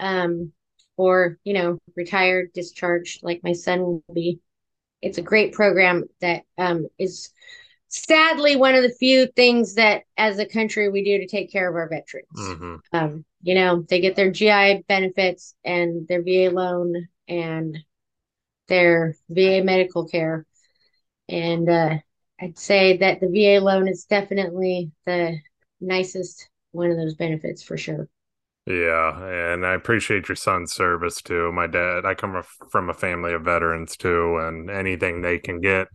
um, 0.00 0.52
or 0.96 1.38
you 1.44 1.54
know, 1.54 1.78
retired, 1.94 2.52
discharged, 2.52 3.22
like 3.22 3.40
my 3.44 3.52
son 3.52 3.80
will 3.80 4.04
be. 4.12 4.40
It's 5.00 5.18
a 5.18 5.22
great 5.22 5.52
program 5.52 6.04
that 6.20 6.42
um, 6.58 6.88
is 6.98 7.30
sadly 7.86 8.56
one 8.56 8.74
of 8.74 8.82
the 8.82 8.96
few 8.98 9.26
things 9.36 9.74
that 9.74 10.02
as 10.16 10.40
a 10.40 10.46
country 10.46 10.88
we 10.88 11.04
do 11.04 11.18
to 11.18 11.28
take 11.28 11.52
care 11.52 11.68
of 11.68 11.76
our 11.76 11.88
veterans. 11.88 12.26
Mm-hmm. 12.36 12.74
Um, 12.92 13.24
you 13.42 13.54
know, 13.54 13.84
they 13.88 14.00
get 14.00 14.16
their 14.16 14.32
GI 14.32 14.82
benefits 14.88 15.54
and 15.64 16.08
their 16.08 16.22
VA 16.22 16.52
loan 16.52 17.06
and 17.28 17.78
their 18.66 19.14
VA 19.28 19.62
medical 19.62 20.08
care. 20.08 20.46
And 21.28 21.68
uh, 21.68 21.98
I'd 22.44 22.58
say 22.58 22.98
that 22.98 23.20
the 23.20 23.28
VA 23.28 23.64
loan 23.64 23.88
is 23.88 24.04
definitely 24.04 24.90
the 25.06 25.38
nicest 25.80 26.50
one 26.72 26.90
of 26.90 26.98
those 26.98 27.14
benefits 27.14 27.62
for 27.62 27.78
sure. 27.78 28.06
Yeah, 28.66 29.52
and 29.52 29.64
I 29.64 29.72
appreciate 29.72 30.28
your 30.28 30.36
son's 30.36 30.74
service 30.74 31.22
too. 31.22 31.50
My 31.52 31.66
dad, 31.66 32.04
I 32.04 32.12
come 32.12 32.42
from 32.70 32.90
a 32.90 32.94
family 32.94 33.32
of 33.32 33.44
veterans 33.44 33.96
too, 33.96 34.36
and 34.38 34.70
anything 34.70 35.22
they 35.22 35.38
can 35.38 35.62
get, 35.62 35.88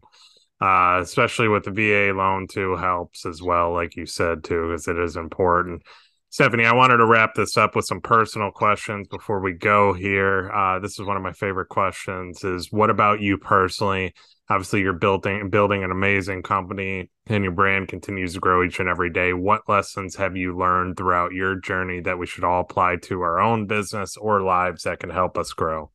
uh, 0.60 1.00
especially 1.04 1.50
with 1.50 1.66
the 1.66 1.72
VA 1.72 2.14
loan 2.16 2.48
too, 2.48 2.76
helps 2.76 3.28
as 3.28 3.44
well, 3.44 3.72
like 3.72 3.96
you 3.96 4.08
said 4.08 4.44
too, 4.44 4.70
because 4.70 4.88
it 4.88 4.98
is 4.98 5.18
important. 5.18 5.84
Stefani, 6.32 6.66
I 6.66 6.74
wanted 6.74 6.98
to 6.98 7.06
wrap 7.06 7.36
this 7.36 7.58
up 7.58 7.76
with 7.76 7.86
some 7.86 8.02
personal 8.02 8.52
questions 8.52 9.08
before 9.08 9.40
we 9.40 9.54
go 9.54 9.94
here. 9.94 10.52
Uh, 10.52 10.80
this 10.80 11.00
is 11.00 11.06
one 11.06 11.18
of 11.18 11.24
my 11.24 11.34
favorite 11.34 11.70
questions: 11.70 12.44
is 12.44 12.72
what 12.72 12.90
about 12.90 13.22
you 13.22 13.38
personally? 13.38 14.14
Obviously 14.50 14.82
you're 14.82 14.94
building 14.94 15.50
building 15.50 15.84
an 15.84 15.92
amazing 15.92 16.42
company 16.42 17.10
and 17.28 17.44
your 17.44 17.54
brand 17.54 17.88
continues 17.88 18.34
to 18.34 18.40
grow 18.40 18.64
each 18.64 18.80
and 18.80 18.90
every 18.90 19.10
day. 19.10 19.34
What 19.34 19.68
lessons 19.68 20.16
have 20.16 20.36
you 20.36 20.58
learned 20.58 20.98
throughout 20.98 21.34
your 21.34 21.56
journey 21.56 22.02
that 22.02 22.18
we 22.18 22.26
should 22.26 22.44
all 22.44 22.62
apply 22.62 22.98
to 23.04 23.22
our 23.22 23.40
own 23.40 23.68
business 23.68 24.18
or 24.18 24.42
lives 24.42 24.84
that 24.84 25.00
can 25.00 25.10
help 25.10 25.38
us 25.38 25.54
grow? 25.54 25.92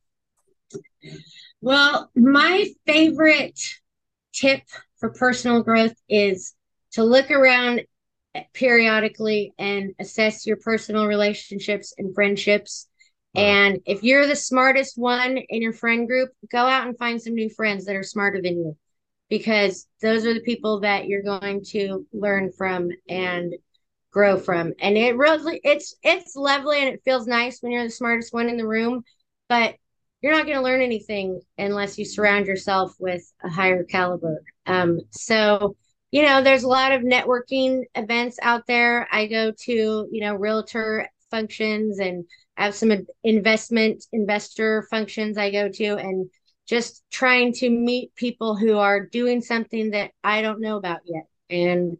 Well 1.61 2.09
my 2.15 2.67
favorite 2.85 3.59
tip 4.33 4.61
for 4.97 5.09
personal 5.09 5.63
growth 5.63 5.95
is 6.07 6.53
to 6.91 7.03
look 7.03 7.31
around 7.31 7.81
periodically 8.53 9.53
and 9.57 9.93
assess 9.99 10.45
your 10.45 10.57
personal 10.57 11.07
relationships 11.07 11.93
and 11.97 12.13
friendships 12.13 12.87
and 13.35 13.79
if 13.85 14.03
you're 14.03 14.27
the 14.27 14.35
smartest 14.35 14.97
one 14.97 15.37
in 15.37 15.61
your 15.61 15.73
friend 15.73 16.07
group, 16.07 16.31
go 16.51 16.59
out 16.59 16.87
and 16.87 16.97
find 16.97 17.21
some 17.21 17.33
new 17.33 17.49
friends 17.49 17.85
that 17.85 17.95
are 17.95 18.03
smarter 18.03 18.41
than 18.41 18.57
you 18.57 18.77
because 19.29 19.87
those 20.01 20.25
are 20.25 20.33
the 20.33 20.41
people 20.41 20.81
that 20.81 21.07
you're 21.07 21.23
going 21.23 21.63
to 21.63 22.05
learn 22.13 22.51
from 22.51 22.89
and 23.09 23.53
grow 24.11 24.37
from. 24.37 24.73
And 24.79 24.97
it 24.97 25.17
really 25.17 25.59
it's 25.63 25.95
it's 26.03 26.35
lovely 26.35 26.79
and 26.79 26.93
it 26.93 27.01
feels 27.03 27.27
nice 27.27 27.61
when 27.61 27.71
you're 27.71 27.83
the 27.83 27.89
smartest 27.89 28.33
one 28.33 28.49
in 28.49 28.57
the 28.57 28.67
room, 28.67 29.03
but 29.49 29.75
you're 30.21 30.33
not 30.33 30.45
going 30.45 30.57
to 30.57 30.63
learn 30.63 30.81
anything 30.81 31.41
unless 31.57 31.97
you 31.97 32.05
surround 32.05 32.47
yourself 32.47 32.95
with 32.99 33.21
a 33.43 33.49
higher 33.49 33.83
caliber. 33.83 34.41
Um, 34.65 35.01
so 35.11 35.75
you 36.11 36.21
know, 36.21 36.41
there's 36.41 36.63
a 36.63 36.69
lot 36.69 36.93
of 36.93 37.01
networking 37.01 37.83
events 37.93 38.39
out 38.41 38.65
there. 38.67 39.05
I 39.11 39.27
go 39.27 39.51
to, 39.51 40.07
you 40.09 40.21
know, 40.21 40.33
realtor 40.33 41.09
functions 41.29 41.99
and 41.99 42.23
I 42.57 42.65
have 42.65 42.75
some 42.75 42.91
investment 43.23 44.05
investor 44.13 44.87
functions 44.89 45.37
I 45.37 45.51
go 45.51 45.69
to 45.69 45.97
and 45.97 46.29
just 46.67 47.03
trying 47.11 47.53
to 47.53 47.69
meet 47.69 48.15
people 48.15 48.55
who 48.55 48.77
are 48.77 49.05
doing 49.05 49.41
something 49.41 49.91
that 49.91 50.11
I 50.23 50.41
don't 50.41 50.61
know 50.61 50.77
about 50.77 51.01
yet. 51.05 51.25
And 51.49 51.97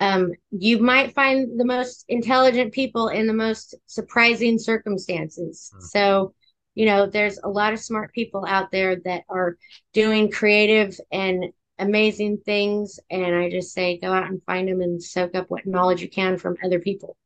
um, 0.00 0.32
you 0.50 0.78
might 0.78 1.14
find 1.14 1.58
the 1.58 1.64
most 1.64 2.04
intelligent 2.08 2.72
people 2.72 3.08
in 3.08 3.26
the 3.26 3.32
most 3.32 3.74
surprising 3.86 4.58
circumstances. 4.58 5.70
Mm-hmm. 5.72 5.84
So, 5.84 6.34
you 6.74 6.86
know, 6.86 7.06
there's 7.06 7.38
a 7.38 7.48
lot 7.48 7.72
of 7.72 7.78
smart 7.78 8.12
people 8.12 8.44
out 8.46 8.70
there 8.72 8.96
that 9.04 9.24
are 9.28 9.56
doing 9.92 10.30
creative 10.30 10.98
and 11.10 11.46
amazing 11.78 12.38
things. 12.44 12.98
And 13.10 13.34
I 13.34 13.50
just 13.50 13.72
say 13.72 13.98
go 13.98 14.12
out 14.12 14.28
and 14.28 14.42
find 14.44 14.68
them 14.68 14.80
and 14.80 15.02
soak 15.02 15.34
up 15.34 15.46
what 15.48 15.66
knowledge 15.66 16.02
you 16.02 16.10
can 16.10 16.36
from 16.36 16.56
other 16.64 16.80
people. 16.80 17.16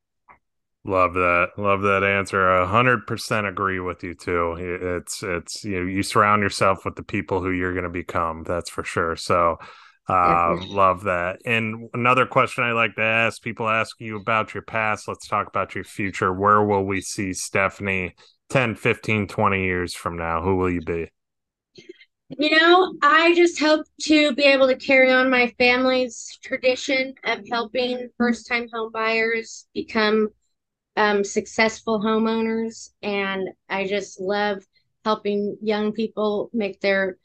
Love 0.87 1.15
that. 1.15 1.49
Love 1.57 1.83
that 1.83 2.05
answer. 2.05 2.49
A 2.49 2.67
hundred 2.67 3.09
percent 3.09 3.45
agree 3.45 3.81
with 3.81 4.05
you 4.05 4.15
too. 4.15 4.55
It's 4.57 5.21
it's 5.21 5.65
you 5.65 5.81
know, 5.81 5.87
you 5.87 6.05
surround 6.05 6.43
yourself 6.43 6.85
with 6.85 6.95
the 6.95 7.03
people 7.03 7.43
who 7.43 7.51
you're 7.51 7.73
going 7.73 7.85
to 7.85 7.91
become. 7.91 8.45
That's 8.45 8.71
for 8.71 8.85
sure. 8.85 9.17
So 9.17 9.57
uh, 10.09 10.55
love 10.69 11.03
that. 11.05 11.41
And 11.45 11.91
another 11.93 12.25
question 12.25 12.63
I 12.63 12.71
like 12.71 12.95
to 12.97 13.03
ask 13.03 13.43
people 13.43 13.69
ask 13.69 13.97
you 13.99 14.17
about 14.17 14.55
your 14.55 14.63
past. 14.63 15.09
Let's 15.09 15.27
talk 15.27 15.49
about 15.49 15.75
your 15.75 15.83
future. 15.83 16.33
Where 16.33 16.63
will 16.63 16.85
we 16.85 17.01
see 17.01 17.33
Stefani 17.33 18.15
10, 18.51 18.77
15, 18.77 19.27
20 19.27 19.65
years 19.65 19.93
from 19.93 20.17
now? 20.17 20.41
Who 20.41 20.55
will 20.55 20.71
you 20.71 20.83
be? 20.83 21.11
You 22.29 22.59
know, 22.59 22.95
I 23.03 23.35
just 23.35 23.59
hope 23.59 23.87
to 24.03 24.35
be 24.35 24.45
able 24.45 24.69
to 24.69 24.77
carry 24.77 25.11
on 25.11 25.31
my 25.31 25.53
family's 25.59 26.39
tradition 26.45 27.15
of 27.25 27.41
helping 27.51 28.09
first 28.19 28.47
time 28.47 28.69
home 28.73 28.93
buyers 28.93 29.67
become 29.75 30.29
um, 30.97 31.25
successful 31.25 32.01
homeowners, 32.01 32.91
and 33.03 33.49
I 33.69 33.87
just 33.87 34.21
love 34.21 34.65
helping 35.05 35.57
young 35.63 35.93
people 35.93 36.51
make 36.53 36.81
their 36.81 37.17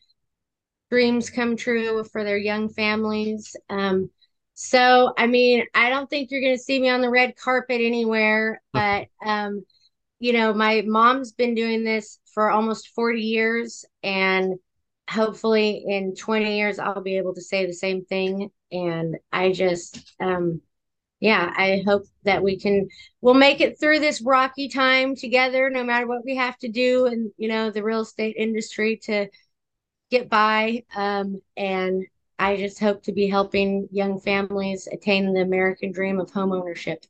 dreams 0.90 1.30
come 1.30 1.56
true 1.56 2.04
for 2.04 2.24
their 2.24 2.38
young 2.38 2.70
families. 2.70 3.56
Um, 3.70 4.10
so, 4.54 5.14
I 5.18 5.26
mean, 5.28 5.66
I 5.74 5.90
don't 5.90 6.10
think 6.10 6.30
you're 6.30 6.42
going 6.42 6.56
to 6.56 6.62
see 6.62 6.80
me 6.80 6.90
on 6.90 7.02
the 7.02 7.10
red 7.10 7.36
carpet 7.36 7.82
anywhere, 7.82 8.62
but 8.74 9.08
um, 9.26 9.66
you 10.20 10.34
know, 10.34 10.54
my 10.54 10.84
mom's 10.86 11.32
been 11.32 11.56
doing 11.56 11.84
this 11.84 12.20
for 12.34 12.52
almost 12.52 12.90
40 12.90 13.22
years, 13.22 13.86
and 14.04 14.56
hopefully 15.10 15.84
in 15.88 16.16
20 16.16 16.58
years 16.58 16.80
I'll 16.80 17.02
be 17.02 17.18
able 17.18 17.34
to 17.36 17.42
say 17.42 17.66
the 17.66 17.74
same 17.74 18.06
thing. 18.06 18.52
And 18.72 19.18
I 19.32 19.52
just 19.52 20.14
um, 20.20 20.62
yeah, 21.22 21.54
I 21.56 21.84
hope 21.86 22.04
that 22.24 22.44
we 22.44 22.60
can 22.60 22.90
we'll 23.22 23.36
make 23.36 23.62
it 23.62 23.80
through 23.80 24.00
this 24.00 24.22
rocky 24.22 24.68
time 24.68 25.16
together, 25.16 25.70
no 25.70 25.84
matter 25.84 26.08
what 26.08 26.26
we 26.26 26.36
have 26.36 26.58
to 26.58 26.68
do, 26.68 27.06
and 27.06 27.32
you 27.38 27.48
know 27.48 27.70
the 27.70 27.84
real 27.84 28.02
estate 28.02 28.36
industry 28.38 28.98
to 29.04 29.28
get 30.10 30.30
by. 30.30 30.84
Um, 30.96 31.40
and 31.56 32.06
I 32.40 32.58
just 32.58 32.80
hope 32.80 33.04
to 33.04 33.14
be 33.14 33.28
helping 33.28 33.88
young 33.92 34.20
families 34.20 34.88
attain 34.92 35.32
the 35.32 35.42
American 35.42 35.92
dream 35.92 36.20
of 36.20 36.32
home 36.32 36.52
ownership. 36.54 37.06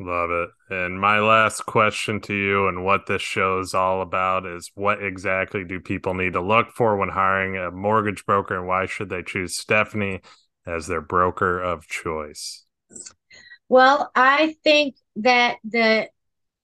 Love 0.00 0.30
it. 0.30 0.50
And 0.68 1.00
my 1.00 1.20
last 1.20 1.64
question 1.64 2.20
to 2.22 2.34
you 2.34 2.66
and 2.66 2.84
what 2.84 3.06
this 3.06 3.22
show 3.22 3.60
is 3.60 3.72
all 3.72 4.02
about 4.02 4.44
is 4.44 4.70
what 4.74 5.02
exactly 5.02 5.64
do 5.64 5.80
people 5.80 6.12
need 6.12 6.34
to 6.34 6.42
look 6.42 6.72
for 6.74 6.96
when 6.96 7.08
hiring 7.08 7.56
a 7.56 7.70
mortgage 7.70 8.26
broker 8.26 8.58
and 8.58 8.66
why 8.66 8.86
should 8.86 9.08
they 9.08 9.22
choose 9.22 9.56
Stefani 9.56 10.20
as 10.66 10.86
their 10.86 11.00
broker 11.00 11.58
of 11.60 11.86
choice? 11.86 12.65
Well, 13.68 14.10
I 14.14 14.56
think 14.62 14.96
that 15.16 15.56
the 15.64 16.08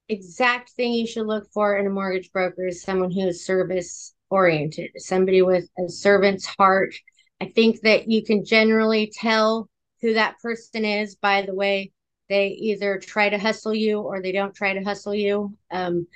exact 0.09 0.71
thing 0.71 0.93
you 0.93 1.07
should 1.07 1.27
look 1.27 1.51
for 1.53 1.77
in 1.77 1.87
a 1.87 1.91
mortgage 1.91 2.33
broker 2.33 2.67
is 2.67 2.83
someone 2.83 3.11
who 3.11 3.29
is 3.29 3.45
service 3.45 4.15
oriented, 4.31 4.91
somebody 4.97 5.43
with 5.43 5.69
a 5.79 5.89
servant's 5.89 6.47
heart. 6.47 6.95
I 7.41 7.47
think 7.47 7.81
that 7.83 8.09
you 8.09 8.25
can 8.25 8.45
generally 8.45 9.13
tell 9.15 9.69
who 10.01 10.15
that 10.15 10.39
person 10.41 10.85
is 10.85 11.17
by 11.17 11.43
the 11.43 11.55
way 11.55 11.93
they 12.29 12.49
either 12.49 12.99
try 12.99 13.29
to 13.29 13.39
hustle 13.39 13.75
you 13.75 14.01
or 14.01 14.23
they 14.23 14.33
don't 14.33 14.55
try 14.55 14.75
to 14.75 14.85
hustle 14.85 15.15
you. 15.15 15.57
Um, 15.71 16.07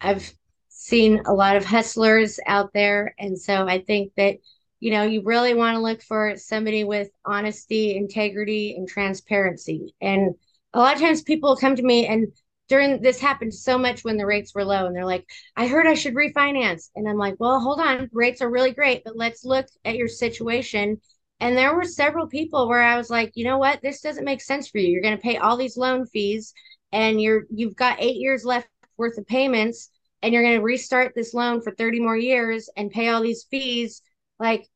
I've 0.00 0.32
seen 0.68 1.22
a 1.26 1.34
lot 1.34 1.56
of 1.56 1.64
hustlers 1.64 2.38
out 2.46 2.72
there. 2.72 3.14
And 3.18 3.38
so 3.38 3.66
I 3.66 3.80
think 3.80 4.12
that, 4.16 4.36
you 4.80 4.90
know, 4.90 5.02
you 5.02 5.22
really 5.24 5.54
want 5.54 5.76
to 5.76 5.82
look 5.82 6.02
for 6.02 6.36
somebody 6.36 6.84
with 6.84 7.08
honesty, 7.24 7.96
integrity, 7.96 8.74
and 8.76 8.88
transparency. 8.88 9.94
And 10.00 10.34
a 10.72 10.78
lot 10.78 10.94
of 10.94 11.00
times 11.00 11.22
people 11.22 11.56
come 11.56 11.76
to 11.76 11.82
me 11.82 12.06
and 12.06 12.28
during 12.68 13.00
this 13.00 13.18
happened 13.18 13.54
so 13.54 13.78
much 13.78 14.04
when 14.04 14.18
the 14.18 14.26
rates 14.26 14.54
were 14.54 14.64
low 14.64 14.84
and 14.84 14.94
they're 14.94 15.06
like 15.06 15.26
i 15.56 15.66
heard 15.66 15.86
i 15.86 15.94
should 15.94 16.14
refinance 16.14 16.90
and 16.94 17.08
i'm 17.08 17.16
like 17.16 17.34
well 17.38 17.58
hold 17.60 17.80
on 17.80 18.10
rates 18.12 18.42
are 18.42 18.50
really 18.50 18.72
great 18.72 19.02
but 19.04 19.16
let's 19.16 19.42
look 19.42 19.66
at 19.86 19.96
your 19.96 20.06
situation 20.06 21.00
and 21.40 21.56
there 21.56 21.74
were 21.74 21.84
several 21.84 22.26
people 22.26 22.68
where 22.68 22.82
I 22.82 22.96
was 22.96 23.10
like, 23.10 23.32
you 23.34 23.44
know 23.44 23.58
what, 23.58 23.80
this 23.80 24.00
doesn't 24.00 24.24
make 24.24 24.40
sense 24.40 24.68
for 24.68 24.78
you. 24.78 24.88
You're 24.88 25.02
going 25.02 25.16
to 25.16 25.22
pay 25.22 25.36
all 25.36 25.56
these 25.56 25.76
loan 25.76 26.06
fees, 26.06 26.52
and 26.92 27.20
you're 27.20 27.44
you've 27.50 27.76
got 27.76 28.00
eight 28.00 28.16
years 28.16 28.44
left 28.44 28.68
worth 28.96 29.18
of 29.18 29.26
payments, 29.26 29.90
and 30.22 30.32
you're 30.32 30.42
going 30.42 30.56
to 30.56 30.62
restart 30.62 31.14
this 31.14 31.34
loan 31.34 31.60
for 31.60 31.72
30 31.72 32.00
more 32.00 32.16
years 32.16 32.68
and 32.76 32.90
pay 32.90 33.08
all 33.08 33.22
these 33.22 33.46
fees. 33.50 34.02
Like, 34.38 34.68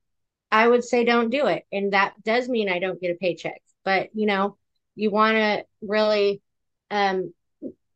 I 0.50 0.68
would 0.68 0.84
say, 0.84 1.04
don't 1.04 1.30
do 1.30 1.46
it, 1.46 1.64
and 1.72 1.92
that 1.92 2.14
does 2.22 2.48
mean 2.48 2.68
I 2.68 2.78
don't 2.78 3.00
get 3.00 3.12
a 3.12 3.18
paycheck. 3.18 3.62
But 3.84 4.10
you 4.14 4.26
know, 4.26 4.56
you 4.94 5.10
want 5.10 5.36
to 5.36 5.64
really 5.80 6.42
um, 6.90 7.32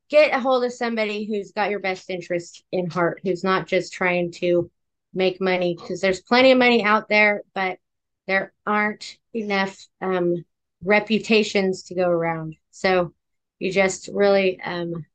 get 0.08 0.34
a 0.34 0.40
hold 0.40 0.64
of 0.64 0.72
somebody 0.72 1.24
who's 1.24 1.52
got 1.52 1.70
your 1.70 1.80
best 1.80 2.10
interest 2.10 2.64
in 2.72 2.88
heart, 2.88 3.20
who's 3.22 3.44
not 3.44 3.66
just 3.66 3.92
trying 3.92 4.32
to 4.32 4.70
make 5.14 5.40
money 5.40 5.76
because 5.78 6.00
there's 6.00 6.20
plenty 6.20 6.52
of 6.52 6.58
money 6.58 6.84
out 6.84 7.08
there, 7.08 7.42
but 7.54 7.78
there 8.26 8.52
aren't 8.66 9.18
enough 9.34 9.86
um, 10.00 10.44
reputations 10.84 11.84
to 11.84 11.94
go 11.94 12.08
around. 12.08 12.56
So 12.70 13.14
you 13.58 13.72
just 13.72 14.08
really, 14.12 14.60
um, 14.60 15.06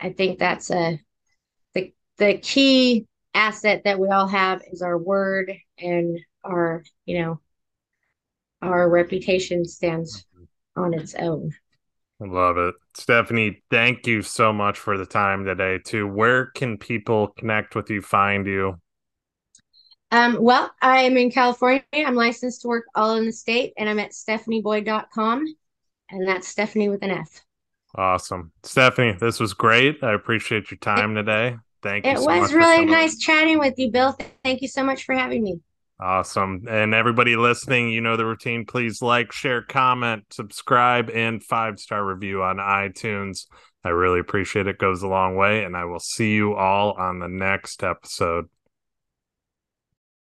I 0.00 0.10
think 0.10 0.38
that's 0.38 0.70
a 0.70 1.00
the 1.74 1.92
the 2.18 2.38
key 2.38 3.06
asset 3.34 3.82
that 3.84 3.98
we 3.98 4.08
all 4.08 4.26
have 4.26 4.62
is 4.70 4.82
our 4.82 4.98
word 4.98 5.52
and 5.78 6.18
our 6.44 6.84
you 7.06 7.20
know 7.20 7.40
our 8.60 8.88
reputation 8.88 9.64
stands 9.64 10.24
on 10.76 10.94
its 10.94 11.14
own. 11.14 11.52
I 12.22 12.26
love 12.26 12.56
it. 12.56 12.74
Stefani, 12.94 13.62
thank 13.70 14.06
you 14.06 14.22
so 14.22 14.52
much 14.52 14.78
for 14.78 14.96
the 14.96 15.06
time 15.06 15.44
today 15.44 15.78
too. 15.78 16.06
Where 16.06 16.46
can 16.46 16.78
people 16.78 17.28
connect 17.28 17.74
with 17.74 17.90
you, 17.90 18.00
find 18.00 18.46
you? 18.46 18.80
Um, 20.12 20.36
well, 20.40 20.70
I 20.80 21.02
am 21.02 21.16
in 21.16 21.30
California. 21.30 21.82
I'm 21.94 22.14
licensed 22.14 22.62
to 22.62 22.68
work 22.68 22.84
all 22.94 23.16
in 23.16 23.24
the 23.24 23.32
state, 23.32 23.72
and 23.78 23.88
I'm 23.88 23.98
at 23.98 24.12
stefaniboyd.com, 24.12 25.46
and 26.10 26.28
that's 26.28 26.48
Stefani 26.48 26.90
with 26.90 27.02
an 27.02 27.10
F. 27.10 27.40
Awesome. 27.94 28.52
Stefani, 28.62 29.12
this 29.18 29.40
was 29.40 29.54
great. 29.54 30.04
I 30.04 30.12
appreciate 30.12 30.70
your 30.70 30.78
time 30.78 31.14
today. 31.14 31.56
Thank 31.82 32.06
you. 32.06 32.12
It 32.12 32.18
so 32.18 32.24
was 32.26 32.52
really 32.54 32.84
nice 32.84 33.18
chatting 33.18 33.58
with 33.58 33.74
you, 33.78 33.90
Bill. 33.90 34.16
Thank 34.44 34.62
you 34.62 34.68
so 34.68 34.84
much 34.84 35.04
for 35.04 35.14
having 35.14 35.42
me. 35.42 35.60
Awesome. 36.00 36.64
And 36.68 36.94
everybody 36.94 37.36
listening, 37.36 37.90
you 37.90 38.00
know 38.00 38.16
the 38.16 38.26
routine. 38.26 38.66
Please 38.66 39.02
like, 39.02 39.30
share, 39.30 39.62
comment, 39.62 40.24
subscribe, 40.30 41.10
and 41.10 41.42
five 41.42 41.78
star 41.78 42.04
review 42.04 42.42
on 42.42 42.56
iTunes. 42.56 43.46
I 43.84 43.90
really 43.90 44.18
appreciate 44.20 44.66
it. 44.66 44.70
it. 44.70 44.78
Goes 44.78 45.02
a 45.02 45.08
long 45.08 45.36
way. 45.36 45.64
And 45.64 45.76
I 45.76 45.84
will 45.84 46.00
see 46.00 46.34
you 46.34 46.54
all 46.54 46.92
on 46.92 47.18
the 47.18 47.28
next 47.28 47.84
episode. 47.84 48.48